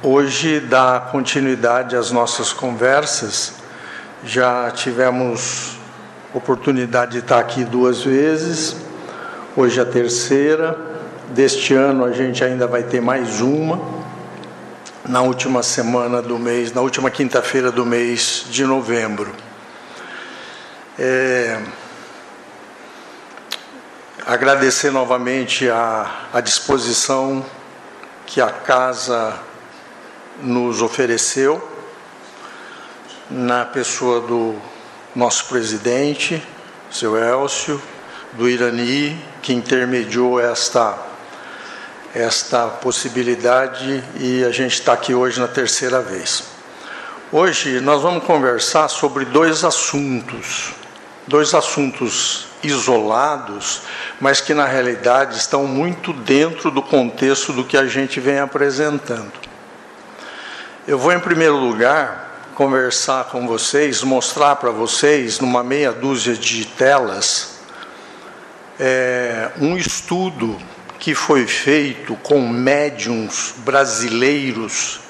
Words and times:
Hoje 0.00 0.60
dá 0.60 1.00
continuidade 1.10 1.96
às 1.96 2.12
nossas 2.12 2.52
conversas. 2.52 3.54
Já 4.22 4.70
tivemos 4.70 5.76
oportunidade 6.32 7.10
de 7.10 7.18
estar 7.18 7.40
aqui 7.40 7.64
duas 7.64 8.02
vezes. 8.02 8.76
Hoje 9.56 9.80
é 9.80 9.82
a 9.82 9.86
terceira. 9.86 10.78
Deste 11.30 11.74
ano 11.74 12.04
a 12.04 12.12
gente 12.12 12.44
ainda 12.44 12.68
vai 12.68 12.84
ter 12.84 13.00
mais 13.00 13.40
uma. 13.40 13.80
Na 15.08 15.20
última 15.20 15.64
semana 15.64 16.22
do 16.22 16.38
mês, 16.38 16.72
na 16.72 16.80
última 16.80 17.10
quinta-feira 17.10 17.72
do 17.72 17.84
mês 17.84 18.44
de 18.50 18.64
novembro. 18.64 19.32
É... 20.96 21.60
Agradecer 24.24 24.92
novamente 24.92 25.68
a, 25.68 26.28
a 26.32 26.40
disposição 26.40 27.44
que 28.26 28.40
a 28.40 28.50
casa 28.50 29.38
nos 30.42 30.80
ofereceu, 30.82 31.68
na 33.30 33.64
pessoa 33.64 34.20
do 34.20 34.56
nosso 35.14 35.46
presidente, 35.46 36.42
seu 36.90 37.16
Elcio, 37.16 37.80
do 38.32 38.48
Irani, 38.48 39.18
que 39.42 39.52
intermediou 39.52 40.40
esta, 40.40 40.98
esta 42.14 42.66
possibilidade 42.68 44.02
e 44.18 44.44
a 44.44 44.50
gente 44.50 44.74
está 44.74 44.92
aqui 44.92 45.14
hoje 45.14 45.40
na 45.40 45.48
terceira 45.48 46.00
vez. 46.00 46.44
Hoje 47.30 47.80
nós 47.80 48.02
vamos 48.02 48.24
conversar 48.24 48.88
sobre 48.88 49.24
dois 49.24 49.64
assuntos, 49.64 50.72
dois 51.26 51.54
assuntos 51.54 52.46
isolados, 52.62 53.82
mas 54.22 54.40
que 54.40 54.54
na 54.54 54.66
realidade 54.66 55.36
estão 55.36 55.66
muito 55.66 56.12
dentro 56.12 56.70
do 56.70 56.80
contexto 56.80 57.52
do 57.52 57.64
que 57.64 57.76
a 57.76 57.86
gente 57.86 58.20
vem 58.20 58.38
apresentando. 58.38 59.32
Eu 60.86 60.96
vou, 60.96 61.12
em 61.12 61.18
primeiro 61.18 61.56
lugar, 61.56 62.52
conversar 62.54 63.24
com 63.24 63.48
vocês, 63.48 64.00
mostrar 64.04 64.54
para 64.54 64.70
vocês, 64.70 65.40
numa 65.40 65.64
meia 65.64 65.90
dúzia 65.90 66.34
de 66.34 66.64
telas, 66.64 67.58
é, 68.78 69.50
um 69.60 69.76
estudo 69.76 70.56
que 71.00 71.16
foi 71.16 71.44
feito 71.48 72.14
com 72.22 72.46
médiums 72.46 73.52
brasileiros 73.56 75.00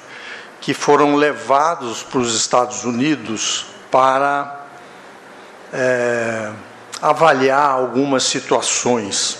que 0.59 0.73
foram 0.73 1.15
levados 1.15 2.01
para 2.01 2.17
os 2.17 2.35
Estados 2.35 2.83
Unidos 2.83 3.67
para. 3.91 4.65
É, 5.71 6.51
avaliar 7.03 7.69
algumas 7.69 8.23
situações. 8.23 9.39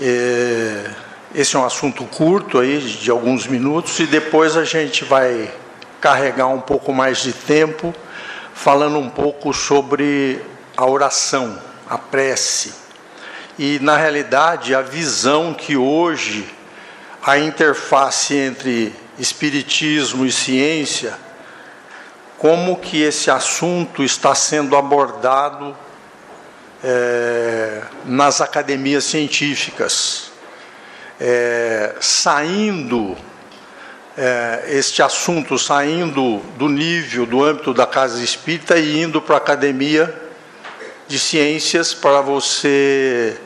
É, 0.00 0.90
esse 1.34 1.56
é 1.56 1.58
um 1.58 1.64
assunto 1.64 2.04
curto 2.04 2.58
aí, 2.58 2.78
de 2.78 3.10
alguns 3.10 3.46
minutos, 3.46 4.00
e 4.00 4.06
depois 4.06 4.56
a 4.56 4.64
gente 4.64 5.04
vai 5.04 5.52
carregar 6.00 6.46
um 6.46 6.60
pouco 6.60 6.90
mais 6.90 7.18
de 7.18 7.34
tempo 7.34 7.94
falando 8.54 8.98
um 8.98 9.10
pouco 9.10 9.52
sobre 9.52 10.40
a 10.74 10.86
oração, 10.86 11.58
a 11.86 11.98
prece. 11.98 12.72
E, 13.58 13.78
na 13.80 13.98
realidade, 13.98 14.74
a 14.74 14.80
visão 14.80 15.52
que 15.52 15.76
hoje 15.76 16.48
a 17.22 17.38
interface 17.38 18.34
entre 18.34 18.94
espiritismo 19.18 20.24
e 20.24 20.32
ciência, 20.32 21.12
como 22.38 22.78
que 22.78 23.02
esse 23.02 23.30
assunto 23.30 24.02
está 24.02 24.34
sendo 24.34 24.76
abordado 24.76 25.76
é, 26.88 27.82
nas 28.04 28.40
academias 28.40 29.02
científicas, 29.02 30.30
é, 31.20 31.96
saindo 32.00 33.16
é, 34.16 34.66
este 34.68 35.02
assunto, 35.02 35.58
saindo 35.58 36.38
do 36.56 36.68
nível, 36.68 37.26
do 37.26 37.42
âmbito 37.42 37.74
da 37.74 37.88
casa 37.88 38.22
espírita 38.22 38.78
e 38.78 39.02
indo 39.02 39.20
para 39.20 39.34
a 39.34 39.38
academia 39.38 40.14
de 41.08 41.18
ciências 41.18 41.92
para 41.92 42.20
você 42.20 43.36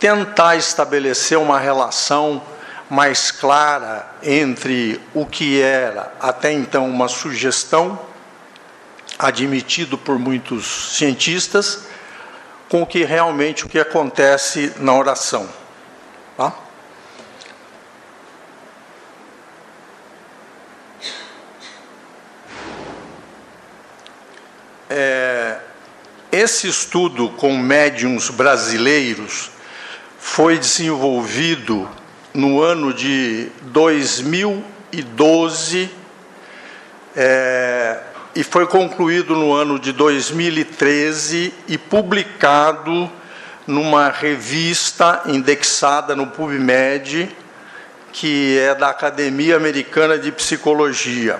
tentar 0.00 0.56
estabelecer 0.56 1.38
uma 1.38 1.60
relação 1.60 2.42
mais 2.90 3.30
clara 3.30 4.04
entre 4.20 5.00
o 5.14 5.24
que 5.24 5.60
era 5.60 6.12
até 6.20 6.52
então 6.52 6.88
uma 6.90 7.06
sugestão 7.06 8.00
admitido 9.16 9.96
por 9.96 10.18
muitos 10.18 10.96
cientistas 10.96 11.83
com 12.68 12.82
o 12.82 12.86
que 12.86 13.04
realmente 13.04 13.64
o 13.64 13.68
que 13.68 13.78
acontece 13.78 14.72
na 14.78 14.92
oração. 14.94 15.48
Tá? 16.36 16.52
É, 24.90 25.58
esse 26.30 26.68
estudo 26.68 27.30
com 27.30 27.56
médiums 27.56 28.28
brasileiros 28.30 29.50
foi 30.18 30.58
desenvolvido 30.58 31.88
no 32.32 32.60
ano 32.60 32.92
de 32.92 33.50
2012. 33.62 35.90
É, 37.16 38.00
e 38.34 38.42
foi 38.42 38.66
concluído 38.66 39.36
no 39.36 39.52
ano 39.52 39.78
de 39.78 39.92
2013 39.92 41.54
e 41.68 41.78
publicado 41.78 43.10
numa 43.64 44.08
revista 44.08 45.22
indexada 45.26 46.16
no 46.16 46.26
PubMed, 46.26 47.34
que 48.12 48.58
é 48.58 48.74
da 48.74 48.90
Academia 48.90 49.56
Americana 49.56 50.18
de 50.18 50.32
Psicologia. 50.32 51.38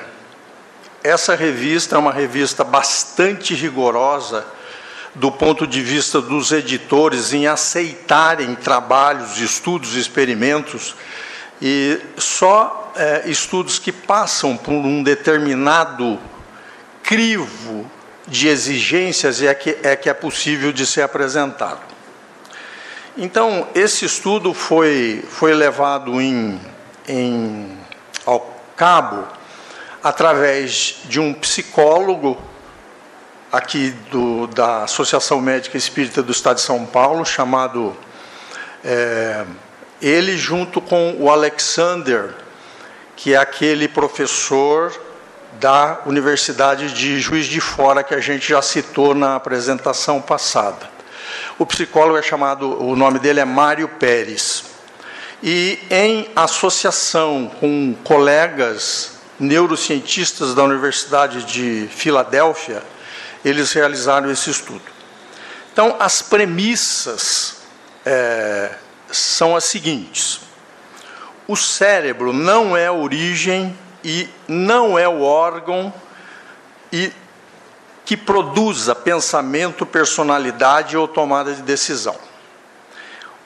Essa 1.03 1.34
revista 1.34 1.97
é 1.97 1.99
uma 1.99 2.12
revista 2.12 2.62
bastante 2.62 3.54
rigorosa 3.54 4.47
do 5.16 5.31
ponto 5.31 5.66
de 5.66 5.81
vista 5.81 6.21
dos 6.21 6.53
editores 6.53 7.33
em 7.33 7.47
aceitarem 7.47 8.54
trabalhos, 8.54 9.38
estudos, 9.38 9.94
experimentos, 9.94 10.94
e 11.60 12.00
só 12.16 12.93
é, 12.97 13.25
estudos 13.27 13.78
que 13.78 13.93
passam 13.93 14.56
por 14.56 14.72
um 14.72 15.03
determinado 15.03 16.19
crivo 17.04 17.88
de 18.26 18.48
exigências 18.48 19.42
é 19.42 19.54
que, 19.54 19.76
é 19.82 19.94
que 19.94 20.09
é 20.09 20.15
possível 20.15 20.72
de 20.72 20.87
ser 20.87 21.03
apresentado. 21.03 21.81
Então, 23.16 23.69
esse 23.75 24.04
estudo 24.04 24.53
foi, 24.53 25.22
foi 25.28 25.54
levado 25.54 26.20
em, 26.20 26.60
em, 27.06 27.78
ao 28.26 28.59
cabo 28.75 29.28
através 30.03 30.97
de 31.04 31.20
um 31.20 31.32
psicólogo 31.32 32.41
aqui 33.53 33.91
do, 34.10 34.48
da 34.48 34.82
Associação 34.82 35.41
Médica 35.41 35.76
Espírita 35.76 36.22
do 36.22 36.32
Estado 36.32 36.56
de 36.56 36.62
São 36.62 36.84
Paulo, 36.84 37.25
chamado 37.25 37.97
é, 38.82 39.44
ele 40.03 40.36
junto 40.36 40.81
com 40.81 41.15
o 41.19 41.31
Alexander, 41.31 42.34
que 43.15 43.32
é 43.32 43.36
aquele 43.36 43.86
professor 43.86 44.92
da 45.60 46.00
Universidade 46.06 46.92
de 46.92 47.20
Juiz 47.20 47.47
de 47.47 47.60
Fora, 47.60 48.03
que 48.03 48.15
a 48.15 48.20
gente 48.20 48.48
já 48.48 48.60
citou 48.60 49.15
na 49.15 49.37
apresentação 49.37 50.20
passada. 50.20 50.88
O 51.59 51.65
psicólogo 51.65 52.19
é 52.19 52.22
chamado, 52.22 52.82
o 52.82 52.97
nome 52.97 53.19
dele 53.19 53.41
é 53.41 53.44
Mário 53.44 53.88
Pérez. 53.88 54.65
E 55.42 55.78
em 55.91 56.28
associação 56.34 57.50
com 57.60 57.94
colegas 58.03 59.12
neurocientistas 59.38 60.54
da 60.54 60.62
Universidade 60.62 61.44
de 61.44 61.88
Filadélfia, 61.91 62.82
eles 63.44 63.72
realizaram 63.72 64.31
esse 64.31 64.50
estudo. 64.50 64.82
Então, 65.72 65.97
as 65.98 66.22
premissas 66.22 67.56
é, 68.06 68.71
são 69.10 69.54
as 69.54 69.65
seguintes: 69.65 70.41
o 71.47 71.56
cérebro 71.56 72.32
não 72.32 72.76
é 72.76 72.86
a 72.86 72.92
origem 72.92 73.77
e 74.04 74.28
não 74.47 74.98
é 74.98 75.09
o 75.09 75.22
órgão 75.22 75.92
e 76.92 77.10
que 78.04 78.16
produza 78.16 78.95
pensamento, 78.95 79.86
personalidade 79.86 80.97
ou 80.97 81.09
tomada 81.09 81.54
de 81.54 81.62
decisão. 81.62 82.16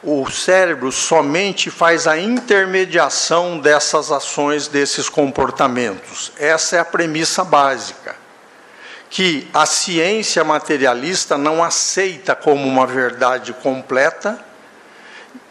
O 0.02 0.28
cérebro 0.30 0.90
somente 0.92 1.70
faz 1.70 2.06
a 2.06 2.18
intermediação 2.18 3.58
dessas 3.58 4.10
ações, 4.10 4.68
desses 4.68 5.08
comportamentos. 5.08 6.32
Essa 6.38 6.76
é 6.76 6.78
a 6.80 6.84
premissa 6.84 7.44
básica, 7.44 8.16
que 9.10 9.48
a 9.54 9.64
ciência 9.64 10.44
materialista 10.44 11.38
não 11.38 11.62
aceita 11.62 12.34
como 12.34 12.66
uma 12.66 12.86
verdade 12.86 13.52
completa 13.52 14.38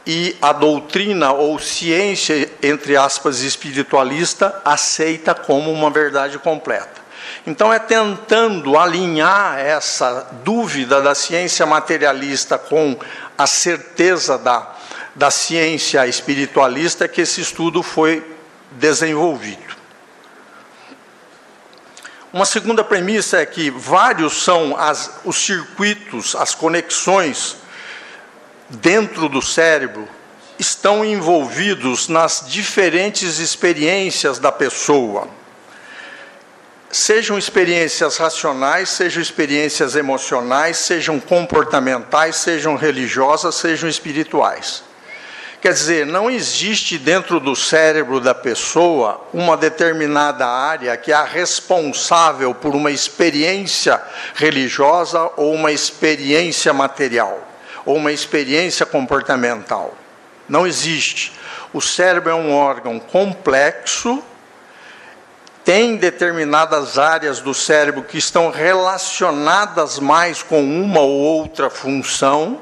e 0.06 0.38
a 0.42 0.54
doutrina 0.54 1.34
ou 1.34 1.60
ciência, 1.60 2.47
entre 2.62 2.96
aspas, 2.96 3.42
espiritualista, 3.42 4.62
aceita 4.64 5.34
como 5.34 5.72
uma 5.72 5.90
verdade 5.90 6.40
completa. 6.40 7.08
Então, 7.46 7.72
é 7.74 7.80
tentando 7.80 8.78
alinhar 8.78 9.60
essa 9.60 10.28
dúvida 10.44 11.02
da 11.02 11.16
ciência 11.16 11.66
materialista 11.66 12.58
com 12.58 12.98
a 13.38 13.48
certeza 13.48 14.38
da, 14.38 14.76
da 15.16 15.32
ciência 15.32 16.06
espiritualista 16.08 17.08
que 17.08 17.22
esse 17.22 17.42
estudo 17.42 17.84
foi 17.84 18.24
desenvolvido. 18.72 19.78
Uma 22.34 22.46
segunda 22.46 22.84
premissa 22.84 23.38
é 23.38 23.46
que 23.46 23.72
vários 23.72 24.44
são 24.44 24.78
as, 24.78 25.20
os 25.24 25.38
circuitos, 25.38 26.36
as 26.36 26.54
conexões 26.54 27.58
dentro 28.70 29.30
do 29.30 29.42
cérebro 29.42 30.08
estão 30.60 31.06
envolvidos 31.06 32.08
nas 32.08 32.44
diferentes 32.48 33.40
experiências 33.40 34.40
da 34.40 34.52
pessoa. 34.52 35.28
Sejam 36.90 37.38
experiências 37.38 38.18
racionais, 38.18 38.90
sejam 38.90 39.22
experiências 39.22 39.96
emocionais, 39.96 40.78
sejam 40.78 41.20
comportamentais, 41.20 42.38
sejam 42.38 42.76
religiosas, 42.76 43.56
sejam 43.56 43.90
espirituais. 43.90 44.84
Quer 45.60 45.74
dizer, 45.74 46.06
não 46.06 46.30
existe 46.30 46.98
dentro 46.98 47.40
do 47.40 47.56
cérebro 47.56 48.22
da 48.22 48.34
pessoa 48.34 49.28
uma 49.34 49.58
determinada 49.58 50.48
área 50.48 50.96
que 50.96 51.12
é 51.12 51.24
responsável 51.24 52.54
por 52.54 52.74
uma 52.74 52.92
experiência 52.92 54.02
religiosa 54.36 55.30
ou 55.36 55.54
uma 55.54 55.72
experiência 55.72 56.72
material, 56.72 57.46
ou 57.86 57.98
uma 57.98 58.12
experiência 58.12 58.86
comportamental. 58.86 59.98
Não 60.48 60.66
existe. 60.66 61.34
O 61.74 61.82
cérebro 61.82 62.32
é 62.32 62.36
um 62.36 62.54
órgão 62.54 63.00
complexo, 63.00 64.24
tem 65.64 65.98
determinadas 65.98 66.98
áreas 66.98 67.40
do 67.40 67.54
cérebro 67.54 68.04
que 68.04 68.18
estão 68.18 68.50
relacionadas 68.50 70.00
mais 70.00 70.42
com 70.42 70.64
uma 70.64 71.02
ou 71.02 71.12
outra 71.12 71.70
função 71.70 72.62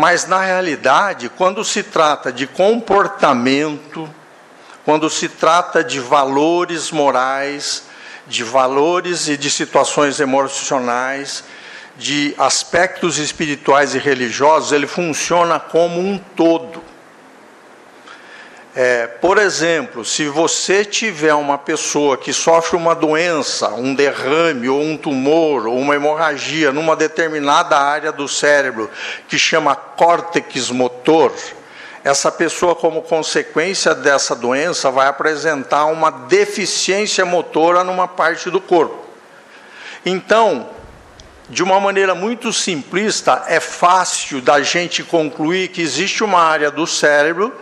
mas, 0.00 0.26
na 0.26 0.40
realidade, 0.40 1.28
quando 1.28 1.64
se 1.64 1.82
trata 1.82 2.32
de 2.32 2.46
comportamento, 2.46 4.08
quando 4.84 5.10
se 5.10 5.28
trata 5.28 5.82
de 5.82 6.00
valores 6.00 6.90
morais, 6.90 7.84
de 8.26 8.44
valores 8.44 9.28
e 9.28 9.36
de 9.36 9.50
situações 9.50 10.20
emocionais, 10.20 11.44
de 11.98 12.34
aspectos 12.38 13.18
espirituais 13.18 13.94
e 13.94 13.98
religiosos, 13.98 14.72
ele 14.72 14.86
funciona 14.86 15.58
como 15.58 16.00
um 16.00 16.16
todo. 16.16 16.69
É, 18.74 19.08
por 19.08 19.36
exemplo, 19.36 20.04
se 20.04 20.28
você 20.28 20.84
tiver 20.84 21.34
uma 21.34 21.58
pessoa 21.58 22.16
que 22.16 22.32
sofre 22.32 22.76
uma 22.76 22.94
doença, 22.94 23.68
um 23.70 23.94
derrame, 23.94 24.68
ou 24.68 24.80
um 24.80 24.96
tumor, 24.96 25.66
ou 25.66 25.76
uma 25.76 25.96
hemorragia 25.96 26.70
numa 26.70 26.94
determinada 26.94 27.76
área 27.76 28.12
do 28.12 28.28
cérebro, 28.28 28.88
que 29.28 29.36
chama 29.36 29.74
córtex 29.74 30.70
motor, 30.70 31.32
essa 32.04 32.30
pessoa, 32.30 32.76
como 32.76 33.02
consequência 33.02 33.92
dessa 33.92 34.36
doença, 34.36 34.88
vai 34.88 35.08
apresentar 35.08 35.86
uma 35.86 36.10
deficiência 36.10 37.24
motora 37.24 37.82
numa 37.82 38.06
parte 38.06 38.50
do 38.50 38.60
corpo. 38.60 39.04
Então, 40.06 40.70
de 41.48 41.62
uma 41.62 41.80
maneira 41.80 42.14
muito 42.14 42.52
simplista, 42.52 43.42
é 43.48 43.58
fácil 43.58 44.40
da 44.40 44.62
gente 44.62 45.02
concluir 45.02 45.68
que 45.68 45.82
existe 45.82 46.22
uma 46.22 46.40
área 46.40 46.70
do 46.70 46.86
cérebro 46.86 47.52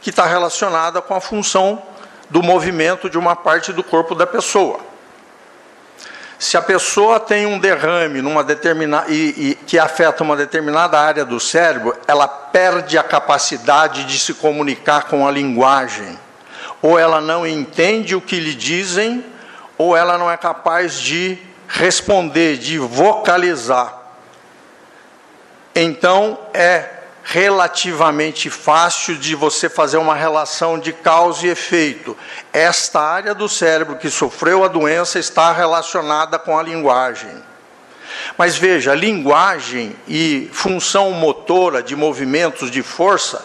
que 0.00 0.10
está 0.10 0.26
relacionada 0.26 1.00
com 1.02 1.14
a 1.14 1.20
função 1.20 1.82
do 2.28 2.42
movimento 2.42 3.08
de 3.08 3.18
uma 3.18 3.36
parte 3.36 3.72
do 3.72 3.82
corpo 3.82 4.14
da 4.14 4.26
pessoa. 4.26 4.80
Se 6.38 6.56
a 6.56 6.62
pessoa 6.62 7.18
tem 7.18 7.46
um 7.46 7.58
derrame 7.58 8.20
numa 8.20 8.44
determinada 8.44 9.10
e, 9.10 9.50
e, 9.50 9.54
que 9.66 9.78
afeta 9.78 10.22
uma 10.22 10.36
determinada 10.36 11.00
área 11.00 11.24
do 11.24 11.40
cérebro, 11.40 11.96
ela 12.06 12.28
perde 12.28 12.98
a 12.98 13.02
capacidade 13.02 14.04
de 14.04 14.18
se 14.18 14.34
comunicar 14.34 15.04
com 15.04 15.26
a 15.26 15.30
linguagem. 15.30 16.18
Ou 16.82 16.98
ela 16.98 17.22
não 17.22 17.46
entende 17.46 18.14
o 18.14 18.20
que 18.20 18.38
lhe 18.38 18.54
dizem, 18.54 19.24
ou 19.78 19.96
ela 19.96 20.18
não 20.18 20.30
é 20.30 20.36
capaz 20.36 21.00
de 21.00 21.38
responder, 21.68 22.58
de 22.58 22.78
vocalizar. 22.78 23.96
Então 25.74 26.38
é 26.52 26.95
relativamente 27.28 28.48
fácil 28.48 29.16
de 29.16 29.34
você 29.34 29.68
fazer 29.68 29.96
uma 29.96 30.14
relação 30.14 30.78
de 30.78 30.92
causa 30.92 31.44
e 31.44 31.50
efeito. 31.50 32.16
Esta 32.52 33.00
área 33.00 33.34
do 33.34 33.48
cérebro 33.48 33.96
que 33.96 34.08
sofreu 34.08 34.62
a 34.62 34.68
doença 34.68 35.18
está 35.18 35.50
relacionada 35.50 36.38
com 36.38 36.56
a 36.56 36.62
linguagem. 36.62 37.42
Mas 38.38 38.56
veja, 38.56 38.94
linguagem 38.94 39.96
e 40.06 40.48
função 40.52 41.10
motora 41.10 41.82
de 41.82 41.96
movimentos 41.96 42.70
de 42.70 42.80
força 42.80 43.44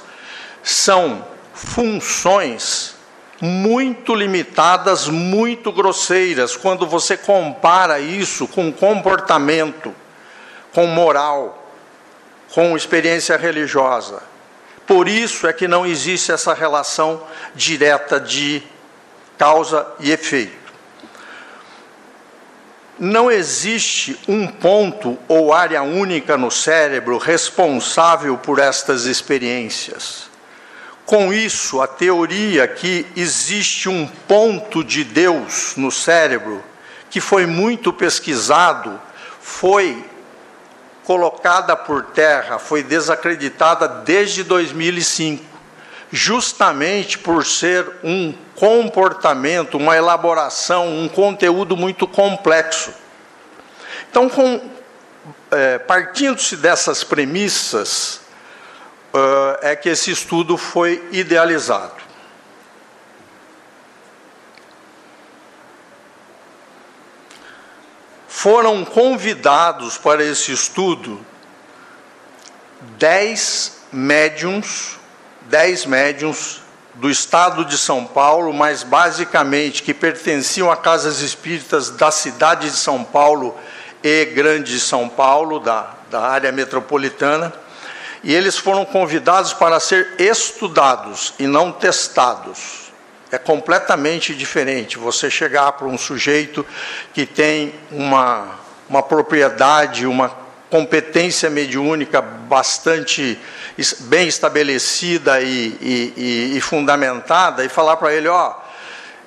são 0.61 1.25
funções 1.51 2.95
muito 3.41 4.13
limitadas, 4.13 5.07
muito 5.07 5.71
grosseiras, 5.71 6.55
quando 6.55 6.85
você 6.85 7.17
compara 7.17 7.99
isso 7.99 8.47
com 8.47 8.71
comportamento, 8.71 9.91
com 10.71 10.85
moral 10.85 11.60
com 12.53 12.75
experiência 12.75 13.37
religiosa. 13.37 14.21
Por 14.85 15.07
isso 15.07 15.47
é 15.47 15.53
que 15.53 15.67
não 15.67 15.85
existe 15.85 16.31
essa 16.31 16.53
relação 16.53 17.23
direta 17.55 18.19
de 18.19 18.61
causa 19.37 19.87
e 19.99 20.11
efeito. 20.11 20.61
Não 22.99 23.31
existe 23.31 24.19
um 24.27 24.45
ponto 24.45 25.17
ou 25.27 25.53
área 25.53 25.81
única 25.81 26.37
no 26.37 26.51
cérebro 26.51 27.17
responsável 27.17 28.37
por 28.37 28.59
estas 28.59 29.05
experiências. 29.05 30.29
Com 31.05 31.33
isso, 31.33 31.81
a 31.81 31.87
teoria 31.87 32.67
que 32.67 33.05
existe 33.15 33.89
um 33.89 34.05
ponto 34.05 34.83
de 34.83 35.03
Deus 35.03 35.73
no 35.75 35.91
cérebro, 35.91 36.63
que 37.09 37.19
foi 37.19 37.45
muito 37.45 37.91
pesquisado, 37.91 39.01
foi 39.41 40.05
colocada 41.11 41.75
por 41.75 42.05
terra, 42.05 42.57
foi 42.57 42.81
desacreditada 42.81 43.85
desde 43.85 44.45
2005, 44.45 45.43
justamente 46.09 47.19
por 47.19 47.45
ser 47.45 47.85
um 48.01 48.33
comportamento, 48.55 49.75
uma 49.75 49.97
elaboração, 49.97 50.87
um 50.87 51.09
conteúdo 51.09 51.75
muito 51.75 52.07
complexo. 52.07 52.93
Então, 54.09 54.31
é, 55.51 55.79
partindo-se 55.79 56.55
dessas 56.55 57.03
premissas, 57.03 58.21
é 59.61 59.75
que 59.75 59.89
esse 59.89 60.11
estudo 60.11 60.55
foi 60.55 61.05
idealizado. 61.11 62.00
Foram 68.41 68.83
convidados 68.83 69.99
para 69.99 70.23
esse 70.23 70.51
estudo 70.51 71.23
dez 72.97 73.83
médiums, 73.91 74.97
dez 75.41 75.85
médiums 75.85 76.59
do 76.95 77.07
estado 77.07 77.63
de 77.63 77.77
São 77.77 78.03
Paulo, 78.03 78.51
mas 78.51 78.81
basicamente 78.81 79.83
que 79.83 79.93
pertenciam 79.93 80.71
a 80.71 80.75
casas 80.75 81.19
espíritas 81.19 81.91
da 81.91 82.09
cidade 82.09 82.67
de 82.67 82.75
São 82.75 83.03
Paulo 83.03 83.55
e 84.03 84.25
Grande 84.25 84.79
São 84.79 85.07
Paulo, 85.07 85.59
da, 85.59 85.93
da 86.09 86.21
área 86.21 86.51
metropolitana, 86.51 87.53
e 88.23 88.33
eles 88.33 88.57
foram 88.57 88.85
convidados 88.85 89.53
para 89.53 89.79
ser 89.79 90.15
estudados 90.17 91.35
e 91.37 91.45
não 91.45 91.71
testados 91.71 92.80
é 93.31 93.37
completamente 93.37 94.35
diferente. 94.35 94.97
Você 94.97 95.29
chegar 95.29 95.71
para 95.73 95.87
um 95.87 95.97
sujeito 95.97 96.65
que 97.13 97.25
tem 97.25 97.73
uma, 97.89 98.59
uma 98.89 99.01
propriedade, 99.01 100.05
uma 100.05 100.29
competência 100.69 101.49
mediúnica 101.49 102.21
bastante 102.21 103.39
bem 104.01 104.27
estabelecida 104.27 105.41
e, 105.41 105.77
e, 105.81 106.57
e 106.57 106.61
fundamentada 106.61 107.63
e 107.63 107.69
falar 107.69 107.97
para 107.97 108.13
ele, 108.13 108.27
ó, 108.27 108.55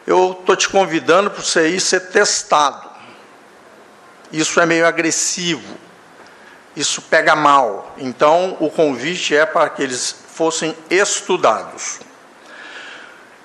eu 0.07 0.37
estou 0.39 0.57
te 0.57 0.69
convidando 0.69 1.31
para 1.31 1.43
você 1.43 1.69
ir 1.69 1.81
ser 1.81 2.09
testado. 2.09 2.91
Isso 4.33 4.59
é 4.61 4.67
meio 4.67 4.87
agressivo, 4.87 5.77
isso 6.77 7.01
pega 7.03 7.35
mal. 7.35 7.95
Então, 7.99 8.57
o 8.61 8.71
convite 8.71 9.35
é 9.35 9.47
para 9.47 9.69
que 9.69 9.83
eles 9.83 10.15
fossem 10.29 10.75
estudados. 10.91 12.01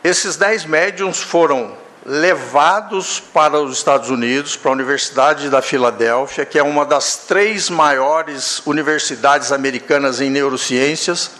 Esses 0.01 0.37
dez 0.37 0.63
médiums 0.63 1.19
foram 1.19 1.75
levados 2.05 3.19
para 3.19 3.59
os 3.59 3.77
Estados 3.77 4.09
Unidos, 4.09 4.55
para 4.55 4.71
a 4.71 4.73
Universidade 4.73 5.49
da 5.49 5.61
Filadélfia, 5.61 6.45
que 6.45 6.57
é 6.57 6.63
uma 6.63 6.85
das 6.85 7.17
três 7.27 7.69
maiores 7.69 8.65
universidades 8.65 9.51
americanas 9.51 10.21
em 10.21 10.29
neurociências, 10.29 11.31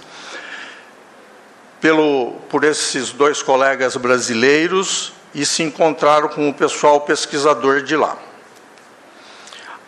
pelo, 1.80 2.34
por 2.50 2.66
esses 2.66 3.12
dois 3.12 3.42
colegas 3.42 3.96
brasileiros, 3.96 5.14
e 5.34 5.46
se 5.46 5.64
encontraram 5.64 6.28
com 6.28 6.50
o 6.50 6.54
pessoal 6.54 7.00
pesquisador 7.02 7.82
de 7.82 7.96
lá. 7.96 8.18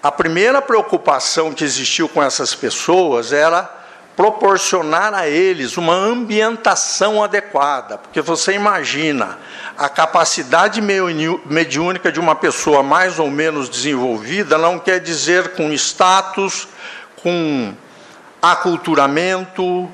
A 0.01 0.11
primeira 0.11 0.61
preocupação 0.61 1.53
que 1.53 1.65
existiu 1.65 2.07
com 2.07 2.23
essas 2.23 2.55
pessoas 2.55 3.33
era 3.33 3.80
proporcionar 4.21 5.15
a 5.15 5.27
eles 5.27 5.77
uma 5.77 5.95
ambientação 5.95 7.23
adequada, 7.23 7.97
porque 7.97 8.21
você 8.21 8.53
imagina 8.53 9.39
a 9.75 9.89
capacidade 9.89 10.79
mediúnica 10.79 12.11
de 12.11 12.19
uma 12.19 12.35
pessoa 12.35 12.83
mais 12.83 13.17
ou 13.17 13.31
menos 13.31 13.67
desenvolvida 13.67 14.59
não 14.59 14.77
quer 14.77 14.99
dizer 14.99 15.55
com 15.55 15.73
status, 15.73 16.67
com 17.23 17.73
aculturamento, 18.39 19.89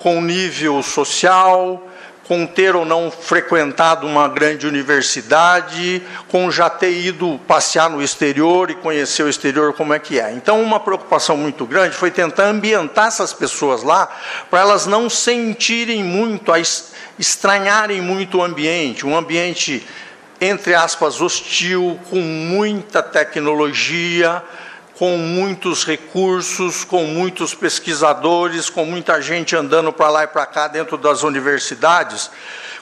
com 0.00 0.20
nível 0.20 0.82
social, 0.82 1.87
com 2.28 2.46
ter 2.46 2.76
ou 2.76 2.84
não 2.84 3.10
frequentado 3.10 4.06
uma 4.06 4.28
grande 4.28 4.66
universidade, 4.66 6.02
com 6.28 6.50
já 6.50 6.68
ter 6.68 6.92
ido 6.92 7.40
passear 7.48 7.88
no 7.88 8.02
exterior 8.02 8.70
e 8.70 8.74
conhecer 8.74 9.22
o 9.22 9.30
exterior 9.30 9.72
como 9.72 9.94
é 9.94 9.98
que 9.98 10.20
é. 10.20 10.30
Então, 10.32 10.62
uma 10.62 10.78
preocupação 10.78 11.38
muito 11.38 11.64
grande 11.64 11.96
foi 11.96 12.10
tentar 12.10 12.44
ambientar 12.44 13.06
essas 13.06 13.32
pessoas 13.32 13.82
lá, 13.82 14.14
para 14.50 14.60
elas 14.60 14.84
não 14.84 15.08
sentirem 15.08 16.04
muito, 16.04 16.52
estranharem 17.18 18.02
muito 18.02 18.38
o 18.38 18.42
ambiente, 18.42 19.06
um 19.06 19.16
ambiente, 19.16 19.86
entre 20.38 20.74
aspas, 20.74 21.22
hostil, 21.22 21.98
com 22.10 22.20
muita 22.20 23.02
tecnologia, 23.02 24.42
com 24.98 25.16
muitos 25.16 25.84
recursos, 25.84 26.82
com 26.82 27.04
muitos 27.04 27.54
pesquisadores, 27.54 28.68
com 28.68 28.84
muita 28.84 29.22
gente 29.22 29.54
andando 29.54 29.92
para 29.92 30.10
lá 30.10 30.24
e 30.24 30.26
para 30.26 30.44
cá 30.44 30.66
dentro 30.66 30.98
das 30.98 31.22
universidades, 31.22 32.28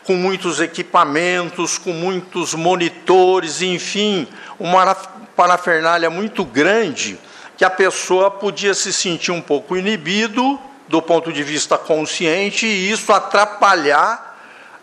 com 0.03 0.15
muitos 0.15 0.59
equipamentos, 0.59 1.77
com 1.77 1.93
muitos 1.93 2.55
monitores, 2.55 3.61
enfim, 3.61 4.27
uma 4.59 4.95
parafernália 4.95 6.09
muito 6.09 6.43
grande 6.43 7.19
que 7.55 7.67
a 7.67 7.71
pessoa 7.71 8.31
podia 8.31 8.73
se 8.73 8.95
sentir 8.95 9.31
um 9.31 9.43
pouco 9.43 9.77
inibido 9.77 10.59
do 10.89 11.03
ponto 11.03 11.31
de 11.31 11.43
vista 11.43 11.77
consciente 11.77 12.65
e 12.67 12.91
isso 12.91 13.13
atrapalhar 13.13 14.39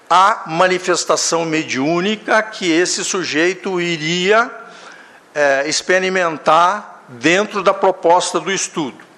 a 0.08 0.44
manifestação 0.46 1.46
mediúnica 1.46 2.44
que 2.44 2.72
esse 2.72 3.04
sujeito 3.04 3.82
iria 3.82 4.52
é, 5.34 5.68
experimentar 5.68 6.93
dentro 7.08 7.64
da 7.64 7.74
proposta 7.74 8.40
do 8.40 8.52
estudo. 8.52 9.14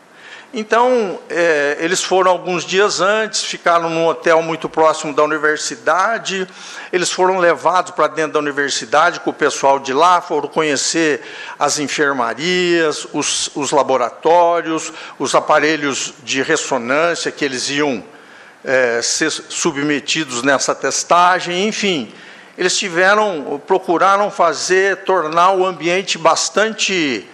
Então, 0.58 1.20
é, 1.30 1.76
eles 1.82 2.02
foram 2.02 2.32
alguns 2.32 2.64
dias 2.64 3.02
antes, 3.02 3.44
ficaram 3.44 3.90
num 3.90 4.08
hotel 4.08 4.42
muito 4.42 4.70
próximo 4.70 5.14
da 5.14 5.22
universidade, 5.22 6.48
eles 6.94 7.12
foram 7.12 7.40
levados 7.40 7.92
para 7.92 8.08
dentro 8.08 8.34
da 8.34 8.40
universidade 8.40 9.20
com 9.20 9.32
o 9.32 9.34
pessoal 9.34 9.80
de 9.80 9.92
lá, 9.92 10.22
foram 10.22 10.48
conhecer 10.48 11.22
as 11.60 11.78
enfermarias, 11.78 13.06
os, 13.12 13.52
os 13.54 13.72
laboratórios, 13.72 14.94
os 15.20 15.36
aparelhos 15.36 16.14
de 16.24 16.42
ressonância 16.42 17.34
que 17.34 17.44
eles 17.44 17.70
iam 17.70 18.02
é, 18.64 19.02
ser 19.02 19.30
submetidos 19.30 20.42
nessa 20.42 20.74
testagem, 20.74 21.68
enfim. 21.68 22.14
Eles 22.58 22.78
tiveram, 22.78 23.62
procuraram 23.68 24.32
fazer, 24.32 25.04
tornar 25.04 25.52
o 25.52 25.66
ambiente 25.66 26.18
bastante 26.18 27.28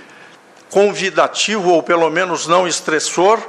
convidativo, 0.71 1.69
ou 1.69 1.83
pelo 1.83 2.09
menos 2.09 2.47
não 2.47 2.67
estressor, 2.67 3.39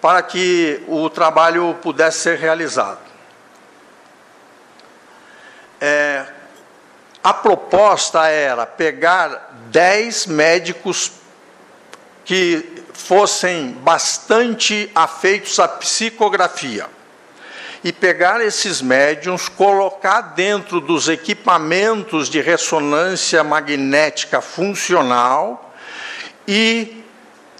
para 0.00 0.22
que 0.22 0.80
o 0.86 1.10
trabalho 1.10 1.74
pudesse 1.82 2.20
ser 2.20 2.38
realizado. 2.38 3.00
É, 5.80 6.26
a 7.24 7.34
proposta 7.34 8.28
era 8.28 8.64
pegar 8.64 9.50
dez 9.70 10.26
médicos 10.26 11.12
que 12.24 12.84
fossem 12.92 13.72
bastante 13.72 14.90
afeitos 14.94 15.58
à 15.58 15.66
psicografia 15.66 16.86
e 17.84 17.92
pegar 17.92 18.40
esses 18.40 18.80
médiums, 18.80 19.48
colocar 19.48 20.20
dentro 20.20 20.80
dos 20.80 21.08
equipamentos 21.08 22.28
de 22.28 22.40
ressonância 22.40 23.44
magnética 23.44 24.40
funcional 24.40 25.65
e 26.46 27.04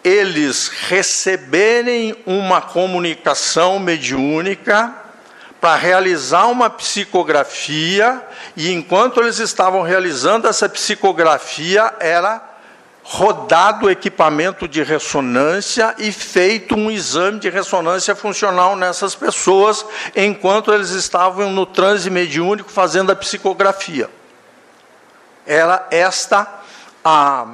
eles 0.05 0.69
receberem 0.69 2.17
uma 2.25 2.61
comunicação 2.61 3.79
mediúnica 3.79 4.95
para 5.61 5.75
realizar 5.75 6.47
uma 6.47 6.71
psicografia, 6.71 8.23
e 8.57 8.73
enquanto 8.73 9.21
eles 9.21 9.39
estavam 9.39 9.83
realizando 9.83 10.47
essa 10.47 10.69
psicografia, 10.69 11.93
era 11.99 12.41
rodado 13.03 13.87
o 13.87 13.91
equipamento 13.91 14.69
de 14.69 14.83
ressonância 14.83 15.95
e 15.99 16.13
feito 16.13 16.77
um 16.77 16.91
exame 16.91 17.39
de 17.39 17.49
ressonância 17.49 18.15
funcional 18.15 18.77
nessas 18.77 19.15
pessoas, 19.15 19.85
enquanto 20.15 20.73
eles 20.73 20.91
estavam 20.91 21.51
no 21.51 21.65
transe 21.65 22.11
mediúnico 22.11 22.71
fazendo 22.71 23.11
a 23.11 23.17
psicografia. 23.17 24.11
Era 25.47 25.87
esta 25.91 26.47
a 27.05 27.47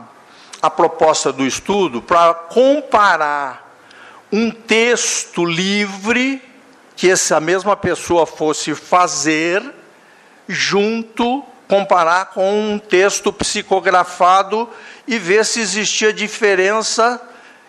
a 0.62 0.70
proposta 0.70 1.32
do 1.32 1.44
estudo 1.44 2.00
para 2.00 2.32
comparar 2.32 3.76
um 4.30 4.50
texto 4.50 5.44
livre 5.44 6.40
que 6.96 7.10
essa 7.10 7.40
mesma 7.40 7.76
pessoa 7.76 8.24
fosse 8.24 8.74
fazer 8.74 9.62
junto 10.48 11.44
comparar 11.68 12.26
com 12.26 12.74
um 12.74 12.78
texto 12.78 13.32
psicografado 13.32 14.68
e 15.08 15.18
ver 15.18 15.44
se 15.44 15.58
existia 15.60 16.12
diferença 16.12 17.20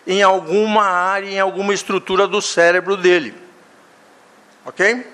em 0.06 0.22
alguma 0.22 0.84
área, 0.84 1.30
em 1.30 1.40
alguma 1.40 1.72
estrutura 1.72 2.28
do 2.28 2.42
cérebro 2.42 2.96
dele. 2.96 3.34
OK? 4.66 5.13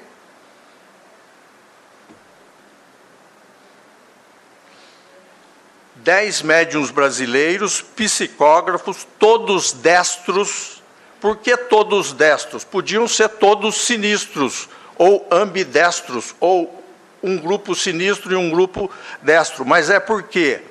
Dez 6.02 6.42
médiums 6.42 6.90
brasileiros, 6.90 7.82
psicógrafos, 7.82 9.06
todos 9.18 9.72
destros. 9.72 10.82
Por 11.20 11.36
que 11.36 11.56
todos 11.56 12.12
destros? 12.12 12.64
Podiam 12.64 13.06
ser 13.06 13.28
todos 13.28 13.82
sinistros, 13.82 14.68
ou 14.96 15.26
ambidestros, 15.30 16.34
ou 16.40 16.82
um 17.22 17.36
grupo 17.36 17.74
sinistro 17.74 18.32
e 18.32 18.36
um 18.36 18.50
grupo 18.50 18.90
destro. 19.20 19.64
Mas 19.66 19.90
é 19.90 20.00
porque, 20.00 20.62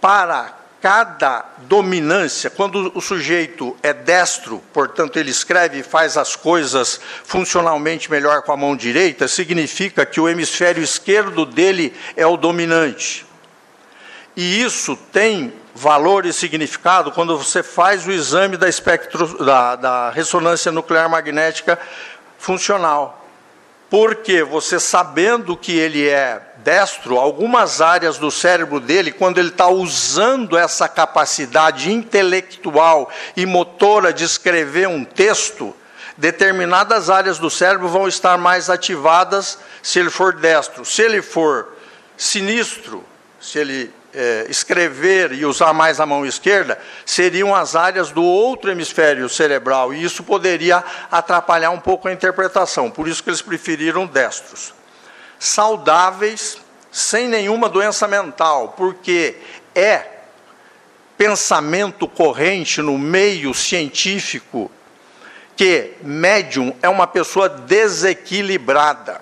para 0.00 0.56
cada 0.80 1.44
dominância, 1.58 2.48
quando 2.48 2.92
o 2.94 3.00
sujeito 3.00 3.76
é 3.82 3.92
destro, 3.92 4.62
portanto 4.72 5.18
ele 5.18 5.30
escreve 5.30 5.80
e 5.80 5.82
faz 5.82 6.16
as 6.16 6.36
coisas 6.36 7.00
funcionalmente 7.24 8.10
melhor 8.10 8.42
com 8.42 8.52
a 8.52 8.56
mão 8.56 8.76
direita, 8.76 9.26
significa 9.26 10.06
que 10.06 10.20
o 10.20 10.28
hemisfério 10.28 10.82
esquerdo 10.82 11.44
dele 11.44 11.94
é 12.16 12.26
o 12.26 12.36
dominante. 12.36 13.25
E 14.36 14.60
isso 14.60 14.94
tem 15.10 15.52
valor 15.74 16.26
e 16.26 16.32
significado 16.32 17.10
quando 17.10 17.36
você 17.38 17.62
faz 17.62 18.06
o 18.06 18.12
exame 18.12 18.56
da, 18.56 18.68
espectro, 18.68 19.44
da, 19.44 19.76
da 19.76 20.10
ressonância 20.10 20.70
nuclear 20.70 21.08
magnética 21.08 21.78
funcional. 22.38 23.26
Porque 23.88 24.42
você 24.42 24.78
sabendo 24.78 25.56
que 25.56 25.72
ele 25.72 26.08
é 26.08 26.42
destro, 26.58 27.18
algumas 27.18 27.80
áreas 27.80 28.18
do 28.18 28.30
cérebro 28.30 28.80
dele, 28.80 29.12
quando 29.12 29.38
ele 29.38 29.48
está 29.48 29.68
usando 29.68 30.58
essa 30.58 30.88
capacidade 30.88 31.92
intelectual 31.92 33.10
e 33.36 33.46
motora 33.46 34.12
de 34.12 34.24
escrever 34.24 34.88
um 34.88 35.04
texto, 35.04 35.74
determinadas 36.16 37.08
áreas 37.08 37.38
do 37.38 37.48
cérebro 37.48 37.88
vão 37.88 38.08
estar 38.08 38.36
mais 38.36 38.68
ativadas 38.68 39.58
se 39.82 40.00
ele 40.00 40.10
for 40.10 40.34
destro. 40.34 40.84
Se 40.84 41.02
ele 41.02 41.22
for 41.22 41.68
sinistro, 42.16 43.04
se 43.40 43.58
ele 43.58 43.94
é, 44.16 44.46
escrever 44.48 45.32
e 45.32 45.44
usar 45.44 45.74
mais 45.74 46.00
a 46.00 46.06
mão 46.06 46.24
esquerda 46.24 46.78
seriam 47.04 47.54
as 47.54 47.76
áreas 47.76 48.10
do 48.10 48.24
outro 48.24 48.70
hemisfério 48.70 49.28
cerebral, 49.28 49.92
e 49.92 50.02
isso 50.02 50.24
poderia 50.24 50.82
atrapalhar 51.10 51.70
um 51.70 51.78
pouco 51.78 52.08
a 52.08 52.12
interpretação, 52.12 52.90
por 52.90 53.06
isso 53.06 53.22
que 53.22 53.28
eles 53.28 53.42
preferiram 53.42 54.06
destros. 54.06 54.72
Saudáveis, 55.38 56.56
sem 56.90 57.28
nenhuma 57.28 57.68
doença 57.68 58.08
mental, 58.08 58.74
porque 58.74 59.36
é 59.74 60.06
pensamento 61.18 62.08
corrente 62.08 62.80
no 62.80 62.96
meio 62.96 63.52
científico 63.52 64.70
que 65.54 65.94
médium 66.02 66.74
é 66.82 66.88
uma 66.88 67.06
pessoa 67.06 67.48
desequilibrada, 67.48 69.20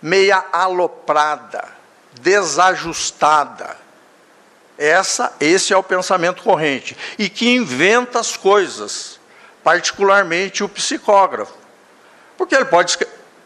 meia 0.00 0.44
aloprada 0.52 1.76
desajustada. 2.20 3.76
Essa, 4.78 5.32
esse 5.40 5.72
é 5.72 5.76
o 5.76 5.82
pensamento 5.82 6.42
corrente 6.42 6.96
e 7.18 7.30
que 7.30 7.48
inventa 7.48 8.20
as 8.20 8.36
coisas, 8.36 9.18
particularmente 9.64 10.62
o 10.62 10.68
psicógrafo. 10.68 11.54
Porque 12.36 12.54
ele 12.54 12.66
pode 12.66 12.98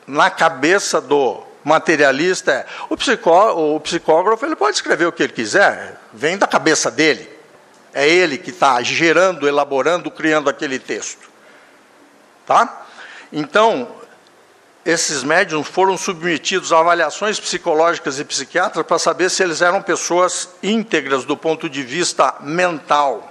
na 0.06 0.28
cabeça 0.28 1.00
do 1.00 1.42
materialista, 1.62 2.52
é, 2.52 2.66
o, 2.88 2.96
psicó, 2.96 3.52
o 3.54 3.78
psicógrafo 3.80 4.44
ele 4.44 4.56
pode 4.56 4.76
escrever 4.76 5.06
o 5.06 5.12
que 5.12 5.22
ele 5.22 5.32
quiser, 5.32 6.00
vem 6.12 6.36
da 6.36 6.46
cabeça 6.46 6.90
dele. 6.90 7.28
É 7.92 8.08
ele 8.08 8.38
que 8.38 8.50
está 8.50 8.80
gerando, 8.82 9.48
elaborando, 9.48 10.10
criando 10.10 10.48
aquele 10.48 10.78
texto. 10.78 11.28
Tá? 12.46 12.86
Então, 13.32 13.88
esses 14.84 15.22
médiums 15.22 15.68
foram 15.68 15.96
submetidos 15.96 16.72
a 16.72 16.78
avaliações 16.78 17.38
psicológicas 17.38 18.18
e 18.18 18.24
psiquiátricas 18.24 18.86
para 18.86 18.98
saber 18.98 19.30
se 19.30 19.42
eles 19.42 19.60
eram 19.60 19.82
pessoas 19.82 20.48
íntegras 20.62 21.24
do 21.24 21.36
ponto 21.36 21.68
de 21.68 21.82
vista 21.82 22.36
mental, 22.40 23.26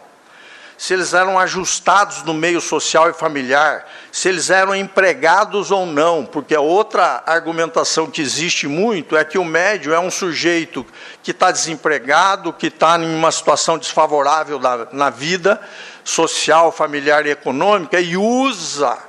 se 0.77 0.93
eles 0.93 1.13
eram 1.13 1.37
ajustados 1.39 2.23
no 2.23 2.33
meio 2.33 2.61
social 2.61 3.09
e 3.09 3.13
familiar, 3.13 3.85
se 4.11 4.29
eles 4.29 4.49
eram 4.49 4.75
empregados 4.75 5.71
ou 5.71 5.85
não, 5.85 6.23
porque 6.23 6.55
a 6.55 6.61
outra 6.61 7.23
argumentação 7.25 8.09
que 8.09 8.21
existe 8.21 8.67
muito 8.67 9.17
é 9.17 9.25
que 9.25 9.37
o 9.37 9.43
médium 9.43 9.93
é 9.93 9.99
um 9.99 10.11
sujeito 10.11 10.85
que 11.23 11.31
está 11.31 11.51
desempregado, 11.51 12.53
que 12.53 12.67
está 12.67 12.97
em 12.97 13.13
uma 13.13 13.31
situação 13.31 13.77
desfavorável 13.77 14.59
na, 14.59 14.87
na 14.91 15.09
vida 15.09 15.59
social, 16.03 16.71
familiar 16.71 17.25
e 17.25 17.31
econômica 17.31 17.99
e 17.99 18.15
usa 18.15 19.08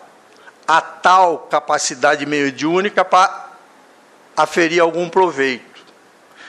a 0.70 0.80
tal 0.80 1.48
capacidade 1.50 2.24
mediúnica 2.24 3.04
para 3.04 3.48
aferir 4.36 4.78
algum 4.78 5.08
proveito. 5.08 5.84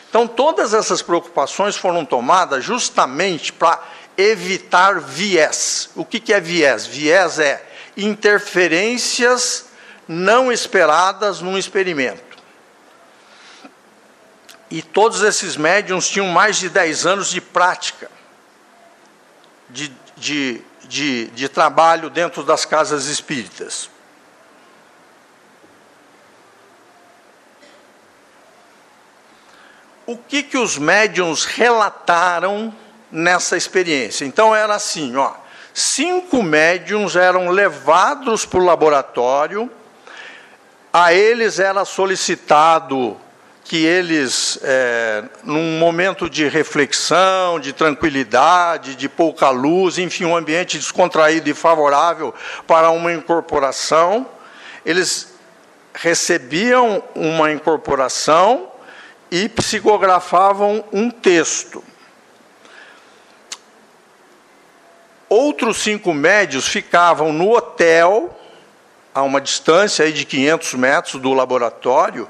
Então, 0.07 0.27
todas 0.27 0.75
essas 0.75 1.01
preocupações 1.01 1.75
foram 1.75 2.05
tomadas 2.05 2.63
justamente 2.63 3.51
para 3.51 3.81
evitar 4.15 4.99
viés. 4.99 5.89
O 5.95 6.05
que 6.05 6.31
é 6.31 6.39
viés? 6.39 6.85
Viés 6.85 7.39
é 7.39 7.65
interferências 7.97 9.69
não 10.07 10.51
esperadas 10.51 11.41
num 11.41 11.57
experimento. 11.57 12.37
E 14.69 14.83
todos 14.83 15.23
esses 15.23 15.57
médiums 15.57 16.07
tinham 16.07 16.27
mais 16.27 16.57
de 16.57 16.69
10 16.69 17.07
anos 17.07 17.31
de 17.31 17.41
prática, 17.41 18.11
de, 19.67 19.91
de, 20.15 20.61
de, 20.83 21.25
de 21.29 21.49
trabalho 21.49 22.07
dentro 22.07 22.43
das 22.43 22.65
casas 22.65 23.07
espíritas. 23.07 23.89
O 30.05 30.17
que, 30.17 30.43
que 30.43 30.57
os 30.57 30.77
médiums 30.77 31.45
relataram 31.45 32.73
nessa 33.11 33.57
experiência. 33.57 34.25
Então 34.25 34.55
era 34.55 34.75
assim, 34.75 35.15
ó, 35.15 35.33
cinco 35.73 36.41
médiums 36.41 37.15
eram 37.15 37.49
levados 37.49 38.45
para 38.45 38.59
o 38.59 38.65
laboratório, 38.65 39.69
a 40.93 41.13
eles 41.13 41.59
era 41.59 41.85
solicitado 41.85 43.17
que 43.63 43.85
eles, 43.85 44.59
é, 44.63 45.23
num 45.43 45.79
momento 45.79 46.29
de 46.29 46.47
reflexão, 46.49 47.57
de 47.59 47.71
tranquilidade, 47.71 48.95
de 48.95 49.07
pouca 49.07 49.49
luz, 49.49 49.97
enfim, 49.97 50.25
um 50.25 50.35
ambiente 50.35 50.77
descontraído 50.77 51.49
e 51.49 51.53
favorável 51.53 52.33
para 52.67 52.89
uma 52.89 53.13
incorporação, 53.13 54.27
eles 54.85 55.35
recebiam 55.93 57.01
uma 57.15 57.51
incorporação 57.51 58.70
e 59.31 59.47
psicografavam 59.47 60.83
um 60.91 61.09
texto. 61.09 61.81
Outros 65.29 65.77
cinco 65.77 66.13
médios 66.13 66.67
ficavam 66.67 67.31
no 67.31 67.55
hotel, 67.55 68.37
a 69.15 69.21
uma 69.21 69.39
distância 69.39 70.03
aí 70.03 70.11
de 70.11 70.25
500 70.25 70.73
metros 70.73 71.21
do 71.21 71.33
laboratório, 71.33 72.27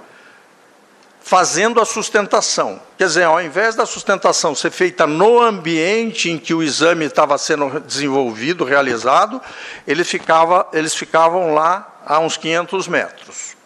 fazendo 1.20 1.81
a 1.81 1.86
sustentação. 1.86 2.79
Quer 3.00 3.05
dizer, 3.05 3.24
ao 3.24 3.41
invés 3.41 3.74
da 3.74 3.88
sustentação 3.88 4.53
ser 4.53 4.70
feita 4.70 5.08
no 5.08 5.39
ambiente 5.39 6.29
em 6.29 6.38
que 6.38 6.53
o 6.53 6.62
exame 6.62 7.05
estava 7.05 7.36
sendo 7.39 7.79
desenvolvido, 7.79 8.63
realizado, 8.63 9.41
ele 9.88 10.03
ficava, 10.03 10.67
eles 10.72 10.93
ficavam 10.93 11.55
lá 11.55 12.01
a 12.05 12.20
uns 12.20 12.38
500 12.38 12.88
metros, 12.88 13.58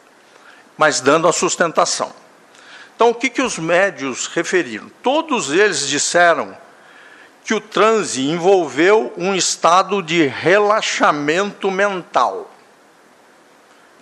mas 0.77 1.01
dando 1.01 1.27
a 1.27 1.33
sustentação. 1.33 2.24
Então, 2.95 3.09
o 3.09 3.15
que, 3.15 3.29
que 3.29 3.41
os 3.41 3.59
médios 3.59 4.27
referiram? 4.27 4.89
Todos 5.03 5.51
eles 5.51 5.87
disseram 5.87 6.57
que 7.43 7.53
o 7.53 7.59
transe 7.59 8.21
envolveu 8.21 9.13
um 9.17 9.35
estado 9.35 10.01
de 10.01 10.25
relaxamento 10.25 11.69
mental. 11.69 12.49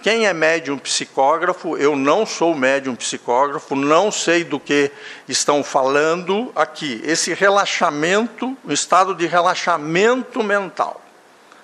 Quem 0.03 0.27
é 0.27 0.34
médium 0.34 0.77
psicógrafo? 0.77 1.75
Eu 1.75 1.95
não 1.95 2.25
sou 2.25 2.53
médium 2.53 2.95
psicógrafo, 2.95 3.75
não 3.75 4.12
sei 4.12 4.43
do 4.43 4.60
que 4.60 4.91
estão 5.27 5.63
falando 5.63 6.51
aqui. 6.56 7.01
Esse 7.03 7.34
relaxamento, 7.34 8.56
um 8.63 8.71
estado 8.71 9.15
de 9.15 9.25
relaxamento 9.25 10.43
mental. 10.43 11.01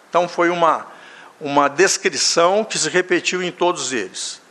Então, 0.10 0.28
foi 0.28 0.50
uma, 0.50 0.88
uma 1.40 1.68
descrição 1.68 2.64
que 2.64 2.78
se 2.78 2.90
repetiu 2.90 3.44
em 3.44 3.52
todos 3.52 3.94
eles. 3.94 4.42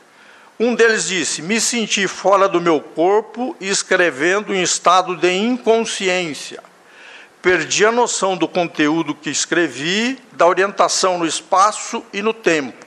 Um 0.58 0.74
deles 0.74 1.06
disse: 1.06 1.40
Me 1.40 1.60
senti 1.60 2.08
fora 2.08 2.48
do 2.48 2.60
meu 2.60 2.80
corpo 2.80 3.56
e 3.60 3.68
escrevendo 3.68 4.54
em 4.54 4.62
estado 4.62 5.16
de 5.16 5.32
inconsciência. 5.32 6.62
Perdi 7.40 7.86
a 7.86 7.92
noção 7.92 8.36
do 8.36 8.48
conteúdo 8.48 9.14
que 9.14 9.30
escrevi, 9.30 10.18
da 10.32 10.44
orientação 10.46 11.18
no 11.18 11.26
espaço 11.26 12.04
e 12.12 12.20
no 12.20 12.34
tempo. 12.34 12.84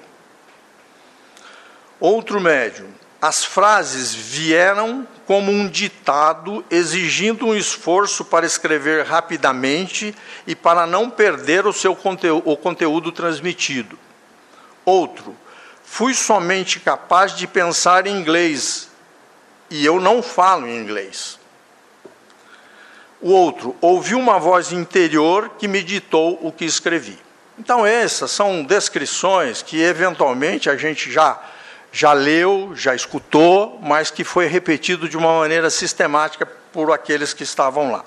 Outro 1.97 2.41
médium: 2.41 2.89
As 3.21 3.45
frases 3.45 4.13
vieram 4.13 5.07
como 5.25 5.49
um 5.49 5.65
ditado, 5.65 6.65
exigindo 6.69 7.47
um 7.47 7.55
esforço 7.55 8.25
para 8.25 8.45
escrever 8.45 9.05
rapidamente 9.05 10.13
e 10.45 10.53
para 10.53 10.86
não 10.86 11.10
perder 11.10 11.65
o 11.65 11.71
seu 11.71 11.95
conteúdo, 11.95 12.49
o 12.49 12.57
conteúdo 12.57 13.13
transmitido. 13.13 13.97
Outro: 14.84 15.38
fui 15.91 16.13
somente 16.13 16.80
capaz 16.80 17.36
de 17.36 17.45
pensar 17.45 18.08
em 18.08 18.17
inglês 18.17 18.89
e 19.69 19.86
eu 19.86 19.99
não 19.99 20.23
falo 20.23 20.65
em 20.65 20.77
inglês. 20.77 21.38
O 23.19 23.30
outro, 23.30 23.75
ouvi 23.82 24.15
uma 24.15 24.39
voz 24.39 24.71
interior 24.71 25.49
que 25.60 25.67
me 25.67 25.84
ditou 25.84 26.39
o 26.41 26.49
que 26.49 26.63
escrevi. 26.63 27.19
Então, 27.60 27.86
essas 27.86 28.32
são 28.32 28.63
descrições 28.63 29.62
que 29.62 29.82
eventualmente 29.82 30.69
a 30.69 30.77
gente 30.77 31.12
já, 31.12 31.38
já 31.91 32.13
leu, 32.13 32.71
já 32.73 32.95
escutou, 32.95 33.77
mas 33.84 34.10
que 34.10 34.23
foi 34.23 34.47
repetido 34.47 35.10
de 35.10 35.17
uma 35.17 35.39
maneira 35.39 35.69
sistemática 35.69 36.45
por 36.71 36.89
aqueles 36.93 37.34
que 37.34 37.43
estavam 37.43 37.91
lá. 37.91 38.06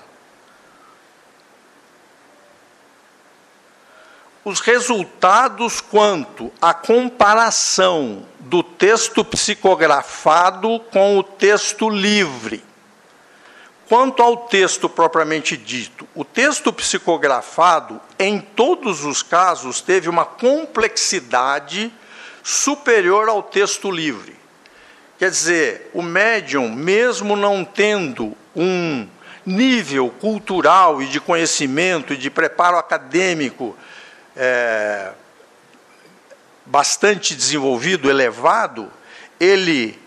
Os 4.45 4.59
resultados 4.59 5.81
quanto 5.81 6.53
à 6.61 6.71
comparação 6.71 8.23
do 8.39 8.61
texto 8.61 9.25
psicografado 9.25 10.79
com 10.91 11.17
o 11.17 11.23
texto 11.23 11.89
livre. 11.89 12.63
Quanto 13.89 14.21
ao 14.21 14.37
texto 14.37 14.87
propriamente 14.87 15.57
dito, 15.57 16.07
o 16.13 16.23
texto 16.23 16.71
psicografado, 16.71 17.99
em 18.19 18.39
todos 18.39 19.03
os 19.03 19.23
casos, 19.23 19.81
teve 19.81 20.09
uma 20.09 20.25
complexidade 20.25 21.91
superior 22.43 23.27
ao 23.27 23.41
texto 23.41 23.89
livre. 23.89 24.35
Quer 25.17 25.31
dizer, 25.31 25.89
o 25.91 26.03
médium, 26.03 26.69
mesmo 26.69 27.35
não 27.35 27.65
tendo 27.65 28.35
um 28.55 29.07
nível 29.43 30.09
cultural 30.19 31.01
e 31.01 31.07
de 31.07 31.19
conhecimento 31.19 32.13
e 32.13 32.17
de 32.17 32.29
preparo 32.29 32.77
acadêmico 32.77 33.75
é, 34.35 35.11
bastante 36.65 37.35
desenvolvido, 37.35 38.09
elevado, 38.09 38.91
ele 39.39 39.99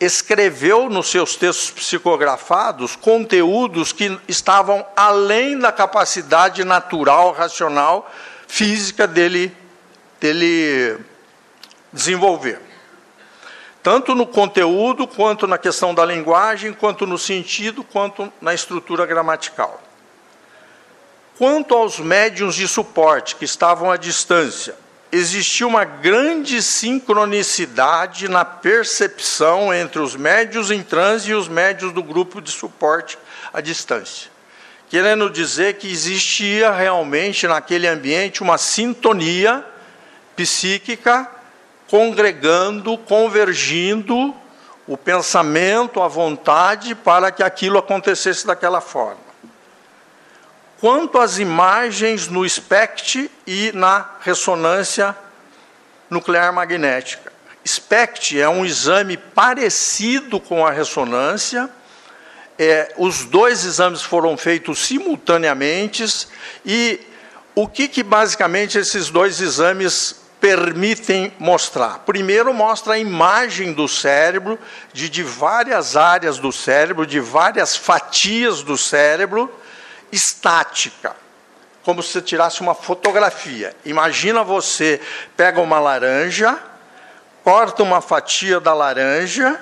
escreveu 0.00 0.88
nos 0.88 1.10
seus 1.10 1.36
textos 1.36 1.70
psicografados 1.70 2.96
conteúdos 2.96 3.92
que 3.92 4.18
estavam 4.26 4.84
além 4.96 5.58
da 5.58 5.70
capacidade 5.70 6.64
natural, 6.64 7.32
racional, 7.32 8.10
física 8.48 9.06
dele, 9.06 9.54
dele 10.18 10.98
desenvolver. 11.92 12.60
Tanto 13.82 14.14
no 14.14 14.26
conteúdo, 14.26 15.06
quanto 15.06 15.46
na 15.46 15.58
questão 15.58 15.94
da 15.94 16.04
linguagem, 16.04 16.72
quanto 16.72 17.06
no 17.06 17.18
sentido, 17.18 17.84
quanto 17.84 18.32
na 18.40 18.54
estrutura 18.54 19.06
gramatical. 19.06 19.82
Quanto 21.40 21.74
aos 21.74 21.98
médiums 21.98 22.54
de 22.54 22.68
suporte 22.68 23.34
que 23.34 23.46
estavam 23.46 23.90
à 23.90 23.96
distância, 23.96 24.74
existia 25.10 25.66
uma 25.66 25.86
grande 25.86 26.60
sincronicidade 26.60 28.28
na 28.28 28.44
percepção 28.44 29.72
entre 29.72 30.00
os 30.00 30.14
médios 30.14 30.70
em 30.70 30.82
transe 30.82 31.30
e 31.30 31.34
os 31.34 31.48
médios 31.48 31.94
do 31.94 32.02
grupo 32.02 32.42
de 32.42 32.50
suporte 32.50 33.16
à 33.54 33.62
distância. 33.62 34.30
Querendo 34.90 35.30
dizer 35.30 35.78
que 35.78 35.90
existia 35.90 36.72
realmente 36.72 37.48
naquele 37.48 37.86
ambiente 37.86 38.42
uma 38.42 38.58
sintonia 38.58 39.64
psíquica 40.36 41.26
congregando, 41.88 42.98
convergindo 42.98 44.34
o 44.86 44.94
pensamento, 44.94 46.02
a 46.02 46.06
vontade 46.06 46.94
para 46.94 47.30
que 47.32 47.42
aquilo 47.42 47.78
acontecesse 47.78 48.46
daquela 48.46 48.82
forma 48.82 49.29
quanto 50.80 51.18
às 51.18 51.38
imagens 51.38 52.26
no 52.28 52.48
SPECT 52.48 53.30
e 53.46 53.70
na 53.72 54.08
ressonância 54.20 55.14
nuclear 56.08 56.52
magnética. 56.52 57.30
SPECT 57.64 58.40
é 58.40 58.48
um 58.48 58.64
exame 58.64 59.16
parecido 59.18 60.40
com 60.40 60.66
a 60.66 60.70
ressonância. 60.70 61.68
É, 62.58 62.94
os 62.96 63.24
dois 63.24 63.64
exames 63.64 64.02
foram 64.02 64.36
feitos 64.36 64.78
simultaneamente 64.80 66.04
e 66.64 67.00
o 67.54 67.68
que, 67.68 67.86
que 67.86 68.02
basicamente 68.02 68.78
esses 68.78 69.10
dois 69.10 69.40
exames 69.40 70.16
permitem 70.40 71.32
mostrar? 71.38 72.00
Primeiro, 72.00 72.54
mostra 72.54 72.94
a 72.94 72.98
imagem 72.98 73.72
do 73.74 73.86
cérebro, 73.86 74.58
de, 74.92 75.10
de 75.10 75.22
várias 75.22 75.96
áreas 75.96 76.38
do 76.38 76.50
cérebro, 76.50 77.06
de 77.06 77.20
várias 77.20 77.76
fatias 77.76 78.62
do 78.62 78.78
cérebro, 78.78 79.52
estática, 80.12 81.14
como 81.84 82.02
se 82.02 82.12
você 82.12 82.22
tirasse 82.22 82.60
uma 82.60 82.74
fotografia. 82.74 83.74
Imagina 83.84 84.44
você 84.44 85.00
pega 85.36 85.60
uma 85.60 85.78
laranja, 85.78 86.58
corta 87.42 87.82
uma 87.82 88.00
fatia 88.00 88.60
da 88.60 88.74
laranja, 88.74 89.60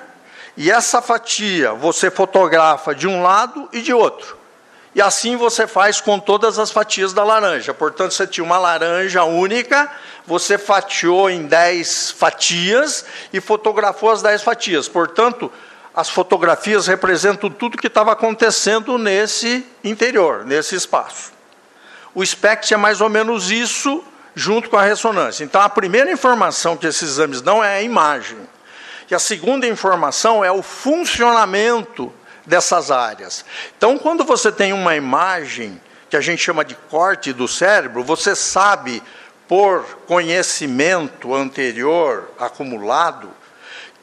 e 0.57 0.69
essa 0.69 1.01
fatia 1.01 1.73
você 1.73 2.11
fotografa 2.11 2.93
de 2.93 3.07
um 3.07 3.21
lado 3.21 3.69
e 3.71 3.81
de 3.81 3.93
outro. 3.93 4.37
E 4.93 5.01
assim 5.01 5.37
você 5.37 5.67
faz 5.67 6.01
com 6.01 6.19
todas 6.19 6.57
as 6.57 6.71
fatias 6.71 7.13
da 7.13 7.23
laranja. 7.23 7.73
Portanto, 7.73 8.13
você 8.13 8.25
tinha 8.25 8.43
uma 8.43 8.57
laranja 8.57 9.23
única, 9.23 9.89
você 10.25 10.57
fatiou 10.57 11.29
em 11.29 11.45
10 11.45 12.11
fatias 12.11 13.05
e 13.31 13.39
fotografou 13.39 14.09
as 14.11 14.21
10 14.21 14.41
fatias. 14.41 14.87
Portanto, 14.87 15.51
as 15.95 16.09
fotografias 16.09 16.87
representam 16.87 17.49
tudo 17.49 17.77
que 17.77 17.87
estava 17.87 18.11
acontecendo 18.11 18.97
nesse 18.97 19.65
interior, 19.83 20.45
nesse 20.45 20.75
espaço. 20.75 21.31
O 22.13 22.25
SPECT 22.25 22.73
é 22.73 22.77
mais 22.77 23.01
ou 23.01 23.09
menos 23.09 23.51
isso, 23.51 24.03
junto 24.35 24.69
com 24.69 24.77
a 24.77 24.83
ressonância. 24.83 25.43
Então, 25.43 25.61
a 25.61 25.69
primeira 25.69 26.11
informação 26.11 26.77
que 26.77 26.87
esses 26.87 27.09
exames 27.09 27.41
dão 27.41 27.63
é 27.63 27.77
a 27.77 27.81
imagem. 27.81 28.37
E 29.09 29.15
a 29.15 29.19
segunda 29.19 29.67
informação 29.67 30.43
é 30.45 30.51
o 30.51 30.61
funcionamento 30.61 32.13
dessas 32.45 32.91
áreas. 32.91 33.43
Então, 33.77 33.97
quando 33.97 34.23
você 34.23 34.51
tem 34.51 34.73
uma 34.73 34.95
imagem 34.95 35.79
que 36.09 36.17
a 36.17 36.21
gente 36.21 36.41
chama 36.41 36.65
de 36.65 36.75
corte 36.75 37.31
do 37.33 37.47
cérebro, 37.47 38.03
você 38.03 38.35
sabe, 38.35 39.03
por 39.47 39.83
conhecimento 40.07 41.33
anterior 41.33 42.29
acumulado, 42.39 43.31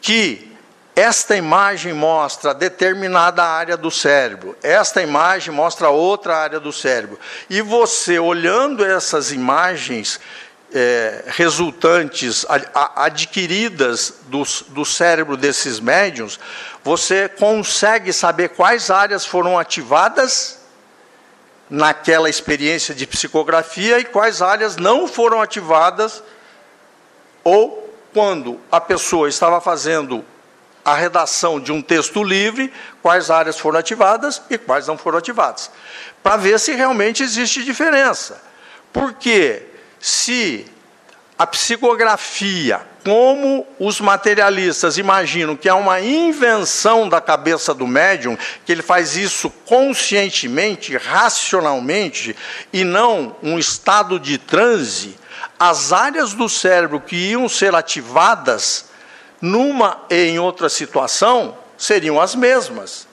que 0.00 0.55
esta 0.96 1.36
imagem 1.36 1.92
mostra 1.92 2.54
determinada 2.54 3.44
área 3.44 3.76
do 3.76 3.90
cérebro, 3.90 4.56
esta 4.62 5.02
imagem 5.02 5.52
mostra 5.52 5.90
outra 5.90 6.34
área 6.34 6.58
do 6.58 6.72
cérebro. 6.72 7.20
E 7.50 7.60
você, 7.60 8.18
olhando 8.18 8.82
essas 8.82 9.30
imagens 9.30 10.18
é, 10.72 11.22
resultantes, 11.26 12.46
adquiridas 12.94 14.20
do, 14.28 14.42
do 14.68 14.86
cérebro 14.86 15.36
desses 15.36 15.78
médiums, 15.78 16.40
você 16.82 17.28
consegue 17.28 18.10
saber 18.10 18.48
quais 18.48 18.90
áreas 18.90 19.26
foram 19.26 19.58
ativadas 19.58 20.60
naquela 21.68 22.30
experiência 22.30 22.94
de 22.94 23.06
psicografia 23.06 23.98
e 23.98 24.04
quais 24.04 24.40
áreas 24.40 24.76
não 24.76 25.06
foram 25.06 25.42
ativadas, 25.42 26.22
ou 27.44 27.94
quando 28.14 28.58
a 28.72 28.80
pessoa 28.80 29.28
estava 29.28 29.60
fazendo 29.60 30.24
a 30.86 30.94
redação 30.94 31.58
de 31.58 31.72
um 31.72 31.82
texto 31.82 32.22
livre, 32.22 32.72
quais 33.02 33.28
áreas 33.28 33.58
foram 33.58 33.80
ativadas 33.80 34.40
e 34.48 34.56
quais 34.56 34.86
não 34.86 34.96
foram 34.96 35.18
ativadas, 35.18 35.68
para 36.22 36.36
ver 36.36 36.60
se 36.60 36.74
realmente 36.74 37.24
existe 37.24 37.64
diferença. 37.64 38.40
Porque 38.92 39.64
se 39.98 40.64
a 41.36 41.44
psicografia, 41.44 42.80
como 43.04 43.66
os 43.80 44.00
materialistas 44.00 44.96
imaginam 44.96 45.56
que 45.56 45.68
é 45.68 45.74
uma 45.74 46.00
invenção 46.00 47.08
da 47.08 47.20
cabeça 47.20 47.74
do 47.74 47.88
médium, 47.88 48.38
que 48.64 48.70
ele 48.70 48.82
faz 48.82 49.16
isso 49.16 49.50
conscientemente, 49.50 50.96
racionalmente, 50.96 52.36
e 52.72 52.84
não 52.84 53.34
um 53.42 53.58
estado 53.58 54.20
de 54.20 54.38
transe, 54.38 55.18
as 55.58 55.92
áreas 55.92 56.32
do 56.32 56.48
cérebro 56.48 57.00
que 57.00 57.16
iam 57.16 57.48
ser 57.48 57.74
ativadas 57.74 58.85
numa 59.40 60.04
e 60.10 60.28
em 60.28 60.38
outra 60.38 60.68
situação 60.68 61.56
seriam 61.76 62.20
as 62.20 62.34
mesmas. 62.34 63.06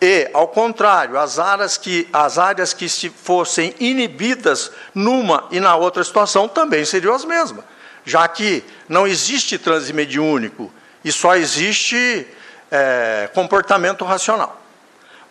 E, 0.00 0.28
ao 0.34 0.48
contrário, 0.48 1.16
as 1.16 1.38
áreas 1.38 1.76
que, 1.76 2.08
as 2.12 2.36
áreas 2.36 2.74
que 2.74 2.88
fossem 2.88 3.74
inibidas 3.78 4.72
numa 4.94 5.46
e 5.50 5.60
na 5.60 5.76
outra 5.76 6.02
situação 6.02 6.48
também 6.48 6.84
seriam 6.84 7.14
as 7.14 7.24
mesmas, 7.24 7.64
já 8.04 8.26
que 8.26 8.64
não 8.88 9.06
existe 9.06 9.58
transe 9.58 9.92
mediúnico 9.92 10.72
e 11.04 11.12
só 11.12 11.36
existe 11.36 12.26
é, 12.70 13.30
comportamento 13.32 14.04
racional. 14.04 14.60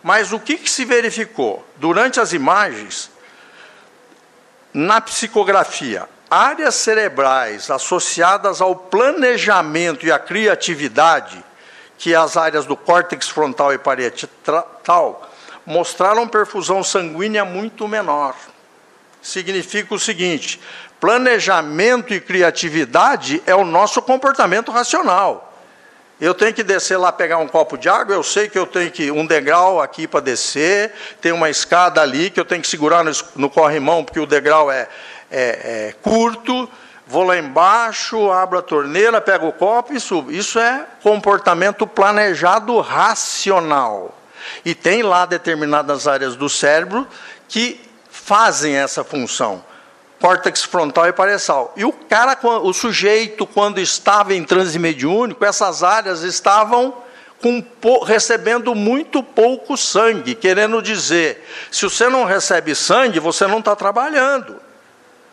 Mas 0.02 0.32
o 0.32 0.40
que, 0.40 0.56
que 0.56 0.70
se 0.70 0.84
verificou? 0.84 1.64
Durante 1.76 2.18
as 2.18 2.32
imagens, 2.32 3.10
na 4.72 5.00
psicografia, 5.00 6.08
áreas 6.32 6.76
cerebrais 6.76 7.70
associadas 7.70 8.62
ao 8.62 8.74
planejamento 8.74 10.06
e 10.06 10.10
à 10.10 10.18
criatividade, 10.18 11.44
que 11.98 12.14
é 12.14 12.16
as 12.16 12.38
áreas 12.38 12.64
do 12.64 12.74
córtex 12.74 13.28
frontal 13.28 13.70
e 13.74 13.76
parietal, 13.76 15.30
mostraram 15.66 16.26
perfusão 16.26 16.82
sanguínea 16.82 17.44
muito 17.44 17.86
menor. 17.86 18.34
Significa 19.20 19.94
o 19.94 19.98
seguinte: 19.98 20.58
planejamento 20.98 22.14
e 22.14 22.20
criatividade 22.20 23.42
é 23.44 23.54
o 23.54 23.62
nosso 23.64 24.00
comportamento 24.00 24.72
racional. 24.72 25.50
Eu 26.18 26.32
tenho 26.32 26.54
que 26.54 26.62
descer 26.62 26.96
lá 26.96 27.10
pegar 27.10 27.38
um 27.38 27.48
copo 27.48 27.76
de 27.76 27.88
água, 27.88 28.14
eu 28.14 28.22
sei 28.22 28.48
que 28.48 28.56
eu 28.56 28.64
tenho 28.64 28.90
que 28.90 29.10
um 29.10 29.26
degrau 29.26 29.82
aqui 29.82 30.06
para 30.06 30.20
descer, 30.20 30.92
tem 31.20 31.32
uma 31.32 31.50
escada 31.50 32.00
ali 32.00 32.30
que 32.30 32.38
eu 32.38 32.44
tenho 32.44 32.62
que 32.62 32.68
segurar 32.68 33.02
no, 33.02 33.10
no 33.34 33.50
corrimão, 33.50 34.04
porque 34.04 34.20
o 34.20 34.26
degrau 34.26 34.70
é, 34.70 34.88
é, 35.32 35.88
é 35.88 35.94
curto, 36.02 36.68
vou 37.06 37.24
lá 37.24 37.38
embaixo, 37.38 38.30
abro 38.30 38.58
a 38.58 38.62
torneira, 38.62 39.20
pego 39.20 39.48
o 39.48 39.52
copo 39.52 39.92
e 39.92 40.00
subo. 40.00 40.30
Isso 40.30 40.58
é 40.58 40.86
comportamento 41.02 41.86
planejado 41.86 42.78
racional. 42.80 44.16
E 44.64 44.74
tem 44.74 45.02
lá 45.02 45.24
determinadas 45.24 46.06
áreas 46.06 46.36
do 46.36 46.48
cérebro 46.48 47.06
que 47.48 47.80
fazem 48.10 48.76
essa 48.76 49.02
função. 49.02 49.64
Córtex 50.20 50.62
frontal 50.62 51.08
e 51.08 51.12
parietal. 51.12 51.72
E 51.76 51.84
o 51.84 51.92
cara, 51.92 52.38
o 52.62 52.72
sujeito, 52.72 53.44
quando 53.44 53.80
estava 53.80 54.34
em 54.34 54.44
transe 54.44 54.78
mediúnico, 54.78 55.44
essas 55.44 55.82
áreas 55.82 56.22
estavam 56.22 56.94
com, 57.42 57.64
recebendo 58.04 58.72
muito 58.72 59.20
pouco 59.20 59.76
sangue, 59.76 60.36
querendo 60.36 60.80
dizer, 60.80 61.44
se 61.72 61.82
você 61.82 62.08
não 62.08 62.24
recebe 62.24 62.72
sangue, 62.72 63.18
você 63.18 63.48
não 63.48 63.58
está 63.58 63.74
trabalhando. 63.74 64.60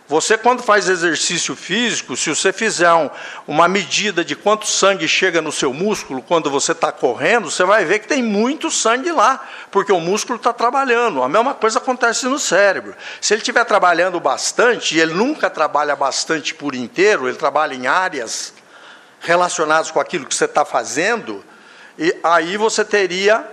Você, 0.10 0.40
quando 0.40 0.64
faz 0.64 0.90
exercício 0.90 1.56
físico, 1.56 2.18
se 2.18 2.32
você 2.32 2.52
fizer 2.52 2.92
um, 2.92 3.12
uma 3.48 3.68
medida 3.68 4.26
de 4.26 4.36
quanto 4.36 4.66
sangue 4.66 5.08
chega 5.08 5.40
no 5.40 5.52
seu 5.52 5.72
músculo 5.72 6.24
quando 6.24 6.50
você 6.50 6.72
está 6.72 6.92
correndo, 6.92 7.52
você 7.52 7.64
vai 7.64 7.86
ver 7.86 8.00
que 8.00 8.08
tem 8.08 8.24
muito 8.24 8.72
sangue 8.72 9.12
lá, 9.12 9.48
porque 9.70 9.92
o 9.92 10.00
músculo 10.00 10.38
está 10.38 10.52
trabalhando. 10.52 11.22
A 11.22 11.30
mesma 11.30 11.54
coisa 11.54 11.78
acontece 11.78 12.26
no 12.26 12.40
cérebro. 12.40 12.96
Se 13.22 13.36
ele 13.36 13.42
estiver 13.42 13.64
trabalhando 13.66 14.20
bastante, 14.20 14.98
e 14.98 15.00
ele 15.00 15.14
nunca 15.14 15.48
trabalha 15.48 15.96
bastante 15.96 16.56
por 16.56 16.74
inteiro, 16.74 17.28
ele 17.28 17.38
trabalha 17.38 17.76
em 17.76 17.86
áreas 17.86 18.56
relacionadas 19.20 19.92
com 19.92 20.00
aquilo 20.00 20.26
que 20.26 20.34
você 20.34 20.46
está 20.46 20.66
fazendo, 20.66 21.46
e 22.00 22.18
aí 22.24 22.58
você 22.58 22.84
teria 22.84 23.46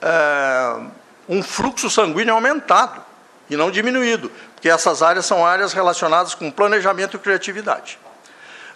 é, 0.00 0.80
um 1.28 1.44
fluxo 1.44 1.88
sanguíneo 1.88 2.34
aumentado 2.34 3.04
e 3.48 3.56
não 3.56 3.70
diminuído, 3.70 4.32
que 4.62 4.68
essas 4.68 5.02
áreas 5.02 5.26
são 5.26 5.44
áreas 5.44 5.72
relacionadas 5.72 6.34
com 6.34 6.48
planejamento 6.48 7.16
e 7.16 7.20
criatividade. 7.20 7.98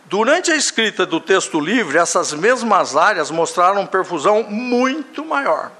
Durante 0.06 0.50
a 0.50 0.56
escrita 0.56 1.06
do 1.06 1.20
texto 1.20 1.60
livre, 1.60 1.96
essas 1.96 2.32
mesmas 2.32 2.96
áreas 2.96 3.30
mostraram 3.30 3.86
perfusão 3.86 4.42
muito 4.42 5.24
maior, 5.24 5.70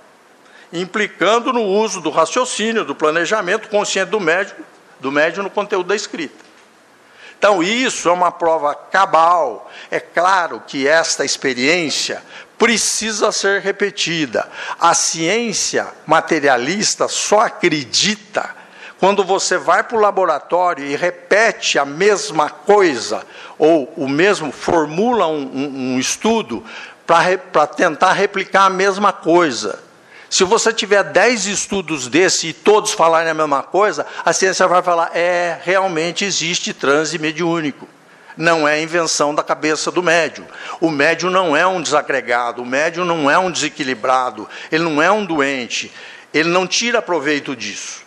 implicando 0.73 1.53
no 1.53 1.63
uso 1.63 2.01
do 2.01 2.11
raciocínio, 2.11 2.85
do 2.85 2.95
planejamento 2.95 3.69
consciente 3.69 4.13
do 4.13 4.21
médico, 4.21 4.63
do 5.01 5.11
médium 5.11 5.43
no 5.43 5.51
conteúdo 5.51 5.89
da 5.89 5.97
escrita. 5.97 6.47
Então, 7.37 7.61
isso 7.61 8.09
é 8.09 8.13
uma 8.13 8.31
prova 8.31 8.75
cabal. 8.75 9.71
É 9.91 9.99
claro 9.99 10.63
que 10.67 10.87
esta 10.87 11.25
experiência 11.25 12.23
precisa 12.57 13.33
ser 13.33 13.61
repetida. 13.61 14.49
A 14.79 14.95
ciência 14.95 15.89
materialista 16.07 17.09
só 17.09 17.41
acredita 17.41 18.55
quando 18.99 19.23
você 19.23 19.59
vai 19.59 19.83
para 19.83 19.97
o 19.97 20.01
laboratório 20.01 20.85
e 20.85 20.97
repete 20.97 21.79
a 21.79 21.85
mesma 21.85 22.49
coisa, 22.49 23.23
ou 23.59 23.93
o 23.97 24.09
mesmo, 24.09 24.51
formula 24.51 25.27
um, 25.27 25.43
um, 25.43 25.95
um 25.95 25.99
estudo 25.99 26.65
para 27.07 27.67
tentar 27.67 28.13
replicar 28.13 28.65
a 28.65 28.71
mesma 28.71 29.13
coisa. 29.13 29.85
Se 30.31 30.45
você 30.45 30.73
tiver 30.73 31.05
dez 31.05 31.47
estudos 31.47 32.09
desse 32.09 32.49
e 32.49 32.53
todos 32.53 32.93
falarem 32.93 33.31
a 33.31 33.35
mesma 33.35 33.63
coisa, 33.63 34.07
a 34.25 34.33
ciência 34.33 34.67
vai 34.67 34.83
falar: 34.83 35.11
é, 35.15 35.59
realmente 35.63 36.25
existe 36.25 36.73
transe 36.73 37.19
mediúnico. 37.19 37.87
não 38.37 38.67
é 38.67 38.83
invenção 38.83 39.35
da 39.35 39.43
cabeça 39.43 39.91
do 39.91 40.03
médium. 40.03 40.47
O 40.81 40.91
médium 40.91 41.31
não 41.31 41.57
é 41.57 41.67
um 41.67 41.81
desagregado, 41.81 42.63
o 42.63 42.67
médium 42.67 43.05
não 43.05 43.31
é 43.31 43.39
um 43.39 43.51
desequilibrado, 43.51 44.49
ele 44.71 44.85
não 44.85 45.01
é 45.01 45.11
um 45.11 45.25
doente, 45.25 45.93
ele 46.35 46.49
não 46.49 46.67
tira 46.67 47.01
proveito 47.01 47.55
disso. 47.55 48.06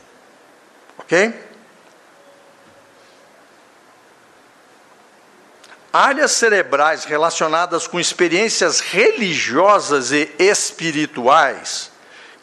Ok? 1.10 1.34
Áreas 5.92 6.34
cerebrais 6.34 7.04
relacionadas 7.04 7.88
com 7.88 8.00
experiências 8.00 8.80
religiosas 8.80 10.12
e 10.12 10.30
espirituais, 10.38 11.92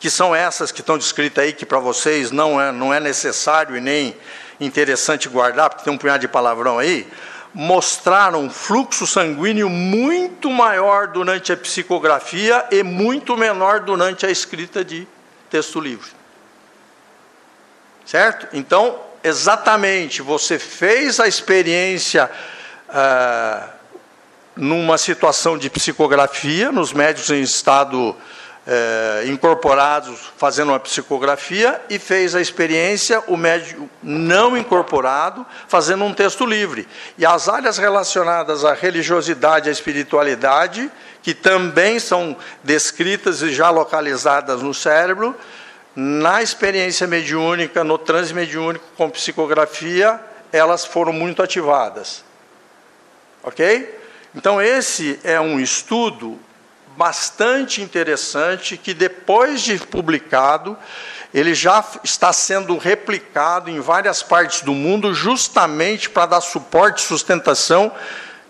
que 0.00 0.10
são 0.10 0.34
essas 0.34 0.72
que 0.72 0.80
estão 0.80 0.98
descritas 0.98 1.44
aí, 1.44 1.52
que 1.52 1.64
para 1.64 1.78
vocês 1.78 2.32
não 2.32 2.60
é, 2.60 2.72
não 2.72 2.92
é 2.92 2.98
necessário 2.98 3.76
e 3.76 3.80
nem 3.80 4.16
interessante 4.58 5.28
guardar, 5.28 5.70
porque 5.70 5.84
tem 5.84 5.92
um 5.92 5.98
punhado 5.98 6.22
de 6.22 6.28
palavrão 6.28 6.80
aí, 6.80 7.06
mostraram 7.54 8.40
um 8.40 8.50
fluxo 8.50 9.06
sanguíneo 9.06 9.70
muito 9.70 10.50
maior 10.50 11.06
durante 11.06 11.52
a 11.52 11.56
psicografia 11.56 12.66
e 12.72 12.82
muito 12.82 13.36
menor 13.36 13.78
durante 13.78 14.26
a 14.26 14.30
escrita 14.30 14.84
de 14.84 15.06
texto 15.48 15.78
livre. 15.78 16.15
Certo? 18.06 18.46
Então, 18.52 18.98
exatamente, 19.22 20.22
você 20.22 20.58
fez 20.58 21.18
a 21.18 21.26
experiência 21.26 22.30
ah, 22.88 23.68
numa 24.56 24.96
situação 24.96 25.58
de 25.58 25.68
psicografia, 25.68 26.70
nos 26.70 26.92
médicos 26.92 27.30
em 27.30 27.42
estado 27.42 28.16
eh, 28.68 29.24
incorporados 29.26 30.32
fazendo 30.36 30.70
uma 30.70 30.80
psicografia, 30.80 31.80
e 31.88 31.98
fez 31.98 32.34
a 32.34 32.40
experiência, 32.40 33.22
o 33.28 33.36
médico 33.36 33.88
não 34.02 34.56
incorporado, 34.56 35.46
fazendo 35.68 36.04
um 36.04 36.12
texto 36.12 36.44
livre. 36.44 36.88
E 37.16 37.24
as 37.24 37.48
áreas 37.48 37.78
relacionadas 37.78 38.64
à 38.64 38.72
religiosidade 38.72 39.66
e 39.66 39.70
à 39.70 39.72
espiritualidade, 39.72 40.90
que 41.22 41.32
também 41.32 42.00
são 42.00 42.36
descritas 42.64 43.42
e 43.42 43.52
já 43.52 43.70
localizadas 43.70 44.62
no 44.62 44.74
cérebro, 44.74 45.36
na 45.96 46.42
experiência 46.42 47.06
mediúnica, 47.06 47.82
no 47.82 47.96
transmediúnico 47.96 48.84
com 48.98 49.08
psicografia, 49.08 50.20
elas 50.52 50.84
foram 50.84 51.10
muito 51.10 51.42
ativadas. 51.42 52.22
Ok? 53.42 53.98
Então, 54.34 54.60
esse 54.60 55.18
é 55.24 55.40
um 55.40 55.58
estudo 55.58 56.38
bastante 56.98 57.80
interessante 57.80 58.76
que, 58.76 58.92
depois 58.92 59.62
de 59.62 59.78
publicado, 59.78 60.76
ele 61.32 61.54
já 61.54 61.82
está 62.04 62.30
sendo 62.30 62.76
replicado 62.76 63.70
em 63.70 63.80
várias 63.80 64.22
partes 64.22 64.60
do 64.60 64.72
mundo, 64.72 65.14
justamente 65.14 66.10
para 66.10 66.26
dar 66.26 66.40
suporte 66.42 66.98
e 66.98 67.06
sustentação 67.06 67.90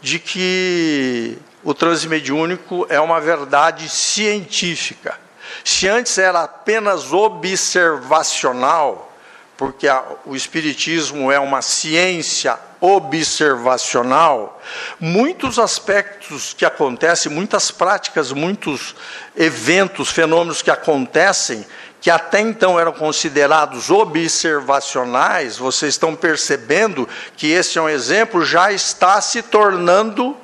de 0.00 0.18
que 0.18 1.38
o 1.62 1.72
transmediúnico 1.72 2.86
é 2.88 2.98
uma 2.98 3.20
verdade 3.20 3.88
científica. 3.88 5.25
Se 5.66 5.88
antes 5.88 6.16
era 6.16 6.44
apenas 6.44 7.12
observacional, 7.12 9.12
porque 9.56 9.88
a, 9.88 10.00
o 10.24 10.36
Espiritismo 10.36 11.32
é 11.32 11.40
uma 11.40 11.60
ciência 11.60 12.56
observacional, 12.80 14.62
muitos 15.00 15.58
aspectos 15.58 16.54
que 16.54 16.64
acontecem, 16.64 17.32
muitas 17.32 17.72
práticas, 17.72 18.30
muitos 18.30 18.94
eventos, 19.36 20.08
fenômenos 20.08 20.62
que 20.62 20.70
acontecem, 20.70 21.66
que 22.00 22.10
até 22.10 22.38
então 22.38 22.78
eram 22.78 22.92
considerados 22.92 23.90
observacionais, 23.90 25.58
vocês 25.58 25.94
estão 25.94 26.14
percebendo 26.14 27.08
que 27.36 27.50
esse 27.50 27.76
é 27.76 27.82
um 27.82 27.88
exemplo, 27.88 28.44
já 28.44 28.70
está 28.70 29.20
se 29.20 29.42
tornando 29.42 30.36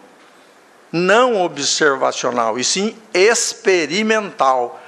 não 0.91 1.41
observacional, 1.41 2.59
e 2.59 2.65
sim 2.65 2.99
experimental. 3.15 4.82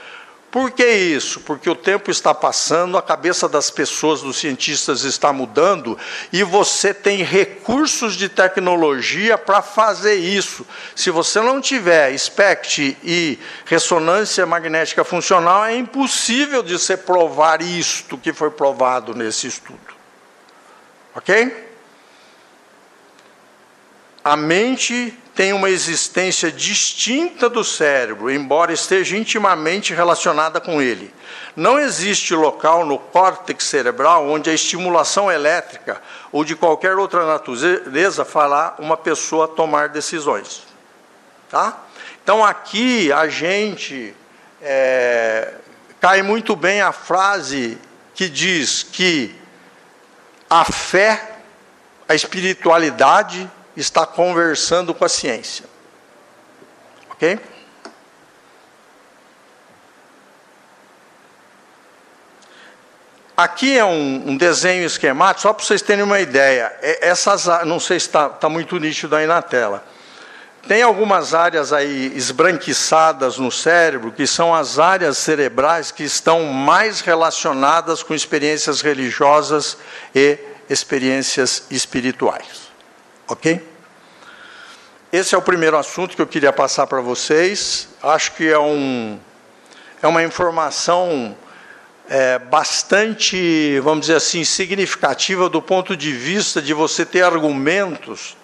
Por 0.54 0.70
que 0.70 0.86
isso? 0.88 1.40
Porque 1.40 1.68
o 1.68 1.74
tempo 1.74 2.12
está 2.12 2.32
passando, 2.32 2.96
a 2.96 3.02
cabeça 3.02 3.48
das 3.48 3.72
pessoas, 3.72 4.22
dos 4.22 4.36
cientistas 4.36 5.02
está 5.02 5.32
mudando 5.32 5.98
e 6.32 6.44
você 6.44 6.94
tem 6.94 7.24
recursos 7.24 8.14
de 8.14 8.28
tecnologia 8.28 9.36
para 9.36 9.60
fazer 9.60 10.14
isso. 10.14 10.64
Se 10.94 11.10
você 11.10 11.40
não 11.40 11.60
tiver 11.60 12.16
SPECT 12.16 12.96
e 13.02 13.36
ressonância 13.66 14.46
magnética 14.46 15.02
funcional, 15.02 15.64
é 15.64 15.74
impossível 15.74 16.62
de 16.62 16.78
você 16.78 16.96
provar 16.96 17.60
isto 17.60 18.16
que 18.16 18.32
foi 18.32 18.52
provado 18.52 19.12
nesse 19.12 19.48
estudo. 19.48 19.92
Ok? 21.16 21.68
A 24.22 24.36
mente 24.36 25.18
tem 25.34 25.52
uma 25.52 25.68
existência 25.68 26.50
distinta 26.50 27.48
do 27.48 27.64
cérebro, 27.64 28.30
embora 28.30 28.72
esteja 28.72 29.16
intimamente 29.16 29.92
relacionada 29.92 30.60
com 30.60 30.80
ele. 30.80 31.12
Não 31.56 31.78
existe 31.78 32.34
local 32.34 32.86
no 32.86 32.98
córtex 32.98 33.64
cerebral 33.64 34.28
onde 34.28 34.48
a 34.48 34.54
estimulação 34.54 35.30
elétrica 35.30 36.00
ou 36.30 36.44
de 36.44 36.54
qualquer 36.54 36.96
outra 36.96 37.26
natureza 37.26 38.24
fará 38.24 38.74
uma 38.78 38.96
pessoa 38.96 39.48
tomar 39.48 39.88
decisões. 39.88 40.62
Tá? 41.50 41.82
Então 42.22 42.44
aqui 42.44 43.12
a 43.12 43.28
gente 43.28 44.14
é, 44.62 45.54
cai 46.00 46.22
muito 46.22 46.54
bem 46.54 46.80
a 46.80 46.92
frase 46.92 47.76
que 48.14 48.28
diz 48.28 48.84
que 48.84 49.34
a 50.48 50.64
fé, 50.64 51.38
a 52.08 52.14
espiritualidade 52.14 53.50
está 53.76 54.06
conversando 54.06 54.94
com 54.94 55.04
a 55.04 55.08
ciência. 55.08 55.64
Ok? 57.10 57.38
Aqui 63.36 63.76
é 63.76 63.84
um, 63.84 64.30
um 64.30 64.36
desenho 64.36 64.84
esquemático, 64.84 65.42
só 65.42 65.52
para 65.52 65.64
vocês 65.64 65.82
terem 65.82 66.04
uma 66.04 66.20
ideia. 66.20 66.72
É, 66.80 67.08
essas, 67.08 67.46
não 67.64 67.80
sei 67.80 67.98
se 67.98 68.06
está 68.06 68.28
tá 68.28 68.48
muito 68.48 68.78
nítido 68.78 69.16
aí 69.16 69.26
na 69.26 69.42
tela. 69.42 69.84
Tem 70.68 70.82
algumas 70.82 71.34
áreas 71.34 71.72
aí 71.72 72.12
esbranquiçadas 72.14 73.36
no 73.36 73.50
cérebro, 73.50 74.12
que 74.12 74.26
são 74.26 74.54
as 74.54 74.78
áreas 74.78 75.18
cerebrais 75.18 75.90
que 75.90 76.04
estão 76.04 76.44
mais 76.44 77.00
relacionadas 77.00 78.02
com 78.04 78.14
experiências 78.14 78.80
religiosas 78.80 79.76
e 80.14 80.38
experiências 80.70 81.64
espirituais. 81.70 82.63
Ok? 83.26 83.60
Esse 85.12 85.34
é 85.34 85.38
o 85.38 85.42
primeiro 85.42 85.78
assunto 85.78 86.16
que 86.16 86.20
eu 86.20 86.26
queria 86.26 86.52
passar 86.52 86.86
para 86.86 87.00
vocês. 87.00 87.88
Acho 88.02 88.32
que 88.32 88.48
é, 88.48 88.58
um, 88.58 89.18
é 90.02 90.06
uma 90.06 90.22
informação 90.22 91.36
é, 92.08 92.38
bastante, 92.38 93.78
vamos 93.80 94.02
dizer 94.02 94.16
assim, 94.16 94.44
significativa 94.44 95.48
do 95.48 95.62
ponto 95.62 95.96
de 95.96 96.12
vista 96.12 96.60
de 96.60 96.74
você 96.74 97.06
ter 97.06 97.22
argumentos 97.22 98.36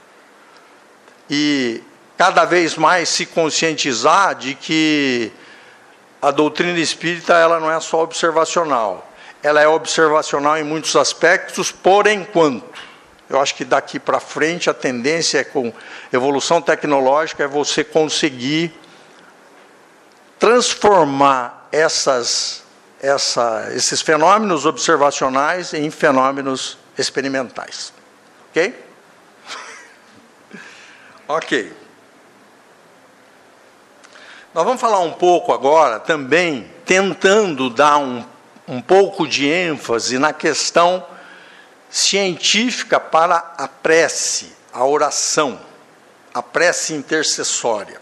e 1.29 1.83
cada 2.17 2.45
vez 2.45 2.77
mais 2.77 3.09
se 3.09 3.27
conscientizar 3.27 4.35
de 4.35 4.55
que 4.55 5.33
a 6.23 6.31
doutrina 6.31 6.79
espírita 6.79 7.35
ela 7.35 7.59
não 7.61 7.71
é 7.71 7.81
só 7.81 8.03
observacional. 8.03 9.11
Ela 9.43 9.61
é 9.61 9.69
observacional 9.69 10.59
em 10.59 10.65
muitos 10.65 10.97
aspectos, 10.97 11.73
por 11.73 12.07
enquanto. 12.07 12.90
Eu 13.31 13.41
acho 13.41 13.55
que 13.55 13.65
daqui 13.65 14.01
para 14.01 14.19
frente 14.19 14.69
a 14.69 14.75
tendência 14.75 15.39
é 15.39 15.45
com 15.45 15.73
evolução 16.13 16.61
tecnológica 16.61 17.45
é 17.45 17.47
você 17.47 17.85
conseguir 17.85 18.77
transformar 20.37 21.69
essas, 21.71 22.65
essa, 23.01 23.69
esses 23.73 24.03
fenômenos 24.03 24.67
observacionais 24.67 25.73
em 25.73 25.89
fenômenos 25.93 26.77
experimentais. 26.99 27.93
Ok? 28.51 28.75
ok. 31.29 31.73
Nós 34.53 34.65
vamos 34.65 34.81
falar 34.81 34.99
um 34.99 35.13
pouco 35.13 35.53
agora 35.53 36.01
também, 36.01 36.69
tentando 36.85 37.71
dar 37.71 37.99
um, 37.99 38.25
um 38.67 38.83
pouco 38.83 39.25
de 39.29 39.49
ênfase 39.49 40.19
na 40.19 40.33
questão 40.33 41.07
científica 41.91 43.01
para 43.01 43.55
a 43.59 43.67
prece, 43.67 44.53
a 44.73 44.85
oração, 44.85 45.61
a 46.33 46.43
prece 46.43 46.95
intercessória. 46.95 48.01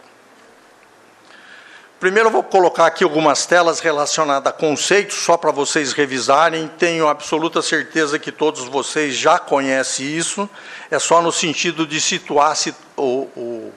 Primeiro 1.98 2.28
eu 2.28 2.32
vou 2.32 2.44
colocar 2.44 2.86
aqui 2.86 3.02
algumas 3.02 3.44
telas 3.44 3.80
relacionadas 3.80 4.52
a 4.52 4.54
conceitos, 4.54 5.16
só 5.16 5.36
para 5.36 5.50
vocês 5.50 5.92
revisarem. 5.92 6.68
Tenho 6.78 7.08
absoluta 7.08 7.60
certeza 7.60 8.20
que 8.20 8.30
todos 8.30 8.64
vocês 8.66 9.16
já 9.16 9.36
conhecem 9.36 10.06
isso, 10.06 10.48
é 10.92 10.98
só 11.00 11.20
no 11.20 11.32
sentido 11.32 11.84
de 11.84 12.00
situar 12.00 12.56
o, 12.96 13.02
o, 13.02 13.72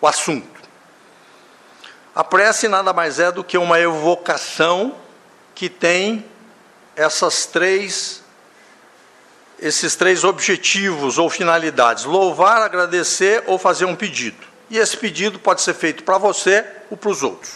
o 0.00 0.06
assunto. 0.06 0.60
A 2.12 2.24
prece 2.24 2.66
nada 2.66 2.92
mais 2.92 3.20
é 3.20 3.30
do 3.30 3.44
que 3.44 3.56
uma 3.56 3.78
evocação 3.78 4.96
que 5.54 5.68
tem 5.68 6.24
essas 6.96 7.46
três 7.46 8.20
esses 9.60 9.94
três 9.94 10.24
objetivos 10.24 11.18
ou 11.18 11.28
finalidades: 11.30 12.04
louvar, 12.04 12.62
agradecer 12.62 13.42
ou 13.46 13.58
fazer 13.58 13.84
um 13.84 13.96
pedido. 13.96 14.48
E 14.68 14.78
esse 14.78 14.96
pedido 14.96 15.38
pode 15.38 15.62
ser 15.62 15.74
feito 15.74 16.04
para 16.04 16.18
você 16.18 16.64
ou 16.90 16.96
para 16.96 17.10
os 17.10 17.22
outros. 17.22 17.52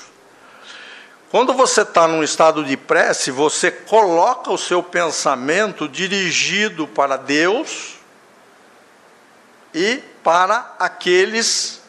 Quando 1.30 1.52
você 1.52 1.82
está 1.82 2.06
num 2.06 2.22
estado 2.22 2.64
de 2.64 2.76
prece, 2.76 3.30
você 3.30 3.70
coloca 3.70 4.52
o 4.52 4.58
seu 4.58 4.82
pensamento 4.82 5.88
dirigido 5.88 6.86
para 6.86 7.16
Deus 7.16 7.94
e 9.74 10.00
para 10.22 10.76
aqueles 10.78 11.80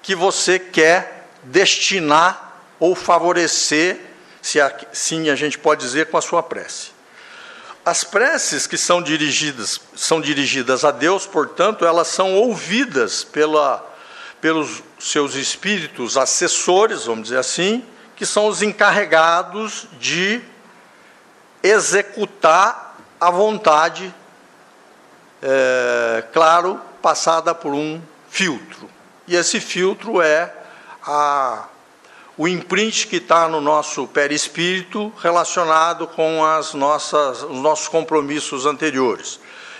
que 0.00 0.14
você 0.14 0.58
quer 0.60 1.28
destinar 1.42 2.60
ou 2.78 2.94
favorecer, 2.94 4.00
se 4.40 4.60
assim 4.60 5.28
a 5.28 5.34
gente 5.34 5.58
pode 5.58 5.80
dizer, 5.80 6.10
com 6.10 6.16
a 6.16 6.22
sua 6.22 6.42
prece. 6.42 6.93
As 7.84 8.02
preces 8.02 8.66
que 8.66 8.78
são 8.78 9.02
dirigidas, 9.02 9.78
são 9.94 10.20
dirigidas 10.20 10.84
a 10.84 10.90
Deus, 10.90 11.26
portanto, 11.26 11.84
elas 11.84 12.08
são 12.08 12.34
ouvidas 12.34 13.22
pela, 13.22 13.84
pelos 14.40 14.82
seus 14.98 15.34
espíritos 15.34 16.16
assessores, 16.16 17.04
vamos 17.04 17.24
dizer 17.24 17.38
assim, 17.38 17.84
que 18.16 18.24
são 18.24 18.46
os 18.46 18.62
encarregados 18.62 19.86
de 20.00 20.40
executar 21.62 22.96
a 23.20 23.30
vontade, 23.30 24.14
é, 25.42 26.24
claro, 26.32 26.80
passada 27.02 27.54
por 27.54 27.74
um 27.74 28.00
filtro. 28.30 28.88
E 29.26 29.36
esse 29.36 29.60
filtro 29.60 30.22
é 30.22 30.52
a, 31.02 31.66
o 32.36 32.48
imprint 32.48 33.06
que 33.06 33.16
está 33.16 33.48
no 33.48 33.60
nosso 33.60 34.06
perispírito 34.08 35.12
relacionado 35.20 36.06
com 36.06 36.44
as 36.44 36.74
nossas, 36.74 37.42
os 37.42 37.60
nossos 37.60 37.88
compromissos 37.88 38.66
anteriores. 38.66 39.38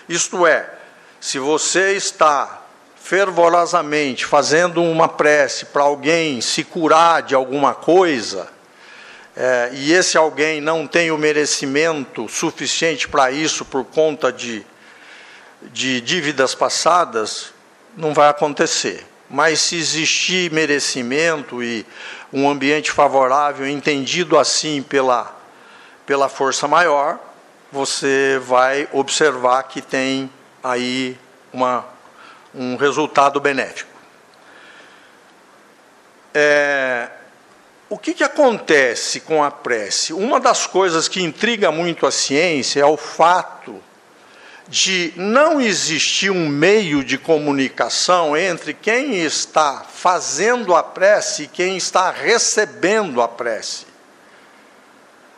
Isto 0.09 0.47
é, 0.47 0.71
se 1.21 1.39
você 1.39 1.93
está 1.93 2.63
fervorosamente 2.97 4.25
fazendo 4.25 4.83
uma 4.83 5.09
prece 5.09 5.67
para 5.67 5.83
alguém 5.83 6.41
se 6.41 6.63
curar 6.65 7.23
de 7.23 7.35
alguma 7.35 7.75
coisa, 7.75 8.49
é, 9.37 9.71
e 9.73 9.93
esse 9.93 10.17
alguém 10.17 10.61
não 10.61 10.87
tem 10.87 11.11
o 11.11 11.19
merecimento 11.19 12.29
suficiente 12.29 13.09
para 13.09 13.33
isso 13.33 13.65
por 13.65 13.85
conta 13.85 14.33
de, 14.33 14.65
de 15.61 16.01
dívidas 16.01 16.55
passadas, 16.55 17.53
não 17.97 18.15
vai 18.15 18.29
acontecer. 18.29 19.05
Mas 19.29 19.61
se 19.61 19.77
existir 19.77 20.53
merecimento 20.53 21.63
e 21.63 21.85
um 22.35 22.51
ambiente 22.51 22.91
favorável, 22.91 23.65
entendido 23.69 24.37
assim 24.37 24.83
pela, 24.83 25.33
pela 26.05 26.29
força 26.29 26.67
maior, 26.67 27.21
você 27.71 28.41
vai 28.45 28.89
observar 28.93 29.63
que 29.63 29.81
tem 29.81 30.29
aí 30.63 31.17
uma 31.53 31.95
um 32.53 32.77
resultado 32.77 33.41
benéfico. 33.41 33.91
É, 36.33 37.09
o 37.89 37.99
que, 37.99 38.15
que 38.15 38.25
acontece 38.25 39.21
com 39.21 39.43
a 39.43 39.51
prece? 39.51 40.13
Uma 40.13 40.41
das 40.41 40.67
coisas 40.67 41.09
que 41.09 41.23
intriga 41.23 41.71
muito 41.71 42.07
a 42.07 42.11
ciência 42.11 42.81
é 42.81 42.87
o 42.87 42.97
fato 42.97 43.83
de 44.69 45.13
não 45.17 45.61
existir 45.61 46.31
um 46.31 46.49
meio 46.49 47.05
de 47.05 47.19
comunicação 47.19 48.37
entre 48.37 48.73
quem 48.73 49.17
está 49.17 49.85
fazendo 49.93 50.75
a 50.75 50.83
prece 50.83 51.45
e 51.45 51.49
quem 51.49 51.77
está 51.77 52.11
recebendo 52.11 53.21
a 53.21 53.29
prece. 53.29 53.87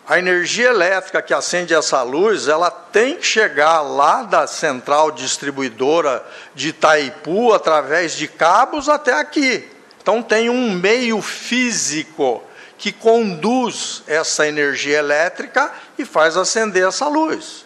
A 0.08 0.20
energia 0.20 0.68
elétrica 0.68 1.20
que 1.20 1.34
acende 1.34 1.74
essa 1.74 2.00
luz, 2.02 2.46
ela 2.46 2.70
tem 2.70 3.16
que 3.16 3.26
chegar 3.26 3.80
lá 3.80 4.22
da 4.22 4.46
central 4.46 5.10
distribuidora 5.10 6.24
de 6.54 6.68
Itaipu, 6.68 7.52
através 7.52 8.14
de 8.16 8.28
cabos, 8.28 8.88
até 8.88 9.12
aqui. 9.14 9.68
Então 10.00 10.22
tem 10.22 10.48
um 10.48 10.70
meio 10.70 11.20
físico 11.20 12.40
que 12.78 12.92
conduz 12.92 14.04
essa 14.06 14.46
energia 14.46 14.98
elétrica 14.98 15.72
e 15.98 16.04
faz 16.04 16.36
acender 16.36 16.86
essa 16.86 17.08
luz. 17.08 17.65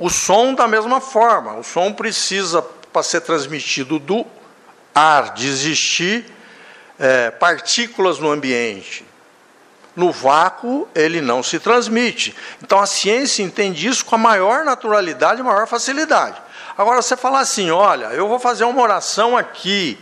O 0.00 0.08
som 0.08 0.54
da 0.54 0.66
mesma 0.66 0.98
forma, 0.98 1.56
o 1.56 1.62
som 1.62 1.92
precisa, 1.92 2.62
para 2.90 3.02
ser 3.02 3.20
transmitido 3.20 3.98
do 3.98 4.24
ar, 4.94 5.34
de 5.34 5.46
existir 5.46 6.24
é, 6.98 7.30
partículas 7.30 8.18
no 8.18 8.30
ambiente. 8.30 9.04
No 9.94 10.10
vácuo, 10.10 10.88
ele 10.94 11.20
não 11.20 11.42
se 11.42 11.60
transmite. 11.60 12.34
Então 12.62 12.80
a 12.80 12.86
ciência 12.86 13.42
entende 13.42 13.88
isso 13.88 14.02
com 14.06 14.14
a 14.14 14.18
maior 14.18 14.64
naturalidade 14.64 15.40
e 15.42 15.44
maior 15.44 15.66
facilidade. 15.66 16.40
Agora, 16.78 17.02
você 17.02 17.14
falar 17.14 17.40
assim: 17.40 17.70
olha, 17.70 18.06
eu 18.06 18.26
vou 18.26 18.38
fazer 18.38 18.64
uma 18.64 18.80
oração 18.80 19.36
aqui, 19.36 19.98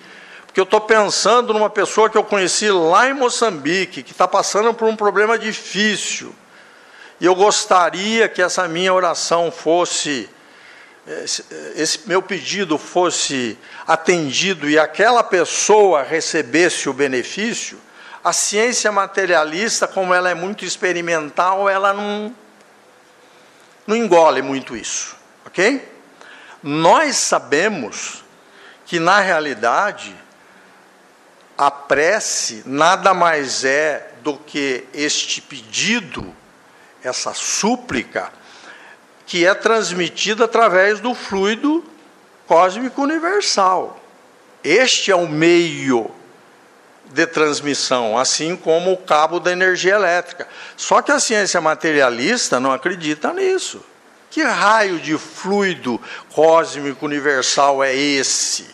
porque 0.46 0.60
eu 0.60 0.64
estou 0.64 0.80
pensando 0.80 1.52
numa 1.52 1.68
pessoa 1.68 2.08
que 2.08 2.16
eu 2.16 2.22
conheci 2.22 2.70
lá 2.70 3.10
em 3.10 3.14
Moçambique, 3.14 4.04
que 4.04 4.12
está 4.12 4.28
passando 4.28 4.72
por 4.72 4.86
um 4.86 4.94
problema 4.94 5.36
difícil, 5.36 6.32
e 7.20 7.26
eu 7.26 7.34
gostaria 7.34 8.28
que 8.28 8.40
essa 8.40 8.68
minha 8.68 8.92
oração 8.92 9.50
fosse, 9.50 10.28
esse 11.74 12.06
meu 12.06 12.22
pedido 12.22 12.78
fosse 12.78 13.58
atendido 13.86 14.68
e 14.68 14.78
aquela 14.78 15.22
pessoa 15.22 16.02
recebesse 16.02 16.88
o 16.88 16.92
benefício 16.92 17.78
a 18.22 18.32
ciência 18.32 18.90
materialista, 18.90 19.86
como 19.86 20.12
ela 20.12 20.30
é 20.30 20.34
muito 20.34 20.64
experimental, 20.64 21.68
ela 21.68 21.92
não, 21.92 22.34
não 23.86 23.96
engole 23.96 24.42
muito 24.42 24.76
isso, 24.76 25.16
ok? 25.46 25.86
Nós 26.62 27.16
sabemos 27.16 28.24
que, 28.84 28.98
na 28.98 29.20
realidade, 29.20 30.14
a 31.56 31.70
prece 31.70 32.62
nada 32.66 33.14
mais 33.14 33.64
é 33.64 34.12
do 34.22 34.36
que 34.36 34.84
este 34.92 35.40
pedido, 35.40 36.34
essa 37.02 37.32
súplica, 37.34 38.32
que 39.26 39.46
é 39.46 39.54
transmitida 39.54 40.44
através 40.44 41.00
do 41.00 41.14
fluido 41.14 41.84
cósmico 42.46 43.02
universal. 43.02 44.00
Este 44.64 45.10
é 45.10 45.16
o 45.16 45.28
meio 45.28 46.10
de 47.12 47.26
transmissão, 47.26 48.18
assim 48.18 48.56
como 48.56 48.92
o 48.92 48.96
cabo 48.96 49.38
da 49.40 49.52
energia 49.52 49.94
elétrica. 49.94 50.48
Só 50.76 51.00
que 51.02 51.12
a 51.12 51.20
ciência 51.20 51.60
materialista 51.60 52.58
não 52.58 52.72
acredita 52.72 53.32
nisso. 53.32 53.82
Que 54.30 54.42
raio 54.42 54.98
de 54.98 55.16
fluido 55.16 56.00
cósmico 56.32 57.06
universal 57.06 57.82
é 57.82 57.94
esse? 57.94 58.66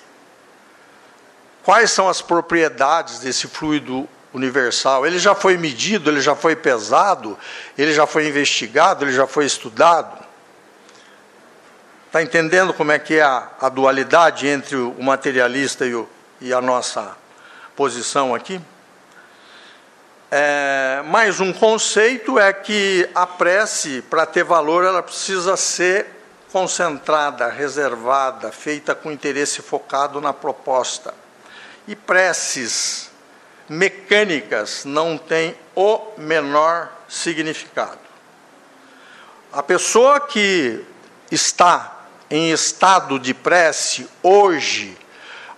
Quais 1.63 1.91
são 1.91 2.09
as 2.09 2.21
propriedades 2.21 3.21
desse 3.21 3.47
fluido 3.47 4.09
universal? 4.35 5.07
Ele 5.07 5.19
já 5.19 5.35
foi 5.35 5.57
medido, 5.57 6.11
ele 6.11 6.21
já 6.21 6.35
foi 6.35 6.55
pesado, 6.55 7.39
ele 7.79 7.95
já 7.95 8.07
foi 8.07 8.29
investigado, 8.29 9.05
ele 9.05 9.13
já 9.13 9.27
foi 9.27 9.47
estudado? 9.47 10.23
Está 12.07 12.23
entendendo 12.23 12.75
como 12.75 12.93
é 12.93 12.99
que 12.99 13.15
é 13.15 13.23
a, 13.23 13.49
a 13.61 13.69
dualidade 13.69 14.47
entre 14.47 14.77
o 14.77 15.03
materialista 15.03 15.87
e, 15.87 15.95
o, 15.95 16.09
e 16.41 16.53
a 16.53 16.61
nossa 16.61 17.17
posição 17.75 18.35
aqui. 18.35 18.61
É, 20.31 21.03
mais 21.07 21.39
um 21.39 21.53
conceito 21.53 22.39
é 22.39 22.53
que 22.53 23.09
a 23.15 23.27
prece, 23.27 24.03
para 24.03 24.27
ter 24.27 24.43
valor, 24.43 24.85
ela 24.85 25.03
precisa 25.03 25.57
ser 25.57 26.07
concentrada, 26.51 27.49
reservada, 27.49 28.53
feita 28.53 28.95
com 28.95 29.11
interesse 29.11 29.61
focado 29.61 30.21
na 30.21 30.33
proposta. 30.33 31.13
E 31.87 31.97
preces 31.97 33.11
mecânicas 33.69 34.85
não 34.85 35.17
têm 35.17 35.55
o 35.75 36.01
menor 36.19 36.93
significado. 37.09 37.99
A 39.53 39.63
pessoa 39.63 40.21
que 40.21 40.85
está 41.31 42.07
em 42.31 42.51
estado 42.51 43.19
de 43.19 43.33
prece 43.33 44.09
hoje, 44.23 44.97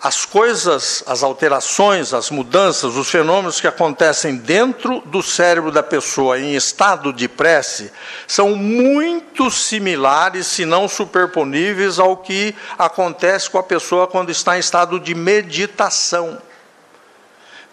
as 0.02 0.24
coisas, 0.24 1.02
as 1.06 1.22
alterações, 1.22 2.12
as 2.12 2.30
mudanças, 2.30 2.94
os 2.96 3.10
fenômenos 3.10 3.60
que 3.60 3.66
acontecem 3.66 4.36
dentro 4.36 5.00
do 5.06 5.22
cérebro 5.22 5.72
da 5.72 5.82
pessoa 5.82 6.38
em 6.38 6.54
estado 6.54 7.12
de 7.12 7.26
prece 7.26 7.90
são 8.26 8.54
muito 8.54 9.50
similares, 9.50 10.46
se 10.46 10.64
não 10.64 10.86
superponíveis, 10.86 11.98
ao 11.98 12.18
que 12.18 12.54
acontece 12.78 13.48
com 13.48 13.58
a 13.58 13.62
pessoa 13.62 14.06
quando 14.06 14.30
está 14.30 14.56
em 14.56 14.60
estado 14.60 15.00
de 15.00 15.14
meditação. 15.14 16.40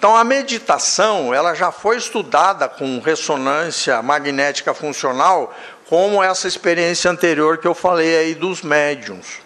Então 0.03 0.17
a 0.17 0.23
meditação, 0.25 1.33
ela 1.33 1.53
já 1.53 1.71
foi 1.71 1.95
estudada 1.95 2.67
com 2.67 2.99
ressonância 2.99 4.01
magnética 4.01 4.73
funcional, 4.73 5.55
como 5.87 6.21
essa 6.21 6.45
experiência 6.45 7.09
anterior 7.09 7.57
que 7.57 7.65
eu 7.65 7.73
falei 7.73 8.17
aí 8.17 8.35
dos 8.35 8.61
médiums. 8.61 9.39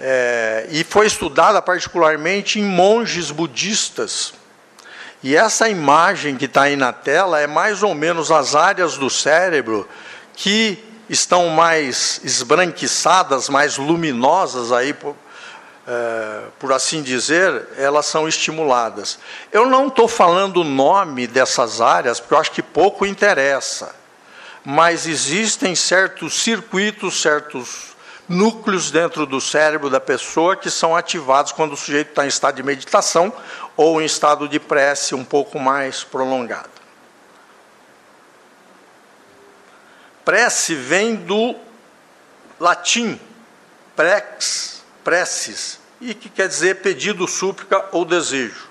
É, 0.00 0.66
e 0.72 0.82
foi 0.82 1.06
estudada 1.06 1.62
particularmente 1.62 2.58
em 2.58 2.64
monges 2.64 3.30
budistas. 3.30 4.34
E 5.22 5.36
essa 5.36 5.68
imagem 5.68 6.34
que 6.34 6.46
está 6.46 6.62
aí 6.62 6.74
na 6.74 6.92
tela 6.92 7.38
é 7.38 7.46
mais 7.46 7.84
ou 7.84 7.94
menos 7.94 8.32
as 8.32 8.56
áreas 8.56 8.98
do 8.98 9.08
cérebro 9.08 9.88
que 10.34 10.84
estão 11.08 11.48
mais 11.48 12.20
esbranquiçadas, 12.24 13.48
mais 13.48 13.76
luminosas 13.76 14.72
aí, 14.72 14.92
por, 14.92 15.14
é, 15.86 16.42
por 16.58 16.72
assim 16.72 17.02
dizer, 17.02 17.68
elas 17.76 18.06
são 18.06 18.28
estimuladas. 18.28 19.18
Eu 19.50 19.66
não 19.66 19.88
estou 19.88 20.06
falando 20.06 20.58
o 20.58 20.64
nome 20.64 21.26
dessas 21.26 21.80
áreas, 21.80 22.20
porque 22.20 22.34
eu 22.34 22.38
acho 22.38 22.52
que 22.52 22.62
pouco 22.62 23.04
interessa. 23.04 23.94
Mas 24.64 25.06
existem 25.06 25.74
certos 25.74 26.42
circuitos, 26.42 27.20
certos 27.20 27.92
núcleos 28.28 28.90
dentro 28.90 29.26
do 29.26 29.40
cérebro 29.40 29.90
da 29.90 30.00
pessoa 30.00 30.56
que 30.56 30.70
são 30.70 30.96
ativados 30.96 31.52
quando 31.52 31.72
o 31.72 31.76
sujeito 31.76 32.10
está 32.10 32.24
em 32.24 32.28
estado 32.28 32.56
de 32.56 32.62
meditação 32.62 33.32
ou 33.76 34.00
em 34.00 34.04
estado 34.04 34.48
de 34.48 34.60
prece 34.60 35.14
um 35.14 35.24
pouco 35.24 35.58
mais 35.58 36.04
prolongado. 36.04 36.70
Prece 40.24 40.74
vem 40.74 41.16
do 41.16 41.56
latim 42.60 43.20
prex, 43.96 44.71
preces, 45.04 45.78
e 46.00 46.14
que 46.14 46.28
quer 46.28 46.48
dizer 46.48 46.76
pedido, 46.76 47.28
súplica 47.28 47.86
ou 47.92 48.04
desejo. 48.04 48.68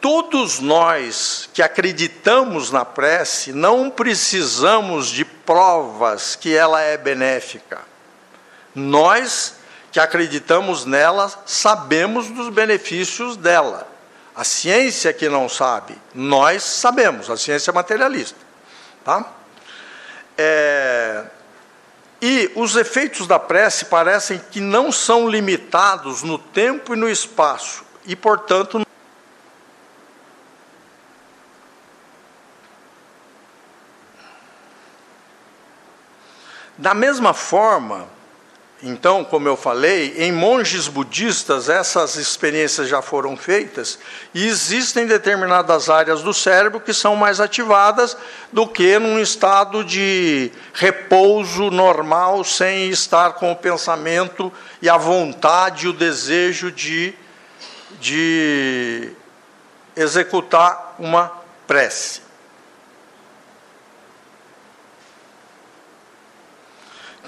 Todos 0.00 0.60
nós 0.60 1.50
que 1.52 1.60
acreditamos 1.60 2.70
na 2.70 2.84
prece 2.84 3.52
não 3.52 3.90
precisamos 3.90 5.08
de 5.08 5.24
provas 5.24 6.36
que 6.36 6.54
ela 6.54 6.80
é 6.80 6.96
benéfica. 6.96 7.80
Nós 8.74 9.54
que 9.90 9.98
acreditamos 9.98 10.84
nela 10.84 11.32
sabemos 11.44 12.28
dos 12.30 12.48
benefícios 12.48 13.36
dela. 13.36 13.88
A 14.36 14.44
ciência 14.44 15.12
que 15.12 15.28
não 15.28 15.48
sabe, 15.48 15.98
nós 16.14 16.62
sabemos, 16.62 17.28
a 17.28 17.36
ciência 17.36 17.72
materialista. 17.72 18.38
Tá? 19.04 19.32
É, 20.36 21.24
e 22.20 22.50
os 22.54 22.76
efeitos 22.76 23.26
da 23.26 23.38
prece 23.38 23.84
parecem 23.84 24.40
que 24.50 24.60
não 24.60 24.90
são 24.90 25.28
limitados 25.28 26.22
no 26.22 26.38
tempo 26.38 26.94
e 26.94 26.96
no 26.96 27.08
espaço, 27.08 27.84
e, 28.04 28.16
portanto, 28.16 28.82
Da 36.78 36.94
mesma 36.94 37.34
forma, 37.34 38.06
então, 38.80 39.24
como 39.24 39.48
eu 39.48 39.56
falei, 39.56 40.14
em 40.18 40.30
monges 40.30 40.86
budistas 40.86 41.68
essas 41.68 42.14
experiências 42.14 42.88
já 42.88 43.02
foram 43.02 43.36
feitas 43.36 43.98
e 44.32 44.46
existem 44.46 45.04
determinadas 45.04 45.90
áreas 45.90 46.22
do 46.22 46.32
cérebro 46.32 46.78
que 46.78 46.94
são 46.94 47.16
mais 47.16 47.40
ativadas 47.40 48.16
do 48.52 48.68
que 48.68 48.96
num 49.00 49.18
estado 49.18 49.82
de 49.82 50.52
repouso 50.72 51.72
normal, 51.72 52.44
sem 52.44 52.88
estar 52.88 53.32
com 53.32 53.50
o 53.50 53.56
pensamento 53.56 54.52
e 54.80 54.88
a 54.88 54.96
vontade, 54.96 55.88
o 55.88 55.92
desejo 55.92 56.70
de, 56.70 57.12
de 58.00 59.10
executar 59.96 60.94
uma 61.00 61.32
prece. 61.66 62.27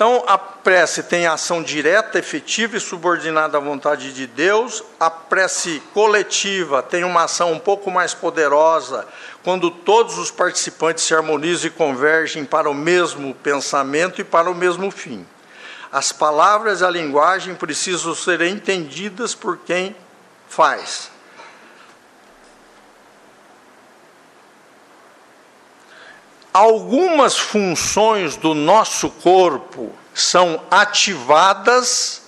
Então, 0.01 0.25
a 0.27 0.39
prece 0.39 1.03
tem 1.03 1.27
ação 1.27 1.63
direta, 1.63 2.19
efetiva 2.19 2.75
e 2.75 2.81
subordinada 2.81 3.59
à 3.59 3.61
vontade 3.61 4.15
de 4.15 4.27
Deus. 4.27 4.83
A 4.99 5.11
prece 5.11 5.83
coletiva 5.93 6.83
tem 6.83 7.05
uma 7.05 7.25
ação 7.25 7.53
um 7.53 7.59
pouco 7.59 7.91
mais 7.91 8.15
poderosa, 8.15 9.07
quando 9.45 9.71
todos 9.71 10.17
os 10.17 10.31
participantes 10.31 11.05
se 11.05 11.15
harmonizam 11.15 11.67
e 11.67 11.71
convergem 11.71 12.47
para 12.47 12.71
o 12.71 12.73
mesmo 12.73 13.35
pensamento 13.35 14.23
e 14.23 14.25
para 14.25 14.51
o 14.51 14.55
mesmo 14.55 14.91
fim. 14.91 15.27
As 15.93 16.13
palavras 16.13 16.81
e 16.81 16.85
a 16.87 16.89
linguagem 16.89 17.55
precisam 17.55 18.15
ser 18.15 18.41
entendidas 18.41 19.35
por 19.35 19.59
quem 19.59 19.95
faz. 20.49 21.11
Algumas 26.53 27.39
funções 27.39 28.37
do 28.37 28.55
nosso 28.55 29.11
corpo 29.11 29.93
são 30.13 30.61
ativadas 30.71 32.21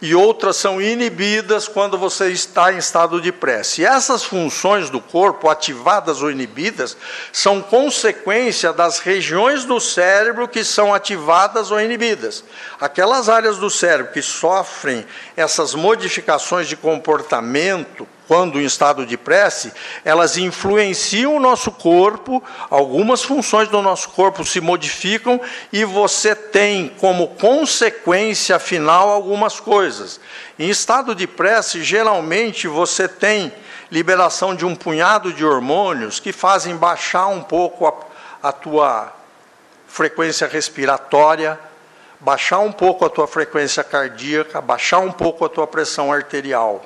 e 0.00 0.14
outras 0.14 0.56
são 0.56 0.80
inibidas 0.80 1.66
quando 1.66 1.96
você 1.96 2.28
está 2.28 2.72
em 2.72 2.76
estado 2.76 3.20
de 3.20 3.32
prece. 3.32 3.80
E 3.80 3.86
essas 3.86 4.22
funções 4.22 4.90
do 4.90 5.00
corpo, 5.00 5.48
ativadas 5.48 6.22
ou 6.22 6.30
inibidas, 6.30 6.96
são 7.32 7.62
consequência 7.62 8.72
das 8.72 8.98
regiões 8.98 9.64
do 9.64 9.80
cérebro 9.80 10.46
que 10.46 10.62
são 10.62 10.92
ativadas 10.92 11.70
ou 11.70 11.80
inibidas. 11.80 12.44
Aquelas 12.78 13.28
áreas 13.28 13.56
do 13.56 13.70
cérebro 13.70 14.12
que 14.12 14.22
sofrem 14.22 15.06
essas 15.34 15.74
modificações 15.74 16.68
de 16.68 16.76
comportamento, 16.76 18.06
quando 18.26 18.60
em 18.60 18.64
estado 18.64 19.06
de 19.06 19.16
prece, 19.16 19.72
elas 20.04 20.36
influenciam 20.36 21.36
o 21.36 21.40
nosso 21.40 21.70
corpo, 21.70 22.42
algumas 22.68 23.22
funções 23.22 23.68
do 23.68 23.80
nosso 23.80 24.08
corpo 24.10 24.44
se 24.44 24.60
modificam 24.60 25.40
e 25.72 25.84
você 25.84 26.34
tem 26.34 26.88
como 27.00 27.28
consequência 27.28 28.58
final 28.58 29.08
algumas 29.08 29.60
coisas. 29.60 30.20
Em 30.58 30.68
estado 30.68 31.14
de 31.14 31.26
prece, 31.26 31.84
geralmente 31.84 32.66
você 32.66 33.06
tem 33.06 33.52
liberação 33.90 34.54
de 34.54 34.66
um 34.66 34.74
punhado 34.74 35.32
de 35.32 35.44
hormônios 35.44 36.18
que 36.18 36.32
fazem 36.32 36.76
baixar 36.76 37.28
um 37.28 37.42
pouco 37.42 37.86
a, 37.86 38.48
a 38.48 38.52
tua 38.52 39.12
frequência 39.86 40.48
respiratória, 40.48 41.58
baixar 42.18 42.58
um 42.58 42.72
pouco 42.72 43.04
a 43.04 43.10
tua 43.10 43.28
frequência 43.28 43.84
cardíaca, 43.84 44.60
baixar 44.60 44.98
um 44.98 45.12
pouco 45.12 45.44
a 45.44 45.48
tua 45.48 45.66
pressão 45.66 46.12
arterial 46.12 46.84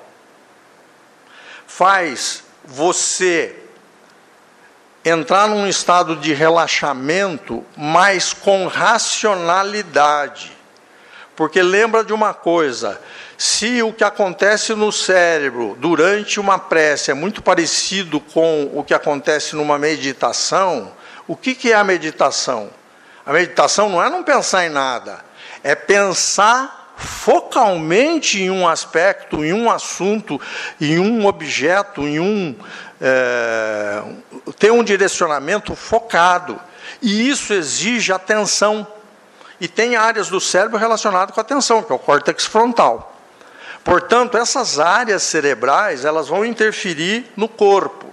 faz 1.71 2.43
você 2.65 3.55
entrar 5.05 5.49
num 5.49 5.67
estado 5.67 6.17
de 6.17 6.35
relaxamento, 6.35 7.65
mas 7.77 8.33
com 8.33 8.67
racionalidade. 8.67 10.53
Porque 11.37 11.63
lembra 11.63 12.05
de 12.05 12.13
uma 12.13 12.35
coisa: 12.35 13.01
se 13.39 13.83
o 13.83 13.93
que 13.93 14.05
acontece 14.05 14.75
no 14.75 14.91
cérebro 14.91 15.77
durante 15.81 16.41
uma 16.41 16.59
prece 16.59 17.13
é 17.13 17.15
muito 17.15 17.41
parecido 17.41 18.21
com 18.21 18.71
o 18.75 18.83
que 18.83 18.93
acontece 18.93 19.55
numa 19.57 19.79
meditação, 19.79 20.93
o 21.27 21.37
que, 21.37 21.55
que 21.55 21.73
é 21.73 21.77
a 21.77 21.85
meditação? 21.85 22.69
A 23.25 23.33
meditação 23.33 23.89
não 23.89 24.03
é 24.03 24.11
não 24.11 24.25
pensar 24.25 24.67
em 24.67 24.71
nada, 24.71 25.25
é 25.63 25.75
pensar 25.75 26.80
focalmente 27.01 28.43
em 28.43 28.51
um 28.51 28.69
aspecto, 28.69 29.45
em 29.45 29.53
um 29.53 29.71
assunto, 29.71 30.41
em 30.81 30.99
um 30.99 31.27
objeto, 31.27 32.07
em 32.07 32.21
um 32.21 32.55
é, 33.01 34.03
ter 34.59 34.71
um 34.71 34.85
direcionamento 34.85 35.75
focado. 35.75 36.61
E 37.01 37.29
isso 37.29 37.55
exige 37.55 38.13
atenção. 38.13 38.87
E 39.61 39.67
tem 39.67 39.97
áreas 39.97 40.29
do 40.29 40.41
cérebro 40.41 40.79
relacionadas 40.79 41.35
com 41.35 41.41
a 41.41 41.43
atenção, 41.43 41.83
que 41.83 41.91
é 41.91 41.95
o 41.95 41.99
córtex 41.99 42.45
frontal. 42.45 43.17
Portanto, 43.83 44.37
essas 44.37 44.79
áreas 44.79 45.23
cerebrais, 45.23 46.05
elas 46.05 46.29
vão 46.29 46.45
interferir 46.45 47.27
no 47.37 47.49
corpo. 47.49 48.07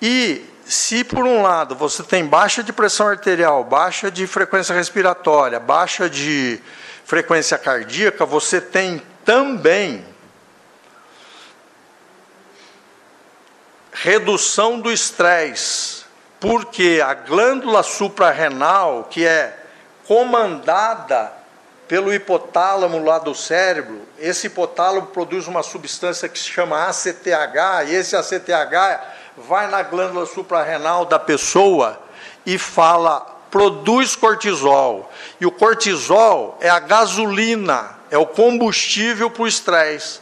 E 0.00 0.44
se 0.64 1.02
por 1.02 1.24
um 1.24 1.42
lado 1.42 1.74
você 1.74 2.02
tem 2.02 2.24
baixa 2.24 2.62
de 2.62 2.72
pressão 2.72 3.08
arterial, 3.08 3.64
baixa 3.64 4.10
de 4.10 4.26
frequência 4.26 4.74
respiratória, 4.74 5.58
baixa 5.58 6.08
de 6.08 6.60
frequência 7.04 7.58
cardíaca, 7.58 8.24
você 8.24 8.60
tem 8.60 9.02
também 9.24 10.04
redução 13.92 14.80
do 14.80 14.90
estresse, 14.90 16.04
porque 16.40 17.02
a 17.04 17.14
glândula 17.14 17.82
suprarrenal, 17.82 19.04
que 19.04 19.24
é 19.24 19.56
comandada 20.06 21.32
pelo 21.86 22.12
hipotálamo 22.12 23.02
lá 23.02 23.18
do 23.18 23.34
cérebro, 23.34 24.02
esse 24.18 24.48
hipotálamo 24.48 25.06
produz 25.08 25.46
uma 25.46 25.62
substância 25.62 26.28
que 26.28 26.38
se 26.38 26.50
chama 26.50 26.88
ACTH, 26.88 27.88
e 27.88 27.94
esse 27.94 28.16
ACTH 28.16 29.00
vai 29.36 29.68
na 29.68 29.82
glândula 29.82 30.26
suprarrenal 30.26 31.04
da 31.04 31.18
pessoa 31.18 32.00
e 32.44 32.58
fala 32.58 33.33
produz 33.54 34.16
cortisol. 34.16 35.12
E 35.40 35.46
o 35.46 35.50
cortisol 35.52 36.58
é 36.60 36.68
a 36.68 36.80
gasolina, 36.80 38.00
é 38.10 38.18
o 38.18 38.26
combustível 38.26 39.30
para 39.30 39.44
o 39.44 39.46
estresse. 39.46 40.18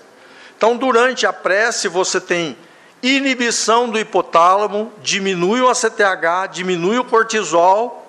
Então, 0.54 0.76
durante 0.76 1.24
a 1.24 1.32
prece, 1.32 1.88
você 1.88 2.20
tem 2.20 2.54
inibição 3.02 3.88
do 3.88 3.98
hipotálamo, 3.98 4.92
diminui 5.02 5.62
o 5.62 5.70
ACTH, 5.70 6.52
diminui 6.52 6.98
o 6.98 7.04
cortisol, 7.04 8.06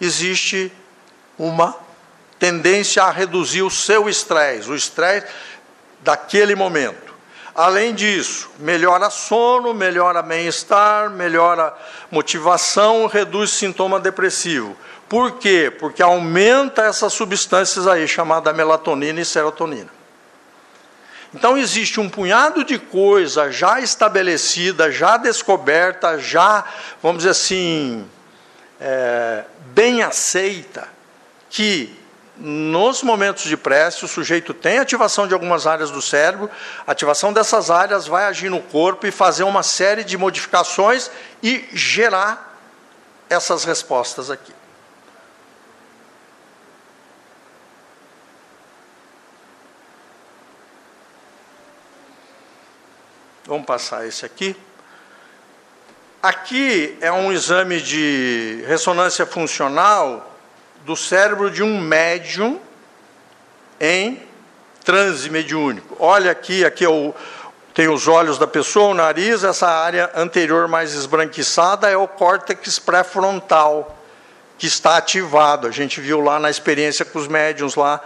existe 0.00 0.72
uma 1.38 1.76
tendência 2.38 3.02
a 3.02 3.10
reduzir 3.10 3.60
o 3.60 3.70
seu 3.70 4.08
estresse, 4.08 4.70
o 4.70 4.74
estresse 4.74 5.26
daquele 6.00 6.54
momento. 6.54 7.01
Além 7.54 7.94
disso, 7.94 8.50
melhora 8.58 9.10
sono, 9.10 9.74
melhora 9.74 10.22
bem-estar, 10.22 11.10
melhora 11.10 11.74
motivação, 12.10 13.06
reduz 13.06 13.50
sintoma 13.50 14.00
depressivo. 14.00 14.74
Por 15.06 15.32
quê? 15.32 15.70
Porque 15.78 16.02
aumenta 16.02 16.82
essas 16.82 17.12
substâncias 17.12 17.86
aí, 17.86 18.08
chamada 18.08 18.52
melatonina 18.54 19.20
e 19.20 19.24
serotonina. 19.24 19.90
Então 21.34 21.56
existe 21.56 22.00
um 22.00 22.08
punhado 22.08 22.64
de 22.64 22.78
coisa 22.78 23.52
já 23.52 23.80
estabelecida, 23.80 24.90
já 24.90 25.18
descoberta, 25.18 26.18
já, 26.18 26.64
vamos 27.02 27.18
dizer 27.18 27.30
assim, 27.30 28.06
é, 28.80 29.44
bem 29.74 30.02
aceita, 30.02 30.88
que 31.50 31.94
nos 32.44 33.04
momentos 33.04 33.44
de 33.44 33.56
prece, 33.56 34.04
o 34.04 34.08
sujeito 34.08 34.52
tem 34.52 34.78
ativação 34.78 35.28
de 35.28 35.32
algumas 35.32 35.64
áreas 35.64 35.92
do 35.92 36.02
cérebro, 36.02 36.50
a 36.84 36.90
ativação 36.90 37.32
dessas 37.32 37.70
áreas 37.70 38.08
vai 38.08 38.24
agir 38.24 38.50
no 38.50 38.60
corpo 38.60 39.06
e 39.06 39.12
fazer 39.12 39.44
uma 39.44 39.62
série 39.62 40.02
de 40.02 40.18
modificações 40.18 41.08
e 41.40 41.68
gerar 41.72 42.58
essas 43.30 43.62
respostas 43.62 44.28
aqui. 44.28 44.52
Vamos 53.44 53.66
passar 53.66 54.04
esse 54.04 54.26
aqui. 54.26 54.56
Aqui 56.20 56.98
é 57.00 57.12
um 57.12 57.30
exame 57.30 57.80
de 57.80 58.64
ressonância 58.66 59.26
funcional 59.26 60.31
do 60.84 60.96
cérebro 60.96 61.50
de 61.50 61.62
um 61.62 61.80
médium 61.80 62.60
em 63.80 64.20
transe 64.84 65.30
mediúnico. 65.30 65.96
Olha 65.98 66.30
aqui, 66.30 66.64
aqui 66.64 66.84
é 66.84 66.88
o, 66.88 67.14
tem 67.74 67.88
os 67.88 68.08
olhos 68.08 68.38
da 68.38 68.46
pessoa, 68.46 68.88
o 68.88 68.94
nariz, 68.94 69.44
essa 69.44 69.68
área 69.68 70.10
anterior 70.14 70.68
mais 70.68 70.94
esbranquiçada 70.94 71.88
é 71.88 71.96
o 71.96 72.06
córtex 72.06 72.78
pré-frontal, 72.78 73.96
que 74.58 74.66
está 74.66 74.96
ativado. 74.96 75.66
A 75.66 75.70
gente 75.70 76.00
viu 76.00 76.20
lá 76.20 76.38
na 76.38 76.50
experiência 76.50 77.04
com 77.04 77.18
os 77.18 77.28
médiums 77.28 77.74
lá 77.74 78.00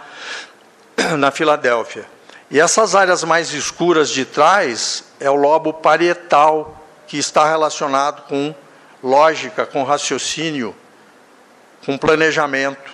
na 1.17 1.31
Filadélfia. 1.31 2.05
E 2.49 2.59
essas 2.59 2.95
áreas 2.95 3.23
mais 3.23 3.53
escuras 3.53 4.09
de 4.09 4.23
trás 4.23 5.03
é 5.19 5.29
o 5.29 5.35
lobo 5.35 5.73
parietal, 5.73 6.81
que 7.05 7.17
está 7.17 7.49
relacionado 7.49 8.27
com 8.27 8.55
lógica, 9.03 9.65
com 9.65 9.83
raciocínio 9.83 10.75
com 11.87 11.97
planejamento, 11.97 12.91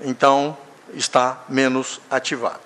então 0.00 0.56
está 0.94 1.44
menos 1.50 2.00
ativado. 2.10 2.62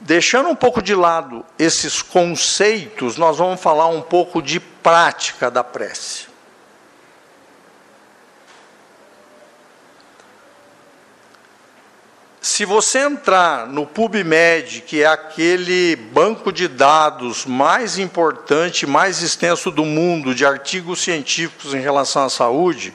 Deixando 0.00 0.48
um 0.48 0.56
pouco 0.56 0.82
de 0.82 0.96
lado 0.96 1.46
esses 1.56 2.02
conceitos, 2.02 3.16
nós 3.16 3.38
vamos 3.38 3.60
falar 3.60 3.86
um 3.86 4.02
pouco 4.02 4.42
de 4.42 4.58
prática 4.58 5.48
da 5.48 5.62
prece. 5.62 6.26
Se 12.48 12.64
você 12.64 13.00
entrar 13.00 13.66
no 13.66 13.84
PubMed, 13.84 14.82
que 14.82 15.02
é 15.02 15.06
aquele 15.06 15.96
banco 15.96 16.52
de 16.52 16.68
dados 16.68 17.44
mais 17.44 17.98
importante, 17.98 18.86
mais 18.86 19.20
extenso 19.20 19.68
do 19.68 19.84
mundo 19.84 20.32
de 20.32 20.46
artigos 20.46 21.00
científicos 21.00 21.74
em 21.74 21.80
relação 21.80 22.24
à 22.24 22.30
saúde, 22.30 22.94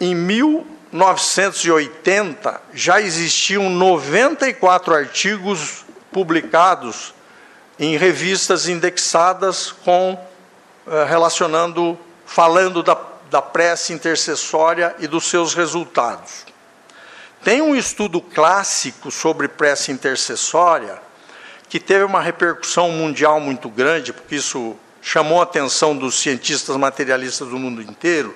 em 0.00 0.14
1980 0.14 2.58
já 2.72 3.02
existiam 3.02 3.68
94 3.68 4.94
artigos 4.94 5.84
publicados 6.10 7.12
em 7.78 7.98
revistas 7.98 8.66
indexadas 8.66 9.72
com 9.84 10.18
eh, 10.86 11.04
relacionando, 11.04 11.98
falando 12.24 12.82
da, 12.82 12.96
da 13.30 13.42
prece 13.42 13.92
intercessória 13.92 14.96
e 14.98 15.06
dos 15.06 15.28
seus 15.28 15.52
resultados. 15.52 16.48
Tem 17.42 17.62
um 17.62 17.74
estudo 17.74 18.20
clássico 18.20 19.10
sobre 19.10 19.48
prece 19.48 19.92
intercessória 19.92 21.00
que 21.68 21.78
teve 21.78 22.04
uma 22.04 22.20
repercussão 22.20 22.90
mundial 22.90 23.40
muito 23.40 23.68
grande, 23.68 24.12
porque 24.12 24.36
isso 24.36 24.76
chamou 25.00 25.40
a 25.40 25.44
atenção 25.44 25.96
dos 25.96 26.18
cientistas 26.18 26.76
materialistas 26.76 27.48
do 27.48 27.58
mundo 27.58 27.80
inteiro, 27.82 28.34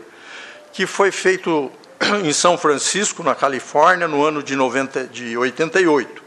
que 0.72 0.86
foi 0.86 1.10
feito 1.10 1.70
em 2.24 2.32
São 2.32 2.56
Francisco, 2.56 3.22
na 3.22 3.34
Califórnia, 3.34 4.06
no 4.06 4.24
ano 4.24 4.42
de, 4.42 4.54
90, 4.54 5.04
de 5.04 5.36
88. 5.36 6.22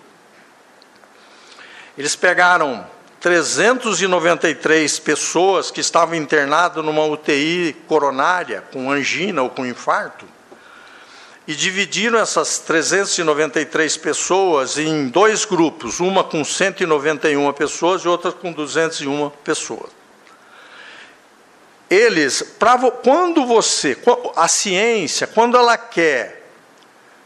Eles 1.98 2.16
pegaram 2.16 2.86
393 3.22 5.00
pessoas 5.00 5.72
que 5.72 5.80
estavam 5.80 6.16
internadas 6.16 6.84
numa 6.84 7.06
UTI 7.06 7.76
coronária, 7.88 8.64
com 8.72 8.92
angina 8.92 9.42
ou 9.42 9.50
com 9.50 9.66
infarto, 9.66 10.26
e 11.48 11.54
dividiram 11.54 12.18
essas 12.18 12.60
393 12.60 13.98
pessoas 13.98 14.78
em 14.78 15.08
dois 15.08 15.46
grupos, 15.46 16.00
uma 16.00 16.24
com 16.24 16.44
191 16.44 17.54
pessoas 17.54 18.02
e 18.04 18.08
outra 18.08 18.32
com 18.32 18.52
201 18.52 19.30
pessoas. 19.44 19.92
Eles, 21.88 22.56
quando 23.04 23.46
você, 23.46 23.96
a 24.36 24.48
ciência, 24.48 25.28
quando 25.28 25.56
ela 25.56 25.78
quer 25.78 26.50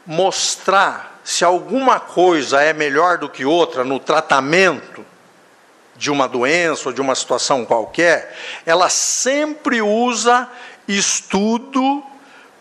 mostrar 0.06 1.22
se 1.24 1.46
alguma 1.46 2.00
coisa 2.00 2.62
é 2.62 2.74
melhor 2.74 3.18
do 3.18 3.30
que 3.30 3.46
outra 3.46 3.84
no 3.84 4.00
tratamento 4.00 5.06
de 5.96 6.12
uma 6.12 6.28
doença 6.28 6.90
ou 6.90 6.94
de 6.94 7.00
uma 7.00 7.16
situação 7.16 7.66
qualquer, 7.66 8.36
ela 8.66 8.90
sempre 8.90 9.82
usa 9.82 10.50
estudo 10.88 12.04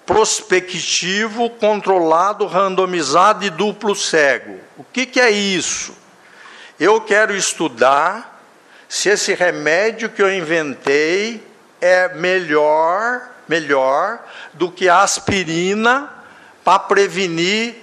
prospectivo, 0.09 1.51
controlado, 1.51 2.47
randomizado 2.47 3.45
e 3.45 3.51
duplo 3.51 3.95
cego. 3.95 4.59
O 4.79 4.83
que, 4.83 5.05
que 5.05 5.21
é 5.21 5.29
isso? 5.29 5.95
Eu 6.81 7.03
quero 7.03 7.37
estudar 7.37 8.43
se 8.89 9.11
esse 9.11 9.35
remédio 9.35 10.09
que 10.09 10.23
eu 10.23 10.33
inventei 10.33 11.47
é 11.79 12.09
melhor, 12.15 13.29
melhor 13.47 14.19
do 14.55 14.71
que 14.71 14.89
a 14.89 15.03
aspirina 15.03 16.11
para 16.65 16.79
prevenir 16.79 17.77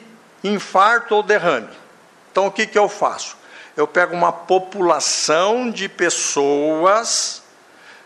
infarto 0.43 1.13
ou 1.13 1.21
derrame. 1.21 1.69
Então 2.31 2.47
o 2.47 2.51
que, 2.51 2.65
que 2.65 2.77
eu 2.77 2.89
faço? 2.89 3.37
Eu 3.77 3.85
pego 3.85 4.15
uma 4.15 4.31
população 4.33 5.69
de 5.69 5.87
pessoas 5.87 7.43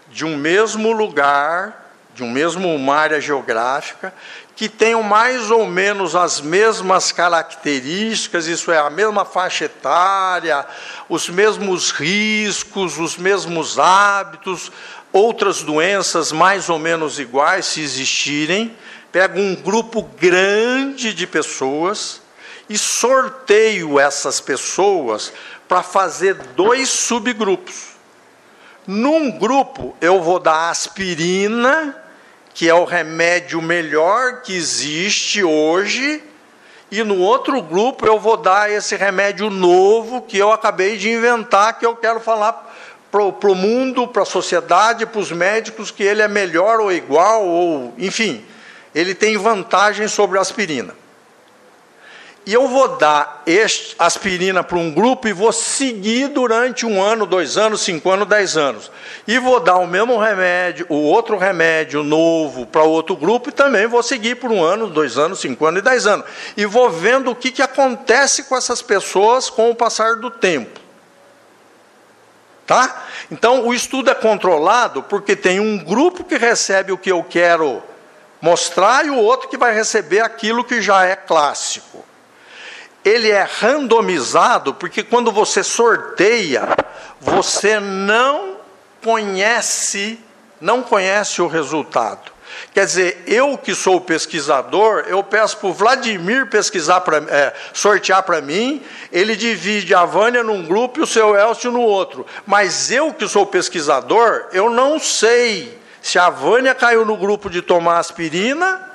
de 0.09 0.25
um 0.25 0.35
mesmo 0.35 0.91
lugar, 0.91 1.78
de 2.19 2.23
um 2.23 2.29
mesmo 2.29 2.75
uma 2.75 2.95
área 2.95 3.21
geográfica, 3.21 4.13
que 4.53 4.67
tenham 4.67 5.01
mais 5.01 5.49
ou 5.49 5.65
menos 5.65 6.17
as 6.17 6.41
mesmas 6.41 7.13
características, 7.13 8.45
isso 8.45 8.73
é, 8.73 8.77
a 8.77 8.89
mesma 8.89 9.23
faixa 9.23 9.65
etária, 9.65 10.65
os 11.07 11.29
mesmos 11.29 11.91
riscos, 11.91 12.97
os 12.97 13.15
mesmos 13.15 13.79
hábitos, 13.79 14.69
outras 15.13 15.63
doenças 15.63 16.33
mais 16.33 16.67
ou 16.67 16.77
menos 16.77 17.19
iguais, 17.19 17.67
se 17.67 17.81
existirem. 17.81 18.75
Pego 19.13 19.39
um 19.39 19.55
grupo 19.55 20.01
grande 20.19 21.13
de 21.13 21.25
pessoas 21.25 22.21
e 22.69 22.77
sorteio 22.77 23.97
essas 23.97 24.41
pessoas 24.41 25.31
para 25.69 25.81
fazer 25.81 26.33
dois 26.33 26.89
subgrupos. 26.89 27.91
Num 28.85 29.31
grupo, 29.31 29.95
eu 30.01 30.21
vou 30.21 30.37
dar 30.37 30.69
aspirina 30.69 31.95
que 32.59 32.67
é 32.67 32.73
o 32.73 32.83
remédio 32.83 33.61
melhor 33.61 34.41
que 34.41 34.53
existe 34.53 35.41
hoje, 35.41 36.21
e 36.91 37.01
no 37.05 37.17
outro 37.19 37.61
grupo 37.61 38.05
eu 38.05 38.19
vou 38.19 38.35
dar 38.35 38.69
esse 38.69 38.97
remédio 38.97 39.49
novo 39.49 40.23
que 40.23 40.37
eu 40.37 40.51
acabei 40.51 40.97
de 40.97 41.09
inventar, 41.09 41.79
que 41.79 41.85
eu 41.85 41.95
quero 41.95 42.19
falar 42.19 42.69
para 43.09 43.21
o 43.21 43.55
mundo, 43.55 44.05
para 44.09 44.23
a 44.23 44.25
sociedade, 44.25 45.05
para 45.05 45.21
os 45.21 45.31
médicos, 45.31 45.89
que 45.89 46.03
ele 46.03 46.21
é 46.21 46.27
melhor 46.27 46.81
ou 46.81 46.91
igual, 46.91 47.45
ou 47.45 47.93
enfim, 47.97 48.43
ele 48.93 49.15
tem 49.15 49.37
vantagem 49.37 50.09
sobre 50.09 50.37
a 50.37 50.41
aspirina 50.41 50.93
e 52.49 52.53
eu 52.55 52.67
vou 52.67 52.97
dar 52.97 53.43
este, 53.45 53.95
aspirina 53.99 54.63
para 54.63 54.79
um 54.79 54.91
grupo 54.91 55.27
e 55.27 55.33
vou 55.33 55.53
seguir 55.53 56.29
durante 56.29 56.83
um 56.83 56.99
ano, 56.99 57.27
dois 57.27 57.59
anos, 57.59 57.81
cinco 57.81 58.09
anos, 58.09 58.27
dez 58.27 58.57
anos. 58.57 58.91
E 59.27 59.37
vou 59.37 59.59
dar 59.59 59.77
o 59.77 59.85
mesmo 59.85 60.17
remédio, 60.17 60.87
o 60.89 60.95
outro 60.95 61.37
remédio 61.37 62.01
novo 62.01 62.65
para 62.65 62.81
outro 62.81 63.15
grupo 63.15 63.49
e 63.49 63.51
também 63.51 63.85
vou 63.85 64.01
seguir 64.01 64.33
por 64.37 64.51
um 64.51 64.63
ano, 64.63 64.87
dois 64.87 65.15
anos, 65.15 65.39
cinco 65.39 65.63
anos 65.63 65.81
e 65.81 65.83
dez 65.83 66.07
anos. 66.07 66.25
E 66.57 66.65
vou 66.65 66.89
vendo 66.89 67.29
o 67.29 67.35
que, 67.35 67.51
que 67.51 67.61
acontece 67.61 68.41
com 68.45 68.57
essas 68.57 68.81
pessoas 68.81 69.47
com 69.47 69.69
o 69.69 69.75
passar 69.75 70.15
do 70.15 70.31
tempo. 70.31 70.79
Tá? 72.65 73.05
Então, 73.29 73.67
o 73.67 73.75
estudo 73.75 74.09
é 74.09 74.15
controlado 74.15 75.03
porque 75.03 75.35
tem 75.35 75.59
um 75.59 75.77
grupo 75.77 76.23
que 76.23 76.35
recebe 76.35 76.91
o 76.91 76.97
que 76.97 77.11
eu 77.11 77.23
quero 77.23 77.83
mostrar 78.41 79.05
e 79.05 79.11
o 79.11 79.17
outro 79.17 79.47
que 79.47 79.55
vai 79.55 79.71
receber 79.71 80.21
aquilo 80.21 80.63
que 80.63 80.81
já 80.81 81.05
é 81.05 81.15
clássico. 81.15 82.08
Ele 83.09 83.29
é 83.29 83.43
randomizado 83.43 84.73
porque 84.73 85.03
quando 85.03 85.31
você 85.31 85.63
sorteia, 85.63 86.67
você 87.19 87.79
não 87.79 88.57
conhece, 89.03 90.19
não 90.61 90.81
conhece 90.83 91.41
o 91.41 91.47
resultado. 91.47 92.31
Quer 92.73 92.85
dizer, 92.85 93.23
eu 93.25 93.57
que 93.57 93.73
sou 93.73 93.97
o 93.97 94.01
pesquisador, 94.01 95.05
eu 95.07 95.23
peço 95.23 95.57
para 95.57 95.69
o 95.69 95.73
Vladimir 95.73 96.47
pesquisar 96.47 97.01
para 97.01 97.17
é, 97.17 97.53
sortear 97.73 98.23
para 98.23 98.41
mim, 98.41 98.83
ele 99.11 99.35
divide 99.35 99.93
a 99.95 100.05
Vânia 100.05 100.43
num 100.43 100.63
grupo 100.63 100.99
e 100.99 101.03
o 101.03 101.07
seu 101.07 101.35
Elcio 101.35 101.71
no 101.71 101.81
outro. 101.81 102.25
Mas 102.45 102.91
eu 102.91 103.13
que 103.13 103.27
sou 103.27 103.43
o 103.43 103.47
pesquisador, 103.47 104.47
eu 104.51 104.69
não 104.69 104.99
sei 104.99 105.79
se 106.01 106.19
a 106.19 106.29
Vânia 106.29 106.75
caiu 106.75 107.05
no 107.05 107.17
grupo 107.17 107.49
de 107.49 107.61
tomar 107.61 107.97
aspirina 107.97 108.89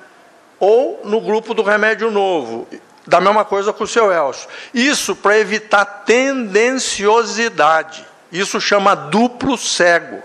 ou 0.58 1.00
no 1.04 1.20
grupo 1.20 1.52
do 1.52 1.62
remédio 1.62 2.10
novo. 2.10 2.68
Da 3.06 3.20
mesma 3.20 3.44
coisa 3.44 3.72
com 3.72 3.84
o 3.84 3.88
seu 3.88 4.10
Elcio. 4.10 4.48
Isso 4.72 5.14
para 5.14 5.38
evitar 5.38 5.84
tendenciosidade. 5.84 8.06
Isso 8.32 8.60
chama 8.60 8.94
duplo 8.94 9.58
cego 9.58 10.22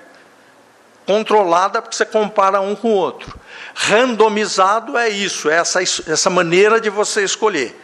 controlada 1.09 1.81
porque 1.81 1.95
você 1.95 2.05
compara 2.05 2.61
um 2.61 2.75
com 2.75 2.89
o 2.89 2.95
outro. 2.95 3.35
Randomizado 3.73 4.95
é 4.95 5.09
isso, 5.09 5.49
é 5.49 5.55
essa, 5.55 5.81
essa 5.81 6.29
maneira 6.29 6.79
de 6.79 6.87
você 6.87 7.23
escolher. 7.23 7.75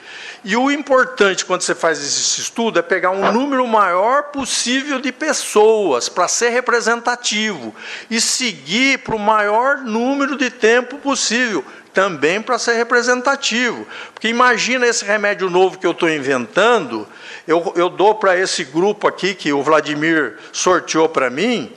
E 0.44 0.56
o 0.56 0.70
importante 0.70 1.44
quando 1.44 1.64
você 1.64 1.74
faz 1.74 1.98
esse 1.98 2.40
estudo 2.40 2.78
é 2.78 2.84
pegar 2.84 3.10
um 3.10 3.32
número 3.32 3.66
maior 3.66 4.26
possível 4.26 5.00
de 5.00 5.12
pessoas 5.12 6.08
para 6.08 6.28
ser 6.28 6.50
representativo 6.50 7.74
e 8.12 8.22
seguir 8.22 9.00
para 9.00 9.16
o 9.16 9.20
maior 9.20 9.80
número 9.80 10.38
de 10.38 10.52
tempo 10.52 11.00
possível, 11.00 11.66
também 11.96 12.42
para 12.42 12.60
ser 12.60 12.74
representativo. 12.74 13.88
Porque 14.14 14.28
imagina 14.28 14.86
esse 14.86 15.04
remédio 15.04 15.50
novo 15.50 15.80
que 15.80 15.88
eu 15.88 15.92
estou 15.92 16.10
inventando, 16.10 17.08
eu, 17.48 17.74
eu 17.76 17.90
dou 17.90 18.14
para 18.14 18.38
esse 18.38 18.66
grupo 18.66 19.08
aqui 19.08 19.34
que 19.34 19.52
o 19.52 19.64
Vladimir 19.64 20.38
sorteou 20.52 21.10
para 21.10 21.30
mim, 21.30 21.74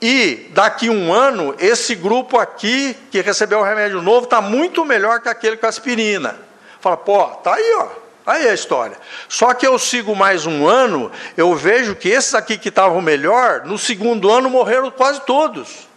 e 0.00 0.50
daqui 0.52 0.88
um 0.88 1.12
ano, 1.12 1.54
esse 1.58 1.94
grupo 1.94 2.38
aqui, 2.38 2.96
que 3.10 3.20
recebeu 3.20 3.60
o 3.60 3.64
remédio 3.64 4.00
novo, 4.02 4.24
está 4.24 4.40
muito 4.40 4.84
melhor 4.84 5.20
que 5.20 5.28
aquele 5.28 5.56
com 5.56 5.66
aspirina. 5.66 6.36
Fala, 6.80 6.96
pô, 6.96 7.24
tá 7.26 7.54
aí, 7.54 7.74
ó. 7.78 7.88
Aí 8.26 8.48
a 8.48 8.54
história. 8.54 8.96
Só 9.28 9.54
que 9.54 9.66
eu 9.66 9.78
sigo 9.78 10.14
mais 10.14 10.46
um 10.46 10.66
ano, 10.66 11.10
eu 11.36 11.54
vejo 11.54 11.94
que 11.94 12.08
esses 12.08 12.34
aqui 12.34 12.58
que 12.58 12.68
estavam 12.68 13.00
melhor, 13.00 13.64
no 13.64 13.78
segundo 13.78 14.30
ano 14.30 14.50
morreram 14.50 14.90
quase 14.90 15.20
todos. 15.22 15.88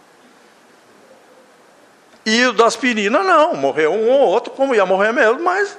E 2.24 2.44
o 2.46 2.52
da 2.52 2.66
aspirina 2.66 3.22
não, 3.22 3.54
morreu 3.54 3.92
um 3.92 4.10
ou 4.10 4.20
outro, 4.20 4.52
como 4.52 4.74
ia 4.74 4.84
morrer 4.84 5.12
mesmo, 5.12 5.42
mas. 5.42 5.76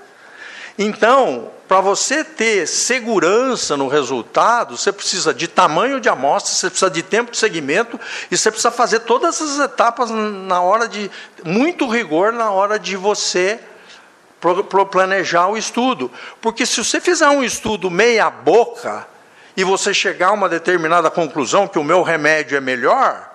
Então, 0.77 1.51
para 1.67 1.79
você 1.79 2.23
ter 2.23 2.67
segurança 2.67 3.77
no 3.77 3.87
resultado, 3.87 4.75
você 4.75 4.91
precisa 4.91 5.33
de 5.33 5.47
tamanho 5.47 6.01
de 6.01 6.09
amostra, 6.09 6.53
você 6.53 6.69
precisa 6.69 6.91
de 6.91 7.01
tempo 7.01 7.31
de 7.31 7.37
segmento 7.37 7.99
e 8.29 8.35
você 8.35 8.51
precisa 8.51 8.71
fazer 8.71 8.99
todas 8.99 9.35
essas 9.35 9.59
etapas 9.59 10.09
na 10.09 10.61
hora 10.61 10.87
de 10.87 11.09
muito 11.45 11.87
rigor 11.87 12.33
na 12.33 12.51
hora 12.51 12.77
de 12.77 12.97
você 12.97 13.59
planejar 14.89 15.47
o 15.47 15.57
estudo. 15.57 16.11
Porque 16.41 16.65
se 16.65 16.83
você 16.83 16.99
fizer 16.99 17.29
um 17.29 17.43
estudo 17.43 17.89
meia 17.89 18.29
boca 18.29 19.07
e 19.55 19.63
você 19.63 19.93
chegar 19.93 20.29
a 20.29 20.33
uma 20.33 20.49
determinada 20.49 21.09
conclusão 21.09 21.69
que 21.69 21.79
o 21.79 21.83
meu 21.85 22.01
remédio 22.01 22.57
é 22.57 22.61
melhor, 22.61 23.30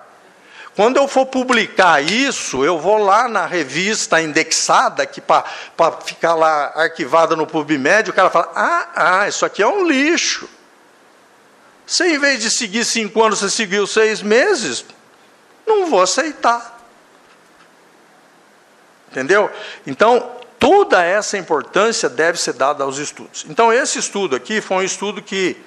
quando 0.77 0.97
eu 0.97 1.07
for 1.07 1.25
publicar 1.25 2.03
isso, 2.03 2.63
eu 2.63 2.77
vou 2.77 2.99
lá 2.99 3.27
na 3.27 3.47
revista 3.47 4.21
indexada, 4.21 5.07
que 5.07 5.19
para 5.19 5.43
ficar 6.05 6.35
lá 6.35 6.71
arquivada 6.75 7.35
no 7.35 7.47
PubMed, 7.47 8.11
o 8.11 8.13
cara 8.13 8.29
fala: 8.29 8.51
ah, 8.55 8.89
ah, 8.95 9.27
isso 9.27 9.43
aqui 9.43 9.63
é 9.63 9.67
um 9.67 9.87
lixo. 9.87 10.47
Se 11.83 12.05
em 12.05 12.19
vez 12.19 12.41
de 12.41 12.51
seguir 12.51 12.85
cinco 12.85 13.23
anos, 13.23 13.39
você 13.39 13.49
seguiu 13.49 13.87
seis 13.87 14.21
meses, 14.21 14.85
não 15.65 15.87
vou 15.87 15.99
aceitar. 15.99 16.79
Entendeu? 19.09 19.49
Então, 19.87 20.29
toda 20.59 21.03
essa 21.03 21.39
importância 21.39 22.07
deve 22.07 22.39
ser 22.39 22.53
dada 22.53 22.83
aos 22.83 22.99
estudos. 22.99 23.47
Então, 23.49 23.73
esse 23.73 23.97
estudo 23.97 24.35
aqui 24.35 24.61
foi 24.61 24.77
um 24.77 24.83
estudo 24.83 25.23
que 25.23 25.57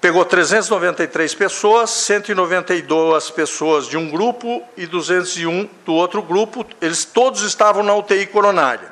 Pegou 0.00 0.24
393 0.24 1.34
pessoas, 1.34 1.90
192 1.90 3.30
pessoas 3.30 3.86
de 3.86 3.98
um 3.98 4.08
grupo 4.08 4.66
e 4.74 4.86
201 4.86 5.68
do 5.84 5.92
outro 5.92 6.22
grupo, 6.22 6.64
eles 6.80 7.04
todos 7.04 7.42
estavam 7.42 7.82
na 7.82 7.94
UTI 7.94 8.26
coronária. 8.26 8.90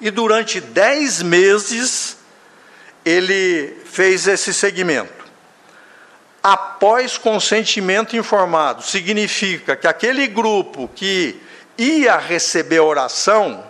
E 0.00 0.12
durante 0.12 0.60
10 0.60 1.22
meses 1.22 2.18
ele 3.04 3.76
fez 3.84 4.28
esse 4.28 4.54
segmento. 4.54 5.26
Após 6.40 7.18
consentimento 7.18 8.16
informado, 8.16 8.82
significa 8.82 9.74
que 9.74 9.88
aquele 9.88 10.28
grupo 10.28 10.88
que 10.94 11.42
ia 11.76 12.16
receber 12.16 12.78
oração 12.78 13.64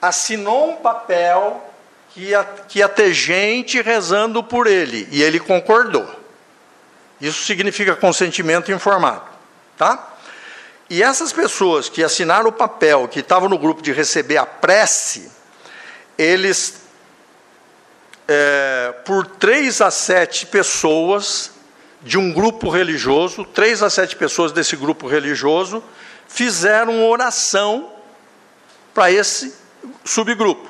assinou 0.00 0.70
um 0.70 0.76
papel 0.76 1.69
que 2.12 2.20
ia, 2.20 2.44
que 2.44 2.78
ia 2.80 2.88
ter 2.88 3.12
gente 3.12 3.80
rezando 3.80 4.42
por 4.42 4.66
ele, 4.66 5.08
e 5.10 5.22
ele 5.22 5.38
concordou. 5.38 6.08
Isso 7.20 7.44
significa 7.44 7.94
consentimento 7.94 8.72
informado, 8.72 9.24
tá? 9.76 10.08
E 10.88 11.02
essas 11.02 11.32
pessoas 11.32 11.88
que 11.88 12.02
assinaram 12.02 12.48
o 12.48 12.52
papel, 12.52 13.06
que 13.06 13.20
estavam 13.20 13.48
no 13.48 13.58
grupo 13.58 13.80
de 13.80 13.92
receber 13.92 14.38
a 14.38 14.46
prece, 14.46 15.30
eles, 16.18 16.80
é, 18.26 18.92
por 19.04 19.26
três 19.26 19.80
a 19.80 19.90
sete 19.90 20.46
pessoas 20.46 21.52
de 22.02 22.18
um 22.18 22.32
grupo 22.32 22.70
religioso, 22.70 23.44
três 23.44 23.82
a 23.82 23.90
sete 23.90 24.16
pessoas 24.16 24.50
desse 24.50 24.74
grupo 24.74 25.06
religioso, 25.06 25.84
fizeram 26.26 27.08
oração 27.08 27.92
para 28.92 29.12
esse 29.12 29.54
subgrupo 30.04 30.69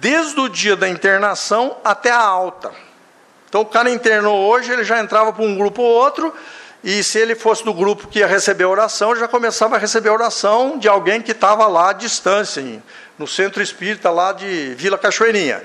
desde 0.00 0.38
o 0.38 0.48
dia 0.48 0.76
da 0.76 0.88
internação 0.88 1.76
até 1.84 2.10
a 2.10 2.20
alta. 2.20 2.72
Então 3.48 3.62
o 3.62 3.66
cara 3.66 3.90
internou 3.90 4.46
hoje, 4.48 4.70
ele 4.70 4.84
já 4.84 5.00
entrava 5.00 5.32
para 5.32 5.42
um 5.42 5.56
grupo 5.56 5.82
ou 5.82 5.90
outro, 5.90 6.34
e 6.84 7.02
se 7.02 7.18
ele 7.18 7.34
fosse 7.34 7.64
do 7.64 7.74
grupo 7.74 8.06
que 8.06 8.20
ia 8.20 8.26
receber 8.26 8.64
a 8.64 8.68
oração, 8.68 9.16
já 9.16 9.26
começava 9.26 9.76
a 9.76 9.78
receber 9.78 10.10
a 10.10 10.12
oração 10.12 10.78
de 10.78 10.86
alguém 10.88 11.20
que 11.20 11.32
estava 11.32 11.66
lá 11.66 11.90
à 11.90 11.92
distância, 11.92 12.62
no 13.18 13.26
centro 13.26 13.62
espírita 13.62 14.10
lá 14.10 14.32
de 14.32 14.74
Vila 14.74 14.98
Cachoeirinha. 14.98 15.62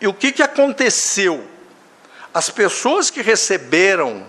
E 0.00 0.06
o 0.06 0.12
que, 0.12 0.32
que 0.32 0.42
aconteceu? 0.42 1.46
As 2.34 2.50
pessoas 2.50 3.10
que 3.10 3.22
receberam 3.22 4.26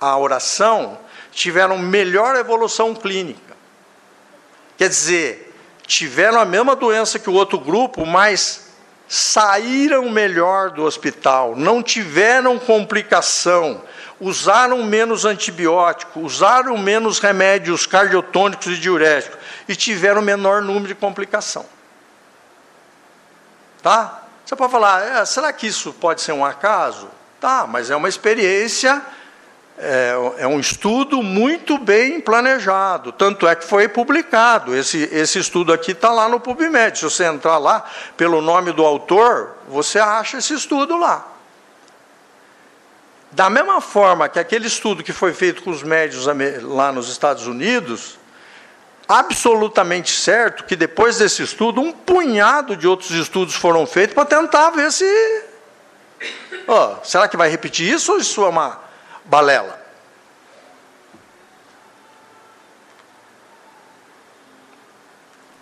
a 0.00 0.18
oração 0.18 0.98
tiveram 1.30 1.78
melhor 1.78 2.34
evolução 2.34 2.94
clínica. 2.94 3.56
Quer 4.76 4.88
dizer, 4.88 5.47
tiveram 5.88 6.38
a 6.38 6.44
mesma 6.44 6.76
doença 6.76 7.18
que 7.18 7.30
o 7.30 7.32
outro 7.32 7.58
grupo, 7.58 8.04
mas 8.04 8.68
saíram 9.08 10.10
melhor 10.10 10.70
do 10.70 10.84
hospital, 10.84 11.56
não 11.56 11.82
tiveram 11.82 12.58
complicação, 12.58 13.82
usaram 14.20 14.84
menos 14.84 15.24
antibiótico, 15.24 16.20
usaram 16.20 16.76
menos 16.76 17.18
remédios 17.18 17.86
cardiotônicos 17.86 18.66
e 18.66 18.76
diuréticos 18.76 19.38
e 19.66 19.74
tiveram 19.74 20.20
menor 20.20 20.60
número 20.60 20.88
de 20.88 20.94
complicação. 20.94 21.64
Tá? 23.82 24.24
Você 24.44 24.54
pode 24.54 24.70
falar, 24.70 25.02
é, 25.02 25.24
será 25.24 25.50
que 25.54 25.66
isso 25.66 25.94
pode 25.94 26.20
ser 26.20 26.32
um 26.32 26.44
acaso? 26.44 27.08
Tá, 27.40 27.66
mas 27.66 27.88
é 27.88 27.96
uma 27.96 28.08
experiência 28.08 29.00
é, 29.80 30.12
é, 30.38 30.46
um 30.46 30.58
estudo 30.58 31.22
muito 31.22 31.78
bem 31.78 32.20
planejado, 32.20 33.12
tanto 33.12 33.46
é 33.46 33.54
que 33.54 33.64
foi 33.64 33.86
publicado. 33.86 34.74
Esse, 34.74 35.08
esse 35.12 35.38
estudo 35.38 35.72
aqui 35.72 35.92
está 35.92 36.10
lá 36.10 36.28
no 36.28 36.40
PubMed. 36.40 36.98
Se 36.98 37.04
você 37.04 37.24
entrar 37.24 37.58
lá 37.58 37.84
pelo 38.16 38.40
nome 38.40 38.72
do 38.72 38.84
autor, 38.84 39.54
você 39.68 40.00
acha 40.00 40.38
esse 40.38 40.52
estudo 40.52 40.96
lá. 40.96 41.26
Da 43.30 43.48
mesma 43.48 43.80
forma 43.80 44.28
que 44.28 44.40
aquele 44.40 44.66
estudo 44.66 45.04
que 45.04 45.12
foi 45.12 45.32
feito 45.32 45.62
com 45.62 45.70
os 45.70 45.82
médios 45.82 46.26
lá 46.62 46.90
nos 46.90 47.08
Estados 47.08 47.46
Unidos, 47.46 48.18
absolutamente 49.06 50.10
certo 50.10 50.64
que 50.64 50.74
depois 50.74 51.18
desse 51.18 51.42
estudo, 51.42 51.80
um 51.80 51.92
punhado 51.92 52.76
de 52.76 52.88
outros 52.88 53.10
estudos 53.10 53.54
foram 53.54 53.86
feitos 53.86 54.14
para 54.14 54.24
tentar 54.24 54.70
ver 54.70 54.90
se. 54.90 55.04
Oh, 56.66 56.96
será 57.04 57.28
que 57.28 57.36
vai 57.36 57.48
repetir 57.48 57.88
isso 57.88 58.12
ou 58.12 58.18
isso 58.18 58.44
é 58.44 58.48
uma 58.48 58.87
balela. 59.28 59.86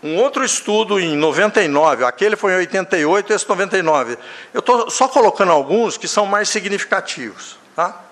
Um 0.03 0.17
outro 0.19 0.45
estudo 0.45 1.01
em 1.01 1.17
99, 1.17 2.05
aquele 2.05 2.37
foi 2.37 2.53
em 2.53 2.57
88, 2.59 3.33
esse 3.33 3.49
99. 3.49 4.17
Eu 4.55 4.61
estou 4.61 4.89
só 4.89 5.09
colocando 5.09 5.51
alguns 5.51 5.97
que 5.97 6.07
são 6.07 6.25
mais 6.25 6.49
significativos. 6.49 7.59
Tá? 7.75 8.03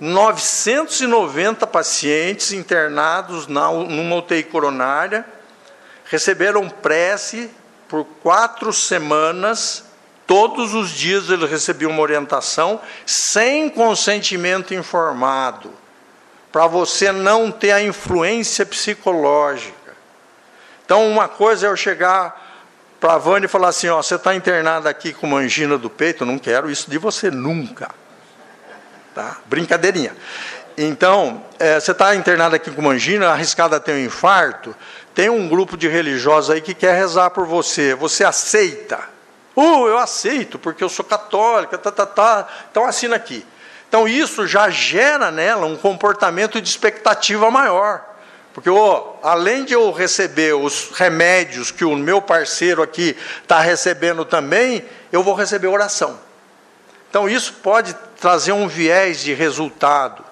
990 0.00 1.66
pacientes 1.66 2.52
internados 2.52 3.46
na, 3.46 3.70
numa 3.70 4.16
UTI 4.16 4.42
coronária, 4.44 5.24
receberam 6.06 6.68
prece 6.68 7.50
por 7.88 8.04
quatro 8.22 8.72
semanas. 8.72 9.84
Todos 10.32 10.72
os 10.72 10.88
dias 10.88 11.28
ele 11.28 11.44
recebia 11.46 11.86
uma 11.86 12.00
orientação 12.00 12.80
sem 13.04 13.68
consentimento 13.68 14.72
informado, 14.72 15.70
para 16.50 16.66
você 16.66 17.12
não 17.12 17.50
ter 17.50 17.70
a 17.70 17.82
influência 17.82 18.64
psicológica. 18.64 19.94
Então, 20.86 21.06
uma 21.06 21.28
coisa 21.28 21.66
é 21.66 21.68
eu 21.68 21.76
chegar 21.76 22.64
para 22.98 23.12
a 23.12 23.18
Vânia 23.18 23.44
e 23.44 23.48
falar 23.48 23.68
assim: 23.68 23.88
ó, 23.88 24.00
você 24.00 24.14
está 24.14 24.34
internada 24.34 24.88
aqui 24.88 25.12
com 25.12 25.26
uma 25.26 25.36
angina 25.36 25.76
do 25.76 25.90
peito, 25.90 26.24
não 26.24 26.38
quero 26.38 26.70
isso 26.70 26.90
de 26.90 26.96
você 26.96 27.30
nunca. 27.30 27.90
Tá? 29.14 29.36
Brincadeirinha. 29.44 30.16
Então, 30.78 31.44
é, 31.58 31.78
você 31.78 31.90
está 31.90 32.14
internado 32.14 32.56
aqui 32.56 32.70
com 32.70 32.88
angina, 32.88 33.28
arriscada 33.28 33.76
a 33.76 33.80
ter 33.80 33.92
um 33.92 34.06
infarto, 34.06 34.74
tem 35.14 35.28
um 35.28 35.46
grupo 35.46 35.76
de 35.76 35.88
religiosos 35.88 36.48
aí 36.48 36.62
que 36.62 36.72
quer 36.72 36.96
rezar 36.96 37.28
por 37.28 37.44
você. 37.44 37.94
Você 37.94 38.24
aceita? 38.24 39.11
Uh, 39.54 39.86
eu 39.86 39.98
aceito, 39.98 40.58
porque 40.58 40.82
eu 40.82 40.88
sou 40.88 41.04
católica, 41.04 41.76
tá, 41.76 41.92
tá, 41.92 42.06
tá. 42.06 42.48
Então 42.70 42.86
assina 42.86 43.16
aqui. 43.16 43.44
Então 43.88 44.08
isso 44.08 44.46
já 44.46 44.70
gera 44.70 45.30
nela 45.30 45.66
um 45.66 45.76
comportamento 45.76 46.60
de 46.60 46.68
expectativa 46.68 47.50
maior. 47.50 48.12
Porque, 48.54 48.68
oh, 48.68 49.14
além 49.22 49.64
de 49.64 49.72
eu 49.72 49.90
receber 49.92 50.54
os 50.54 50.90
remédios 50.94 51.70
que 51.70 51.84
o 51.84 51.96
meu 51.96 52.20
parceiro 52.20 52.82
aqui 52.82 53.16
está 53.42 53.60
recebendo 53.60 54.24
também, 54.24 54.84
eu 55.10 55.22
vou 55.22 55.34
receber 55.34 55.68
oração. 55.68 56.18
Então, 57.08 57.28
isso 57.28 57.54
pode 57.62 57.94
trazer 58.20 58.52
um 58.52 58.68
viés 58.68 59.20
de 59.20 59.32
resultado. 59.32 60.24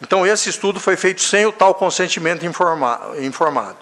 Então, 0.00 0.26
esse 0.26 0.48
estudo 0.48 0.78
foi 0.78 0.96
feito 0.96 1.22
sem 1.22 1.46
o 1.46 1.52
tal 1.52 1.74
consentimento 1.74 2.44
informado. 2.44 3.78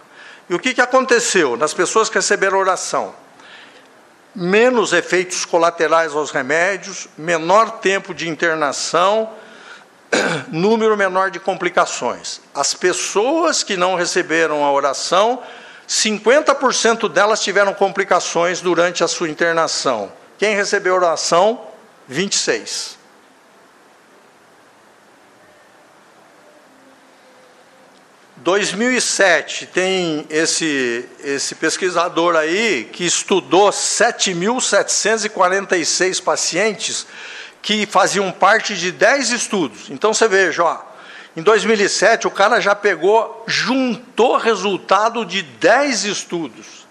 E 0.48 0.54
o 0.54 0.58
que, 0.58 0.74
que 0.74 0.80
aconteceu? 0.80 1.56
Nas 1.56 1.74
pessoas 1.74 2.08
que 2.08 2.16
receberam 2.16 2.58
oração, 2.58 3.14
menos 4.34 4.92
efeitos 4.92 5.44
colaterais 5.44 6.14
aos 6.14 6.30
remédios, 6.30 7.08
menor 7.16 7.80
tempo 7.80 8.14
de 8.14 8.28
internação, 8.28 9.30
número 10.48 10.96
menor 10.96 11.30
de 11.30 11.38
complicações. 11.38 12.40
As 12.54 12.74
pessoas 12.74 13.62
que 13.62 13.76
não 13.76 13.94
receberam 13.94 14.64
a 14.64 14.72
oração, 14.72 15.42
50% 15.88 17.08
delas 17.08 17.42
tiveram 17.42 17.74
complicações 17.74 18.60
durante 18.60 19.04
a 19.04 19.08
sua 19.08 19.28
internação. 19.28 20.12
Quem 20.38 20.54
recebeu 20.54 20.94
a 20.94 20.98
oração, 20.98 21.60
26. 22.08 23.01
2007 28.42 29.66
tem 29.66 30.26
esse, 30.28 31.08
esse 31.22 31.54
pesquisador 31.54 32.34
aí 32.34 32.88
que 32.92 33.04
estudou 33.04 33.70
7.746 33.70 36.20
pacientes 36.20 37.06
que 37.62 37.86
faziam 37.86 38.32
parte 38.32 38.76
de 38.76 38.90
10 38.90 39.30
estudos. 39.30 39.88
Então 39.90 40.12
você 40.12 40.26
veja, 40.26 40.64
ó, 40.64 40.80
em 41.36 41.42
2007 41.42 42.26
o 42.26 42.32
cara 42.32 42.60
já 42.60 42.74
pegou, 42.74 43.44
juntou 43.46 44.36
resultado 44.36 45.24
de 45.24 45.42
10 45.42 46.04
estudos. 46.04 46.84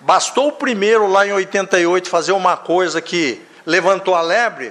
Bastou 0.00 0.48
o 0.48 0.52
primeiro 0.52 1.06
lá 1.06 1.26
em 1.26 1.32
88 1.32 2.10
fazer 2.10 2.32
uma 2.32 2.58
coisa 2.58 3.00
que 3.00 3.40
levantou 3.64 4.14
a 4.14 4.20
lebre, 4.20 4.70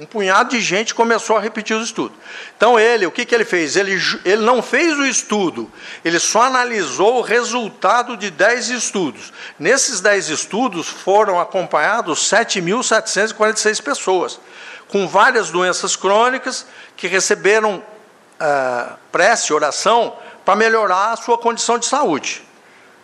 um 0.00 0.06
punhado 0.06 0.48
de 0.48 0.62
gente 0.62 0.94
começou 0.94 1.36
a 1.36 1.40
repetir 1.40 1.76
os 1.76 1.84
estudos. 1.84 2.16
Então 2.56 2.80
ele, 2.80 3.04
o 3.04 3.10
que, 3.10 3.26
que 3.26 3.34
ele 3.34 3.44
fez? 3.44 3.76
Ele, 3.76 4.00
ele 4.24 4.40
não 4.40 4.62
fez 4.62 4.98
o 4.98 5.04
estudo, 5.04 5.70
ele 6.02 6.18
só 6.18 6.44
analisou 6.44 7.18
o 7.18 7.20
resultado 7.20 8.16
de 8.16 8.30
10 8.30 8.70
estudos. 8.70 9.30
Nesses 9.58 10.00
10 10.00 10.30
estudos 10.30 10.88
foram 10.88 11.38
acompanhados 11.38 12.20
7.746 12.30 13.82
pessoas, 13.82 14.40
com 14.88 15.06
várias 15.06 15.50
doenças 15.50 15.96
crônicas 15.96 16.64
que 16.96 17.06
receberam 17.06 17.76
uh, 17.76 18.96
prece, 19.12 19.52
oração, 19.52 20.16
para 20.46 20.56
melhorar 20.56 21.12
a 21.12 21.16
sua 21.16 21.36
condição 21.36 21.78
de 21.78 21.84
saúde. 21.84 22.42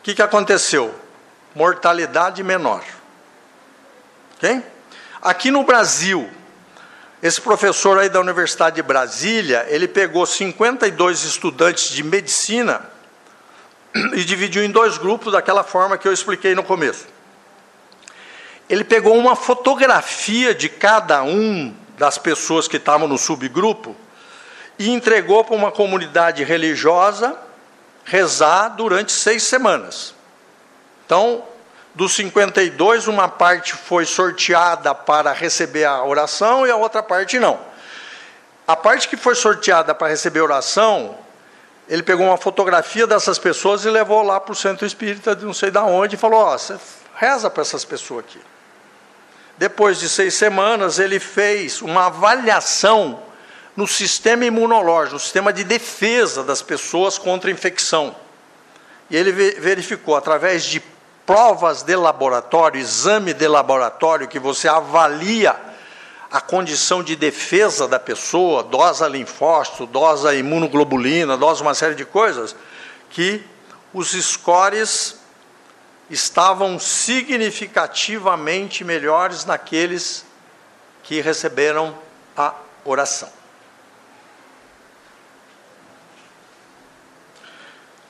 O 0.01 0.03
que, 0.03 0.15
que 0.15 0.23
aconteceu? 0.23 0.95
Mortalidade 1.55 2.43
menor. 2.43 2.83
Ok? 4.37 4.63
Aqui 5.21 5.51
no 5.51 5.63
Brasil, 5.63 6.31
esse 7.23 7.41
professor 7.41 7.99
aí 7.99 8.09
da 8.09 8.21
Universidade 8.21 8.77
de 8.77 8.83
Brasília, 8.83 9.67
ele 9.69 9.89
pegou 9.89 10.27
52 10.27 11.25
estudantes 11.25 11.91
de 11.91 12.03
medicina 12.03 12.83
e 14.15 14.25
dividiu 14.25 14.63
em 14.63 14.71
dois 14.71 14.99
grupos 14.99 15.33
daquela 15.33 15.65
forma 15.65 15.97
que 15.97 16.07
eu 16.07 16.13
expliquei 16.13 16.55
no 16.55 16.63
começo. 16.63 17.07
Ele 18.69 18.85
pegou 18.85 19.17
uma 19.17 19.35
fotografia 19.35 20.55
de 20.55 20.69
cada 20.69 21.23
um 21.23 21.75
das 21.97 22.19
pessoas 22.19 22.69
que 22.69 22.77
estavam 22.77 23.09
no 23.09 23.17
subgrupo 23.17 23.97
e 24.79 24.91
entregou 24.91 25.43
para 25.45 25.57
uma 25.57 25.73
comunidade 25.73 26.45
religiosa 26.45 27.39
rezar 28.05 28.69
durante 28.71 29.13
seis 29.13 29.45
semanas. 29.45 30.15
Então, 31.07 31.45
dos 31.97 32.15
52, 32.15 33.09
uma 33.09 33.27
parte 33.27 33.73
foi 33.73 34.05
sorteada 34.05 34.95
para 34.95 35.33
receber 35.33 35.87
a 35.87 36.05
oração 36.05 36.67
e 36.67 36.71
a 36.71 36.77
outra 36.77 37.03
parte 37.03 37.39
não. 37.39 37.59
A 38.69 38.77
parte 38.77 39.09
que 39.09 39.17
foi 39.17 39.35
sorteada 39.35 39.95
para 39.95 40.09
receber 40.09 40.41
a 40.41 40.45
oração, 40.45 41.17
ele 41.89 42.03
pegou 42.03 42.27
uma 42.27 42.37
fotografia 42.37 43.07
dessas 43.07 43.39
pessoas 43.39 43.87
e 43.87 43.89
levou 43.89 44.23
lá 44.23 44.39
para 44.39 44.53
o 44.53 44.55
centro 44.55 44.87
espírita 44.87 45.35
de 45.35 45.47
não 45.47 45.55
sei 45.55 45.71
de 45.71 45.79
onde 45.79 46.17
e 46.17 46.19
falou: 46.19 46.41
Ó, 46.41 46.55
oh, 46.55 46.59
você 46.59 46.77
reza 47.15 47.49
para 47.49 47.63
essas 47.63 47.83
pessoas 47.83 48.27
aqui. 48.27 48.41
Depois 49.57 49.99
de 49.99 50.11
seis 50.11 50.35
semanas, 50.35 50.99
ele 50.99 51.19
fez 51.19 51.81
uma 51.81 52.09
avaliação 52.09 53.23
no 53.75 53.87
sistema 53.87 54.45
imunológico, 54.45 55.15
no 55.15 55.21
sistema 55.21 55.51
de 55.51 55.65
defesa 55.65 56.45
das 56.45 56.61
pessoas 56.61 57.17
contra 57.17 57.51
infecção. 57.51 58.15
E 59.09 59.17
ele 59.17 59.33
verificou, 59.33 60.15
através 60.15 60.63
de 60.63 60.83
provas 61.27 61.83
de 61.83 61.97
laboratório, 61.97 62.81
exame 62.81 63.35
de 63.35 63.49
laboratório, 63.49 64.29
que 64.29 64.39
você 64.39 64.69
avalia 64.69 65.57
a 66.31 66.41
condição 66.41 67.03
de 67.03 67.17
defesa 67.17 67.89
da 67.89 67.99
pessoa, 67.99 68.63
dosa 68.63 69.09
linfócito, 69.09 69.87
dosa 69.87 70.33
imunoglobulina, 70.35 71.37
dosa 71.37 71.63
uma 71.63 71.75
série 71.75 71.97
de 71.97 72.05
coisas, 72.05 72.55
que 73.11 73.45
os 73.93 74.13
scores 74.13 75.17
estavam 76.09 76.79
significativamente 76.79 78.85
melhores 78.85 79.45
naqueles 79.45 80.25
que 81.03 81.21
receberam 81.21 81.99
a 82.37 82.55
oração. 82.85 83.36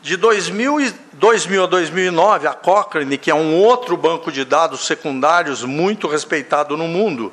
De 0.06 0.16
2000, 0.16 0.94
2000 1.14 1.64
a 1.64 1.66
2009, 1.66 2.46
a 2.46 2.54
Cochrane, 2.54 3.18
que 3.18 3.28
é 3.28 3.34
um 3.34 3.56
outro 3.56 3.96
banco 3.96 4.30
de 4.30 4.44
dados 4.44 4.86
secundários 4.86 5.64
muito 5.64 6.06
respeitado 6.06 6.76
no 6.76 6.86
mundo, 6.86 7.32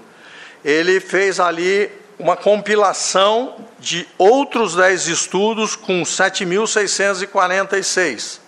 ele 0.66 1.00
fez 1.00 1.40
ali 1.40 1.92
uma 2.18 2.36
compilação 2.36 3.58
de 3.78 4.08
outros 4.18 4.74
10 4.74 5.08
estudos 5.08 5.76
com 5.76 6.02
7.646 6.02 8.40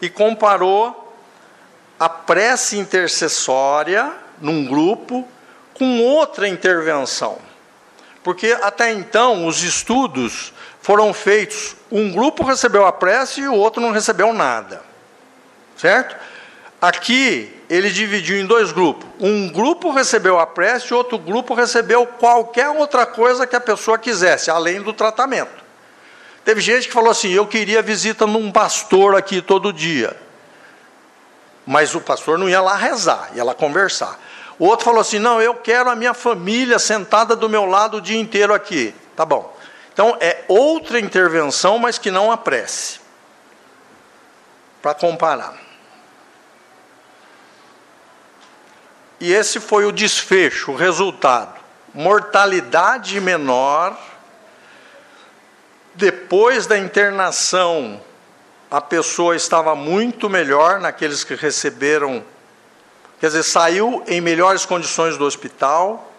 e 0.00 0.10
comparou 0.10 1.16
a 2.00 2.08
prece 2.08 2.76
intercessória 2.76 4.12
num 4.40 4.64
grupo 4.64 5.24
com 5.72 6.00
outra 6.00 6.48
intervenção. 6.48 7.38
Porque 8.24 8.58
até 8.60 8.92
então 8.92 9.46
os 9.46 9.62
estudos 9.62 10.52
foram 10.82 11.14
feitos, 11.14 11.76
um 11.90 12.10
grupo 12.10 12.44
recebeu 12.44 12.84
a 12.84 12.92
prece 12.92 13.40
e 13.40 13.48
o 13.48 13.54
outro 13.54 13.80
não 13.80 13.92
recebeu 13.92 14.32
nada. 14.32 14.82
Certo? 15.76 16.16
Aqui 16.80 17.62
ele 17.70 17.88
dividiu 17.88 18.36
em 18.36 18.44
dois 18.44 18.72
grupos. 18.72 19.08
Um 19.20 19.48
grupo 19.48 19.92
recebeu 19.92 20.40
a 20.40 20.46
prece 20.46 20.88
e 20.90 20.94
outro 20.94 21.16
grupo 21.16 21.54
recebeu 21.54 22.04
qualquer 22.04 22.68
outra 22.68 23.06
coisa 23.06 23.46
que 23.46 23.54
a 23.54 23.60
pessoa 23.60 23.96
quisesse, 23.96 24.50
além 24.50 24.82
do 24.82 24.92
tratamento. 24.92 25.62
Teve 26.44 26.60
gente 26.60 26.88
que 26.88 26.92
falou 26.92 27.10
assim: 27.10 27.30
eu 27.30 27.46
queria 27.46 27.80
visita 27.80 28.26
num 28.26 28.50
pastor 28.50 29.14
aqui 29.14 29.40
todo 29.40 29.72
dia. 29.72 30.16
Mas 31.64 31.94
o 31.94 32.00
pastor 32.00 32.36
não 32.36 32.48
ia 32.48 32.60
lá 32.60 32.74
rezar, 32.74 33.30
ia 33.36 33.44
lá 33.44 33.54
conversar. 33.54 34.20
O 34.58 34.66
outro 34.66 34.84
falou 34.84 35.00
assim: 35.00 35.20
não, 35.20 35.40
eu 35.40 35.54
quero 35.54 35.88
a 35.88 35.94
minha 35.94 36.12
família 36.12 36.80
sentada 36.80 37.36
do 37.36 37.48
meu 37.48 37.64
lado 37.64 37.98
o 37.98 38.00
dia 38.00 38.20
inteiro 38.20 38.52
aqui. 38.52 38.92
Tá 39.14 39.24
bom. 39.24 39.56
Então, 39.92 40.16
é 40.20 40.44
outra 40.48 40.98
intervenção, 40.98 41.78
mas 41.78 41.98
que 41.98 42.10
não 42.10 42.32
apresse. 42.32 43.00
Para 44.80 44.94
comparar. 44.94 45.54
E 49.20 49.32
esse 49.32 49.60
foi 49.60 49.84
o 49.84 49.92
desfecho, 49.92 50.72
o 50.72 50.76
resultado. 50.76 51.60
Mortalidade 51.94 53.20
menor 53.20 53.96
depois 55.94 56.66
da 56.66 56.78
internação 56.78 58.00
a 58.70 58.80
pessoa 58.80 59.36
estava 59.36 59.74
muito 59.74 60.30
melhor 60.30 60.80
naqueles 60.80 61.22
que 61.22 61.34
receberam, 61.34 62.24
quer 63.20 63.26
dizer, 63.26 63.42
saiu 63.42 64.02
em 64.06 64.18
melhores 64.18 64.64
condições 64.64 65.18
do 65.18 65.26
hospital, 65.26 66.10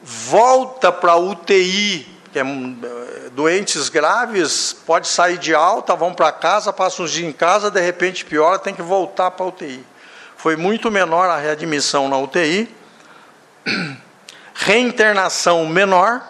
volta 0.00 0.90
para 0.90 1.12
a 1.12 1.16
UTI, 1.16 2.08
que 2.32 2.38
é 2.38 2.42
eh, 2.42 3.30
doentes 3.32 3.88
graves, 3.88 4.72
pode 4.72 5.08
sair 5.08 5.38
de 5.38 5.54
alta, 5.54 5.96
vão 5.96 6.14
para 6.14 6.30
casa, 6.30 6.72
passam 6.72 7.04
uns 7.04 7.12
dias 7.12 7.28
em 7.28 7.32
casa, 7.32 7.70
de 7.70 7.80
repente 7.80 8.24
piora, 8.24 8.58
tem 8.58 8.74
que 8.74 8.82
voltar 8.82 9.32
para 9.32 9.44
a 9.44 9.48
UTI. 9.48 9.84
Foi 10.36 10.56
muito 10.56 10.90
menor 10.90 11.28
a 11.28 11.36
readmissão 11.36 12.08
na 12.08 12.16
UTI, 12.18 12.74
reinternação 14.54 15.66
menor, 15.66 16.22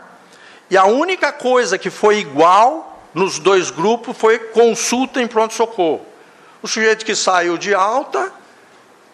e 0.70 0.76
a 0.76 0.84
única 0.84 1.32
coisa 1.32 1.76
que 1.76 1.90
foi 1.90 2.18
igual 2.18 3.09
nos 3.12 3.38
dois 3.38 3.70
grupos 3.70 4.16
foi 4.16 4.38
consulta 4.38 5.20
em 5.20 5.26
pronto-socorro. 5.26 6.07
O 6.62 6.68
sujeito 6.68 7.05
que 7.05 7.14
saiu 7.14 7.59
de 7.59 7.74
alta 7.74 8.32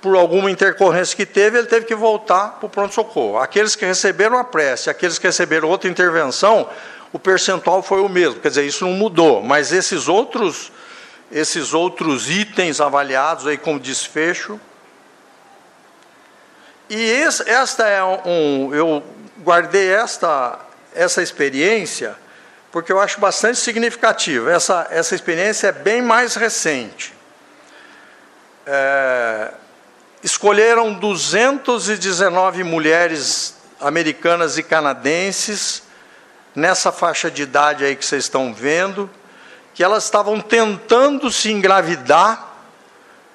por 0.00 0.14
alguma 0.16 0.50
intercorrência 0.50 1.16
que 1.16 1.26
teve, 1.26 1.58
ele 1.58 1.66
teve 1.66 1.86
que 1.86 1.94
voltar 1.94 2.58
para 2.58 2.66
o 2.66 2.68
pronto-socorro. 2.68 3.38
Aqueles 3.38 3.74
que 3.74 3.84
receberam 3.84 4.38
a 4.38 4.44
prece, 4.44 4.90
aqueles 4.90 5.18
que 5.18 5.26
receberam 5.26 5.68
outra 5.68 5.88
intervenção, 5.88 6.68
o 7.12 7.18
percentual 7.18 7.82
foi 7.82 8.00
o 8.00 8.08
mesmo. 8.08 8.40
Quer 8.40 8.48
dizer, 8.48 8.64
isso 8.64 8.84
não 8.84 8.92
mudou, 8.92 9.42
mas 9.42 9.72
esses 9.72 10.08
outros, 10.08 10.70
esses 11.32 11.72
outros 11.72 12.30
itens 12.30 12.80
avaliados 12.80 13.46
aí 13.46 13.56
como 13.56 13.80
desfecho. 13.80 14.60
E 16.88 16.94
esse, 16.94 17.48
esta 17.48 17.88
é 17.88 18.04
um, 18.04 18.74
eu 18.74 19.02
guardei 19.42 19.90
esta 19.90 20.60
essa 20.94 21.22
experiência 21.22 22.16
porque 22.72 22.90
eu 22.90 22.98
acho 22.98 23.20
bastante 23.20 23.58
significativa. 23.58 24.52
Essa 24.52 24.86
essa 24.90 25.14
experiência 25.14 25.68
é 25.68 25.72
bem 25.72 26.00
mais 26.00 26.36
recente. 26.36 27.14
É, 28.66 29.52
escolheram 30.22 30.94
219 30.94 32.64
mulheres 32.64 33.56
americanas 33.80 34.56
e 34.58 34.62
canadenses 34.62 35.82
nessa 36.54 36.90
faixa 36.90 37.30
de 37.30 37.42
idade 37.42 37.84
aí 37.84 37.94
que 37.94 38.04
vocês 38.04 38.24
estão 38.24 38.52
vendo, 38.52 39.10
que 39.74 39.84
elas 39.84 40.04
estavam 40.04 40.40
tentando 40.40 41.30
se 41.30 41.52
engravidar 41.52 42.54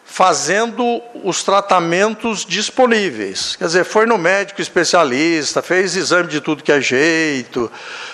fazendo 0.03 1.01
os 1.23 1.41
tratamentos 1.43 2.43
disponíveis. 2.43 3.55
Quer 3.55 3.65
dizer, 3.65 3.85
foi 3.85 4.05
no 4.05 4.17
médico 4.17 4.61
especialista, 4.61 5.61
fez 5.61 5.95
exame 5.95 6.27
de 6.27 6.41
tudo 6.41 6.63
que 6.63 6.71
é 6.71 6.81
jeito, 6.81 7.71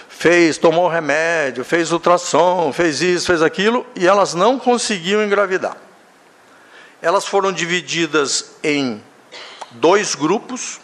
fez, 0.07 0.57
tomou 0.57 0.87
remédio, 0.87 1.63
fez 1.63 1.91
ultrassom, 1.91 2.71
fez 2.71 3.01
isso, 3.01 3.25
fez 3.25 3.41
aquilo, 3.41 3.87
e 3.95 4.05
elas 4.05 4.35
não 4.35 4.59
conseguiam 4.59 5.23
engravidar 5.23 5.86
elas 7.01 7.25
foram 7.25 7.51
divididas 7.51 8.55
em 8.63 9.03
dois 9.71 10.15
grupos, 10.15 10.79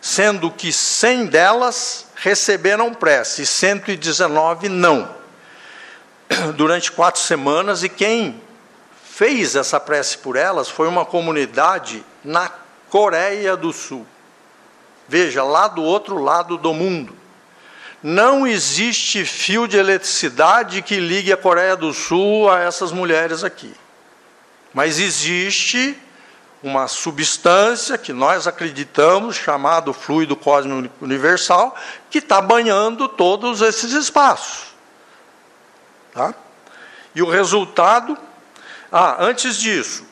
sendo 0.00 0.50
que 0.50 0.72
100 0.72 1.26
delas 1.26 2.06
receberam 2.16 2.94
prece 2.94 3.42
e 3.42 3.46
119 3.46 4.68
não. 4.68 5.14
Durante 6.56 6.92
quatro 6.92 7.20
semanas, 7.20 7.82
e 7.82 7.88
quem 7.88 8.40
fez 9.04 9.56
essa 9.56 9.80
prece 9.80 10.18
por 10.18 10.36
elas 10.36 10.68
foi 10.68 10.86
uma 10.86 11.04
comunidade 11.04 12.04
na 12.24 12.50
Coreia 12.90 13.56
do 13.56 13.72
Sul. 13.72 14.06
Veja, 15.08 15.42
lá 15.42 15.68
do 15.68 15.82
outro 15.82 16.18
lado 16.18 16.56
do 16.56 16.72
mundo. 16.72 17.14
Não 18.02 18.46
existe 18.46 19.24
fio 19.24 19.66
de 19.66 19.76
eletricidade 19.76 20.82
que 20.82 21.00
ligue 21.00 21.32
a 21.32 21.36
Coreia 21.36 21.76
do 21.76 21.92
Sul 21.92 22.50
a 22.50 22.60
essas 22.60 22.92
mulheres 22.92 23.42
aqui. 23.42 23.74
Mas 24.76 24.98
existe 24.98 25.98
uma 26.62 26.86
substância 26.86 27.96
que 27.96 28.12
nós 28.12 28.46
acreditamos, 28.46 29.34
chamado 29.34 29.94
fluido 29.94 30.36
cósmico 30.36 31.02
universal, 31.02 31.74
que 32.10 32.18
está 32.18 32.42
banhando 32.42 33.08
todos 33.08 33.62
esses 33.62 33.92
espaços. 33.92 34.74
Tá? 36.12 36.34
E 37.14 37.22
o 37.22 37.30
resultado. 37.30 38.18
Ah, 38.92 39.16
antes 39.18 39.56
disso, 39.56 40.04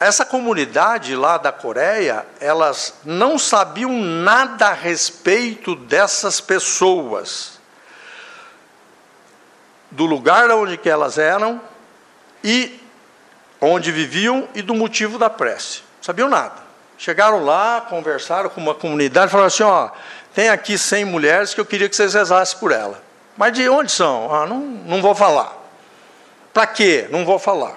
essa 0.00 0.24
comunidade 0.24 1.14
lá 1.14 1.36
da 1.36 1.52
Coreia, 1.52 2.26
elas 2.40 2.94
não 3.04 3.38
sabiam 3.38 3.92
nada 3.92 4.68
a 4.68 4.72
respeito 4.72 5.74
dessas 5.76 6.40
pessoas, 6.40 7.60
do 9.90 10.06
lugar 10.06 10.50
onde 10.52 10.78
que 10.78 10.88
elas 10.88 11.18
eram 11.18 11.60
e 12.42 12.85
onde 13.60 13.92
viviam 13.92 14.48
e 14.54 14.62
do 14.62 14.74
motivo 14.74 15.18
da 15.18 15.30
prece. 15.30 15.82
Sabiam 16.00 16.28
nada. 16.28 16.66
Chegaram 16.98 17.44
lá, 17.44 17.86
conversaram 17.88 18.48
com 18.48 18.60
uma 18.60 18.74
comunidade, 18.74 19.30
falaram 19.30 19.48
assim: 19.48 19.62
ó, 19.62 19.90
tem 20.34 20.48
aqui 20.48 20.78
100 20.78 21.04
mulheres 21.04 21.54
que 21.54 21.60
eu 21.60 21.66
queria 21.66 21.88
que 21.88 21.96
vocês 21.96 22.14
rezassem 22.14 22.58
por 22.58 22.72
ela. 22.72 23.02
Mas 23.36 23.52
de 23.52 23.68
onde 23.68 23.92
são? 23.92 24.34
Ah, 24.34 24.46
não, 24.46 24.60
não 24.60 25.02
vou 25.02 25.14
falar. 25.14 25.52
Para 26.54 26.66
quê? 26.66 27.06
Não 27.10 27.24
vou 27.24 27.38
falar. 27.38 27.76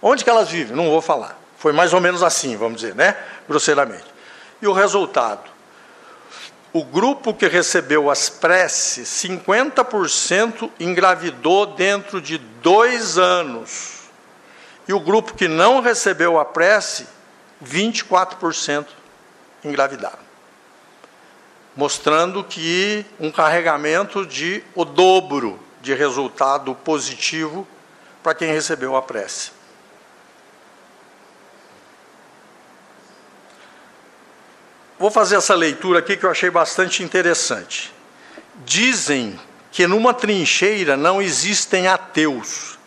Onde 0.00 0.24
que 0.24 0.30
elas 0.30 0.48
vivem? 0.48 0.76
Não 0.76 0.90
vou 0.90 1.00
falar. 1.00 1.38
Foi 1.56 1.72
mais 1.72 1.92
ou 1.92 2.00
menos 2.00 2.22
assim, 2.24 2.56
vamos 2.56 2.80
dizer, 2.80 2.96
né? 2.96 3.16
Grosseiramente. 3.48 4.04
E 4.60 4.66
o 4.66 4.72
resultado? 4.72 5.52
O 6.72 6.84
grupo 6.84 7.32
que 7.32 7.46
recebeu 7.46 8.10
as 8.10 8.28
preces, 8.28 9.08
50% 9.08 10.70
engravidou 10.80 11.66
dentro 11.66 12.20
de 12.20 12.38
dois 12.38 13.18
anos. 13.18 14.01
E 14.92 14.94
o 14.94 15.00
grupo 15.00 15.32
que 15.32 15.48
não 15.48 15.80
recebeu 15.80 16.38
a 16.38 16.44
prece, 16.44 17.06
24% 17.64 18.86
engravidaram. 19.64 20.18
Mostrando 21.74 22.44
que 22.44 23.06
um 23.18 23.32
carregamento 23.32 24.26
de 24.26 24.62
o 24.74 24.84
dobro 24.84 25.58
de 25.80 25.94
resultado 25.94 26.74
positivo 26.74 27.66
para 28.22 28.34
quem 28.34 28.52
recebeu 28.52 28.94
a 28.94 29.00
prece. 29.00 29.52
Vou 34.98 35.10
fazer 35.10 35.36
essa 35.36 35.54
leitura 35.54 36.00
aqui 36.00 36.18
que 36.18 36.26
eu 36.26 36.30
achei 36.30 36.50
bastante 36.50 37.02
interessante. 37.02 37.90
Dizem 38.56 39.40
que 39.70 39.86
numa 39.86 40.12
trincheira 40.12 40.98
não 40.98 41.22
existem 41.22 41.88
ateus. 41.88 42.78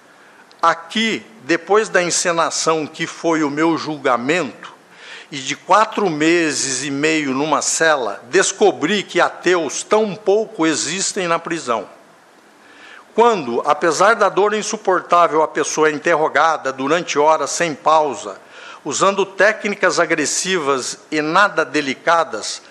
Aqui 0.61 1.25
depois 1.45 1.89
da 1.89 2.01
encenação 2.01 2.87
que 2.87 3.05
foi 3.05 3.43
o 3.43 3.49
meu 3.49 3.77
julgamento, 3.77 4.73
e 5.31 5.37
de 5.37 5.55
quatro 5.55 6.09
meses 6.09 6.83
e 6.83 6.91
meio 6.91 7.33
numa 7.33 7.61
cela, 7.61 8.21
descobri 8.29 9.03
que 9.03 9.19
ateus 9.19 9.83
tão 9.83 10.15
pouco 10.15 10.65
existem 10.65 11.27
na 11.27 11.39
prisão. 11.39 11.87
Quando, 13.13 13.61
apesar 13.65 14.15
da 14.15 14.29
dor 14.29 14.53
insuportável, 14.53 15.41
a 15.41 15.47
pessoa 15.47 15.89
é 15.89 15.91
interrogada 15.91 16.71
durante 16.71 17.17
horas 17.17 17.51
sem 17.51 17.73
pausa, 17.73 18.37
usando 18.83 19.25
técnicas 19.25 19.99
agressivas 19.99 20.99
e 21.11 21.21
nada 21.21 21.63
delicadas, 21.63 22.61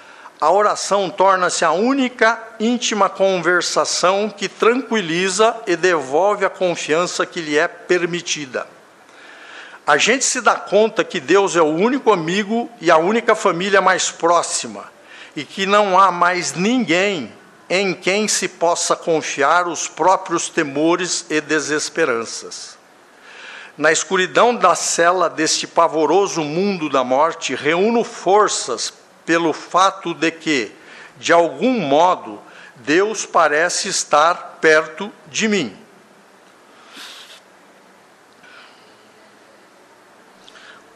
a 0.45 0.51
oração 0.51 1.09
torna-se 1.09 1.65
a 1.65 1.73
única 1.73 2.39
íntima 2.61 3.09
conversação 3.09 4.29
que 4.29 4.47
tranquiliza 4.47 5.57
e 5.67 5.75
devolve 5.75 6.45
a 6.45 6.51
confiança 6.51 7.25
que 7.25 7.41
lhe 7.41 7.57
é 7.57 7.67
permitida. 7.67 8.67
A 9.87 9.97
gente 9.97 10.23
se 10.23 10.43
dá 10.43 10.55
conta 10.55 11.03
que 11.03 11.19
Deus 11.19 11.57
é 11.57 11.63
o 11.63 11.75
único 11.75 12.13
amigo 12.13 12.71
e 12.79 12.91
a 12.91 12.99
única 12.99 13.35
família 13.35 13.81
mais 13.81 14.11
próxima, 14.11 14.85
e 15.35 15.47
que 15.47 15.65
não 15.65 15.99
há 15.99 16.13
mais 16.13 16.53
ninguém 16.53 17.33
em 17.71 17.95
quem 17.95 18.29
se 18.29 18.47
possa 18.47 18.95
confiar 18.95 19.67
os 19.67 19.89
próprios 19.89 20.51
temores 20.51 21.25
e 21.31 21.41
desesperanças. 21.41 22.77
Na 23.79 23.91
escuridão 23.91 24.55
da 24.55 24.75
cela 24.75 25.31
deste 25.31 25.67
pavoroso 25.67 26.43
mundo 26.43 26.91
da 26.91 27.03
morte, 27.03 27.55
reúno 27.55 28.05
forças 28.05 28.93
pelo 29.25 29.53
fato 29.53 30.15
de 30.15 30.31
que, 30.31 30.73
de 31.19 31.33
algum 31.33 31.79
modo, 31.81 32.41
Deus 32.77 33.25
parece 33.25 33.89
estar 33.89 34.59
perto 34.61 35.13
de 35.29 35.49
mim. 35.49 35.77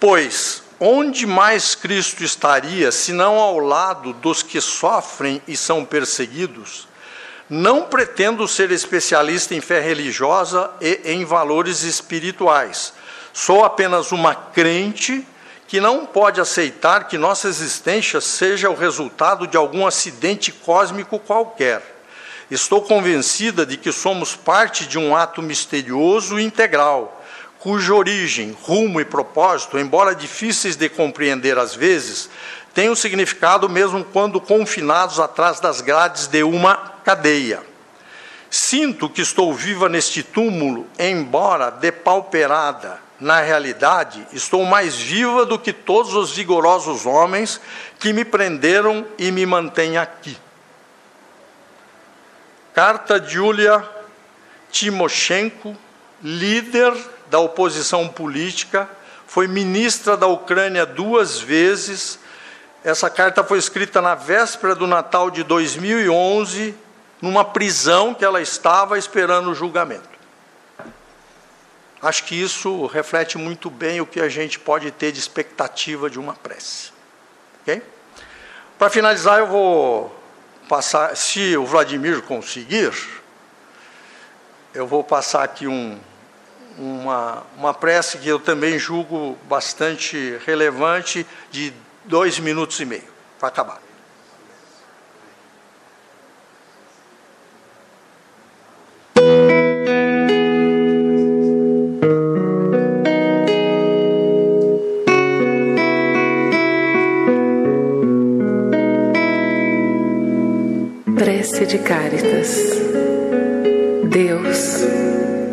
Pois 0.01 0.63
onde 0.81 1.27
mais 1.27 1.75
Cristo 1.75 2.23
estaria, 2.23 2.93
senão 2.93 3.39
ao 3.39 3.59
lado 3.59 4.13
dos 4.13 4.43
que 4.43 4.61
sofrem 4.61 5.43
e 5.47 5.57
são 5.57 5.85
perseguidos? 5.85 6.87
Não 7.51 7.85
pretendo 7.85 8.47
ser 8.47 8.71
especialista 8.71 9.55
em 9.55 9.61
fé 9.61 9.81
religiosa 9.81 10.71
e 10.81 11.01
em 11.05 11.25
valores 11.25 11.83
espirituais. 11.83 12.93
Sou 13.33 13.65
apenas 13.65 14.13
uma 14.13 14.35
crente 14.35 15.27
que 15.69 15.81
não 15.81 16.07
pode 16.07 16.41
aceitar 16.41 17.07
que 17.07 17.19
nossa 17.19 17.47
existência 17.47 18.23
seja 18.23 18.71
o 18.71 18.75
resultado 18.75 19.47
de 19.47 19.55
algum 19.55 19.87
acidente 19.87 20.51
cósmico 20.51 21.19
qualquer. 21.19 21.83
Estou 22.51 22.81
convencida 22.81 23.67
de 23.67 23.77
que 23.77 23.93
somos 23.93 24.35
parte 24.35 24.87
de 24.87 24.99
um 24.99 25.15
ato 25.15 25.43
misterioso 25.43 26.41
e 26.41 26.43
integral, 26.43 27.23
cuja 27.59 27.93
origem, 27.93 28.57
rumo 28.63 28.99
e 28.99 29.05
propósito, 29.05 29.79
embora 29.79 30.15
difíceis 30.15 30.75
de 30.75 30.89
compreender 30.89 31.59
às 31.59 31.75
vezes, 31.75 32.31
têm 32.73 32.89
um 32.89 32.97
significado 32.97 33.69
mesmo 33.69 34.03
quando 34.03 34.41
confinados 34.41 35.21
atrás 35.21 35.61
das 35.61 35.83
grades 35.83 36.29
de 36.29 36.43
uma 36.43 36.77
cadeia. 37.05 37.63
Sinto 38.51 39.11
que 39.11 39.21
estou 39.21 39.53
viva 39.53 39.87
neste 39.87 40.23
túmulo, 40.23 40.87
embora 40.99 41.71
depauperada. 41.71 43.07
Na 43.21 43.41
realidade, 43.41 44.25
estou 44.33 44.65
mais 44.65 44.97
viva 44.97 45.45
do 45.45 45.59
que 45.59 45.73
todos 45.73 46.15
os 46.15 46.31
vigorosos 46.31 47.05
homens 47.05 47.61
que 47.99 48.13
me 48.13 48.25
prenderam 48.25 49.05
e 49.19 49.33
me 49.33 49.45
mantêm 49.45 49.99
aqui. 49.99 50.39
Carta 52.73 53.19
de 53.19 53.39
Yulia 53.39 53.85
Timoshenko, 54.71 55.77
líder 56.23 56.95
da 57.29 57.41
oposição 57.41 58.07
política, 58.07 58.89
foi 59.27 59.49
ministra 59.49 60.17
da 60.17 60.27
Ucrânia 60.27 60.87
duas 60.87 61.41
vezes. 61.41 62.21
Essa 62.85 63.11
carta 63.11 63.43
foi 63.43 63.59
escrita 63.59 64.01
na 64.01 64.15
véspera 64.15 64.75
do 64.75 64.87
Natal 64.87 65.31
de 65.31 65.43
2011, 65.43 66.75
numa 67.21 67.45
prisão 67.45 68.15
que 68.15 68.25
ela 68.25 68.41
estava 68.41 68.97
esperando 68.97 69.51
o 69.51 69.55
julgamento. 69.55 70.18
Acho 72.01 72.25
que 72.25 72.41
isso 72.41 72.87
reflete 72.87 73.37
muito 73.37 73.69
bem 73.69 74.01
o 74.01 74.07
que 74.07 74.21
a 74.21 74.29
gente 74.29 74.59
pode 74.59 74.91
ter 74.91 75.11
de 75.11 75.19
expectativa 75.19 76.09
de 76.09 76.19
uma 76.19 76.35
prece. 76.35 76.93
Okay? 77.63 77.83
Para 78.79 78.89
finalizar, 78.89 79.41
eu 79.41 79.47
vou 79.49 80.17
passar, 80.69 81.17
se 81.17 81.57
o 81.57 81.67
Vladimir 81.67 82.23
conseguir, 82.23 82.93
eu 84.73 84.87
vou 84.87 85.03
passar 85.03 85.43
aqui 85.43 85.67
um, 85.67 85.99
uma, 86.79 87.43
uma 87.57 87.75
prece 87.75 88.19
que 88.19 88.29
eu 88.29 88.39
também 88.39 88.79
julgo 88.79 89.37
bastante 89.49 90.39
relevante, 90.47 91.27
de 91.51 91.73
dois 92.05 92.39
minutos 92.39 92.79
e 92.79 92.85
meio, 92.85 93.09
para 93.41 93.49
acabar. 93.49 93.88
Prece 111.19 111.67
de 111.67 111.79
Cáritas. 111.79 112.57
Deus, 114.09 114.87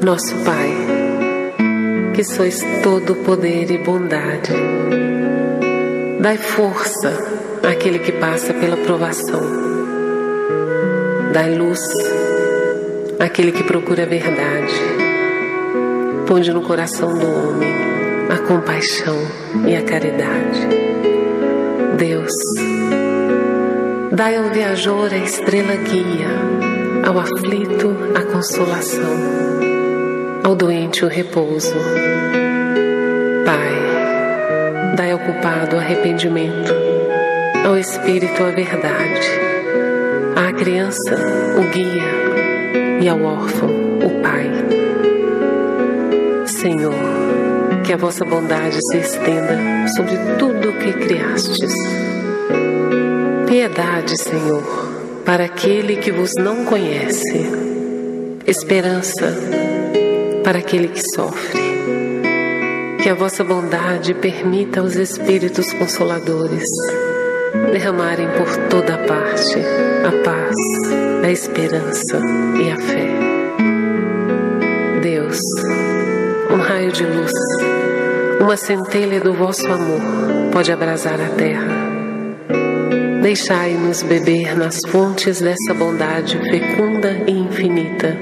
nosso 0.02 0.36
Pai 0.46 0.70
que 2.14 2.24
sois 2.24 2.62
todo 2.82 3.16
poder 3.16 3.70
e 3.72 3.78
bondade. 3.80 4.54
Dai 6.22 6.38
força 6.38 7.12
àquele 7.68 8.00
que 8.00 8.12
passa 8.14 8.54
pela 8.54 8.78
provação. 8.78 9.42
Dai 11.34 11.56
luz 11.56 11.82
àquele 13.20 13.52
que 13.52 13.64
procura 13.64 14.04
a 14.04 14.06
verdade. 14.06 14.74
Ponde 16.28 16.54
no 16.54 16.62
coração 16.62 17.12
do 17.18 17.28
homem 17.28 17.74
a 18.30 18.38
compaixão 18.48 19.18
e 19.68 19.76
a 19.76 19.82
caridade. 19.82 20.68
Deus, 21.98 22.32
dai 24.16 24.36
ao 24.38 24.46
viajor 24.46 25.12
a 25.12 25.18
estrela 25.18 25.76
guia, 25.76 26.30
ao 27.06 27.20
aflito 27.20 27.96
a 28.16 28.24
consolação 28.32 29.36
ao 30.46 30.56
doente 30.56 31.04
o 31.04 31.08
repouso. 31.08 31.74
Pai, 33.46 34.96
dai 34.96 35.12
ao 35.12 35.20
culpado 35.20 35.76
o 35.76 35.80
arrependimento, 35.80 36.72
ao 37.66 37.76
espírito 37.78 38.44
a 38.44 38.52
verdade, 38.52 39.28
à 40.36 40.54
criança 40.54 41.18
o 41.58 41.64
guia 41.74 43.02
e 43.02 43.10
ao 43.10 43.22
órfão 43.22 43.70
o 44.06 44.22
pai. 44.22 44.52
Senhor, 46.46 46.94
que 47.84 47.92
a 47.92 47.98
vossa 47.98 48.24
bondade 48.24 48.78
se 48.92 48.98
estenda 48.98 49.88
sobre 49.96 50.16
tudo 50.38 50.70
o 50.70 50.74
que 50.74 50.94
criastes. 50.94 52.05
Piedade, 53.66 54.16
Senhor, 54.22 54.62
para 55.26 55.46
aquele 55.46 55.96
que 55.96 56.12
vos 56.12 56.34
não 56.38 56.66
conhece. 56.66 57.50
Esperança 58.46 59.36
para 60.44 60.60
aquele 60.60 60.88
que 60.88 61.02
sofre. 61.16 61.64
Que 63.02 63.10
a 63.10 63.16
vossa 63.16 63.44
bondade 63.44 64.14
permita 64.14 64.82
aos 64.82 64.94
Espíritos 64.94 65.74
Consoladores 65.74 66.64
derramarem 67.72 68.28
por 68.38 68.56
toda 68.70 69.00
parte 69.00 69.58
a 70.06 70.12
paz, 70.24 70.56
a 71.24 71.32
esperança 71.32 72.20
e 72.64 72.70
a 72.70 72.78
fé. 72.78 73.08
Deus, 75.02 75.40
um 76.52 76.58
raio 76.58 76.92
de 76.92 77.04
luz, 77.04 77.32
uma 78.40 78.58
centelha 78.58 79.20
do 79.20 79.34
vosso 79.34 79.66
amor 79.66 80.02
pode 80.54 80.72
abrasar 80.72 81.20
a 81.20 81.30
terra. 81.30 81.95
Deixai-nos 83.26 84.04
beber 84.04 84.56
nas 84.56 84.78
fontes 84.88 85.42
dessa 85.42 85.74
bondade 85.74 86.38
fecunda 86.38 87.24
e 87.26 87.32
infinita 87.32 88.16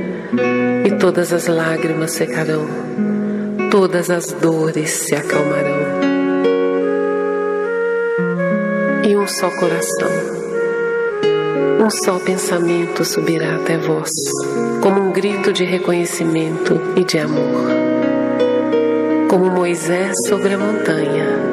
e 0.85 0.91
todas 0.97 1.33
as 1.33 1.47
lágrimas 1.47 2.11
secarão, 2.11 2.65
todas 3.69 4.09
as 4.09 4.31
dores 4.31 4.91
se 4.91 5.13
acalmarão. 5.13 5.77
E 9.03 9.13
um 9.13 9.27
só 9.27 9.49
coração, 9.49 10.09
um 11.85 11.89
só 11.89 12.17
pensamento 12.19 13.03
subirá 13.03 13.57
até 13.57 13.77
vós, 13.77 14.09
como 14.81 15.01
um 15.01 15.11
grito 15.11 15.51
de 15.51 15.65
reconhecimento 15.65 16.79
e 16.95 17.03
de 17.03 17.19
amor. 17.19 17.67
Como 19.29 19.51
Moisés 19.51 20.13
sobre 20.29 20.53
a 20.53 20.57
montanha, 20.57 21.52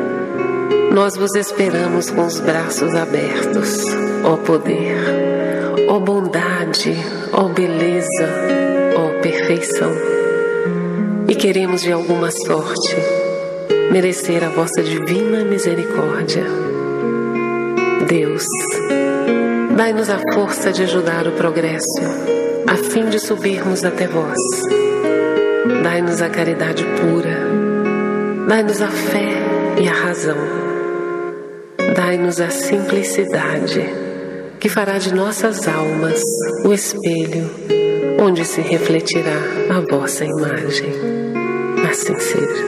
nós 0.91 1.17
vos 1.17 1.35
esperamos 1.35 2.11
com 2.11 2.27
os 2.27 2.41
braços 2.41 2.95
abertos, 2.95 3.85
ó 4.25 4.37
poder, 4.37 4.97
ó 5.89 5.99
bondade, 5.99 6.97
ó 7.33 7.45
beleza, 7.45 8.61
perfeição 9.21 9.93
e 11.29 11.35
queremos 11.35 11.83
de 11.83 11.93
alguma 11.93 12.31
sorte 12.31 12.97
merecer 13.93 14.43
a 14.43 14.49
vossa 14.49 14.83
divina 14.83 15.45
misericórdia. 15.45 16.45
Deus, 18.09 18.45
dai-nos 19.77 20.09
a 20.09 20.19
força 20.33 20.73
de 20.73 20.83
ajudar 20.83 21.27
o 21.27 21.33
progresso, 21.33 22.01
a 22.67 22.77
fim 22.77 23.09
de 23.09 23.19
subirmos 23.19 23.85
até 23.85 24.07
vós. 24.07 24.39
Dai-nos 25.83 26.23
a 26.23 26.31
caridade 26.31 26.85
pura, 26.85 27.39
dai-nos 28.49 28.81
a 28.81 28.89
fé 28.89 29.29
e 29.81 29.89
a 29.89 29.93
razão. 29.93 30.70
Dai-nos 32.11 32.41
a 32.41 32.51
simplicidade, 32.51 33.89
que 34.59 34.69
fará 34.69 34.99
de 34.99 35.15
nossas 35.15 35.69
almas 35.69 36.21
o 36.65 36.73
espelho 36.73 37.49
onde 38.21 38.45
se 38.45 38.61
refletirá 38.61 39.31
a 39.71 39.81
vossa 39.89 40.25
imagem. 40.25 40.91
Assim 41.89 42.19
seja. 42.19 42.67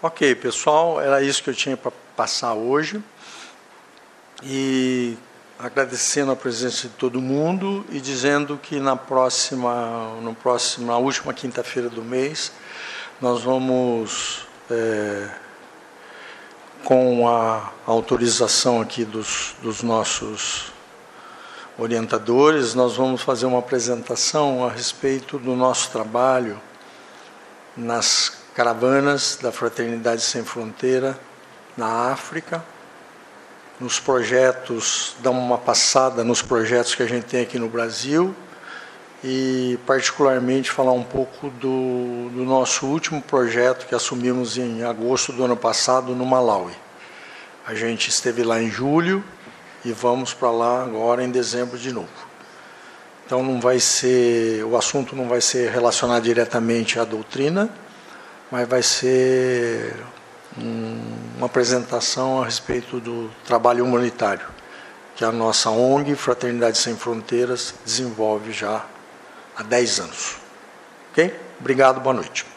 Ok, 0.00 0.34
pessoal, 0.36 0.98
era 0.98 1.22
isso 1.22 1.42
que 1.42 1.50
eu 1.50 1.54
tinha 1.54 1.76
para 1.76 1.92
passar 2.16 2.54
hoje. 2.54 3.02
E 4.42 4.85
agradecendo 5.58 6.30
a 6.32 6.36
presença 6.36 6.88
de 6.88 6.94
todo 6.94 7.20
mundo 7.20 7.84
e 7.90 8.00
dizendo 8.00 8.58
que 8.58 8.78
na 8.78 8.94
próxima, 8.94 10.14
no 10.20 10.34
próximo, 10.34 10.86
na 10.86 10.98
última 10.98 11.32
quinta-feira 11.32 11.88
do 11.88 12.02
mês, 12.02 12.52
nós 13.20 13.42
vamos, 13.42 14.46
é, 14.70 15.28
com 16.84 17.26
a 17.28 17.72
autorização 17.86 18.80
aqui 18.80 19.04
dos, 19.04 19.56
dos 19.62 19.82
nossos 19.82 20.72
orientadores, 21.78 22.74
nós 22.74 22.96
vamos 22.96 23.22
fazer 23.22 23.46
uma 23.46 23.58
apresentação 23.58 24.66
a 24.66 24.70
respeito 24.70 25.38
do 25.38 25.54
nosso 25.54 25.90
trabalho 25.90 26.60
nas 27.76 28.32
caravanas 28.54 29.38
da 29.40 29.52
Fraternidade 29.52 30.22
Sem 30.22 30.42
Fronteira 30.44 31.18
na 31.76 32.10
África, 32.10 32.64
nos 33.80 34.00
projetos, 34.00 35.14
dar 35.20 35.30
uma 35.30 35.58
passada 35.58 36.24
nos 36.24 36.40
projetos 36.40 36.94
que 36.94 37.02
a 37.02 37.06
gente 37.06 37.24
tem 37.24 37.42
aqui 37.42 37.58
no 37.58 37.68
Brasil 37.68 38.34
e 39.22 39.78
particularmente 39.86 40.70
falar 40.70 40.92
um 40.92 41.02
pouco 41.02 41.50
do, 41.50 42.30
do, 42.30 42.44
nosso 42.44 42.86
último 42.86 43.20
projeto 43.20 43.86
que 43.86 43.94
assumimos 43.94 44.56
em 44.56 44.82
agosto 44.82 45.32
do 45.32 45.44
ano 45.44 45.56
passado 45.56 46.14
no 46.14 46.24
Malawi. 46.24 46.74
A 47.66 47.74
gente 47.74 48.08
esteve 48.08 48.42
lá 48.42 48.62
em 48.62 48.70
julho 48.70 49.24
e 49.84 49.92
vamos 49.92 50.32
para 50.32 50.50
lá 50.50 50.82
agora 50.82 51.24
em 51.24 51.30
dezembro 51.30 51.78
de 51.78 51.92
novo. 51.92 52.08
Então 53.26 53.42
não 53.42 53.60
vai 53.60 53.80
ser, 53.80 54.64
o 54.64 54.76
assunto 54.76 55.16
não 55.16 55.28
vai 55.28 55.40
ser 55.40 55.70
relacionado 55.70 56.22
diretamente 56.22 56.98
à 56.98 57.04
doutrina, 57.04 57.68
mas 58.50 58.68
vai 58.68 58.82
ser 58.82 59.96
uma 60.58 61.46
apresentação 61.46 62.42
a 62.42 62.44
respeito 62.44 62.98
do 63.00 63.30
trabalho 63.44 63.84
humanitário 63.84 64.46
que 65.16 65.24
a 65.24 65.32
nossa 65.32 65.70
ONG 65.70 66.14
Fraternidade 66.14 66.76
Sem 66.76 66.94
Fronteiras 66.94 67.74
desenvolve 67.84 68.52
já 68.52 68.84
há 69.56 69.62
10 69.62 70.00
anos. 70.00 70.36
Ok? 71.10 71.34
Obrigado, 71.58 72.00
boa 72.00 72.14
noite. 72.14 72.55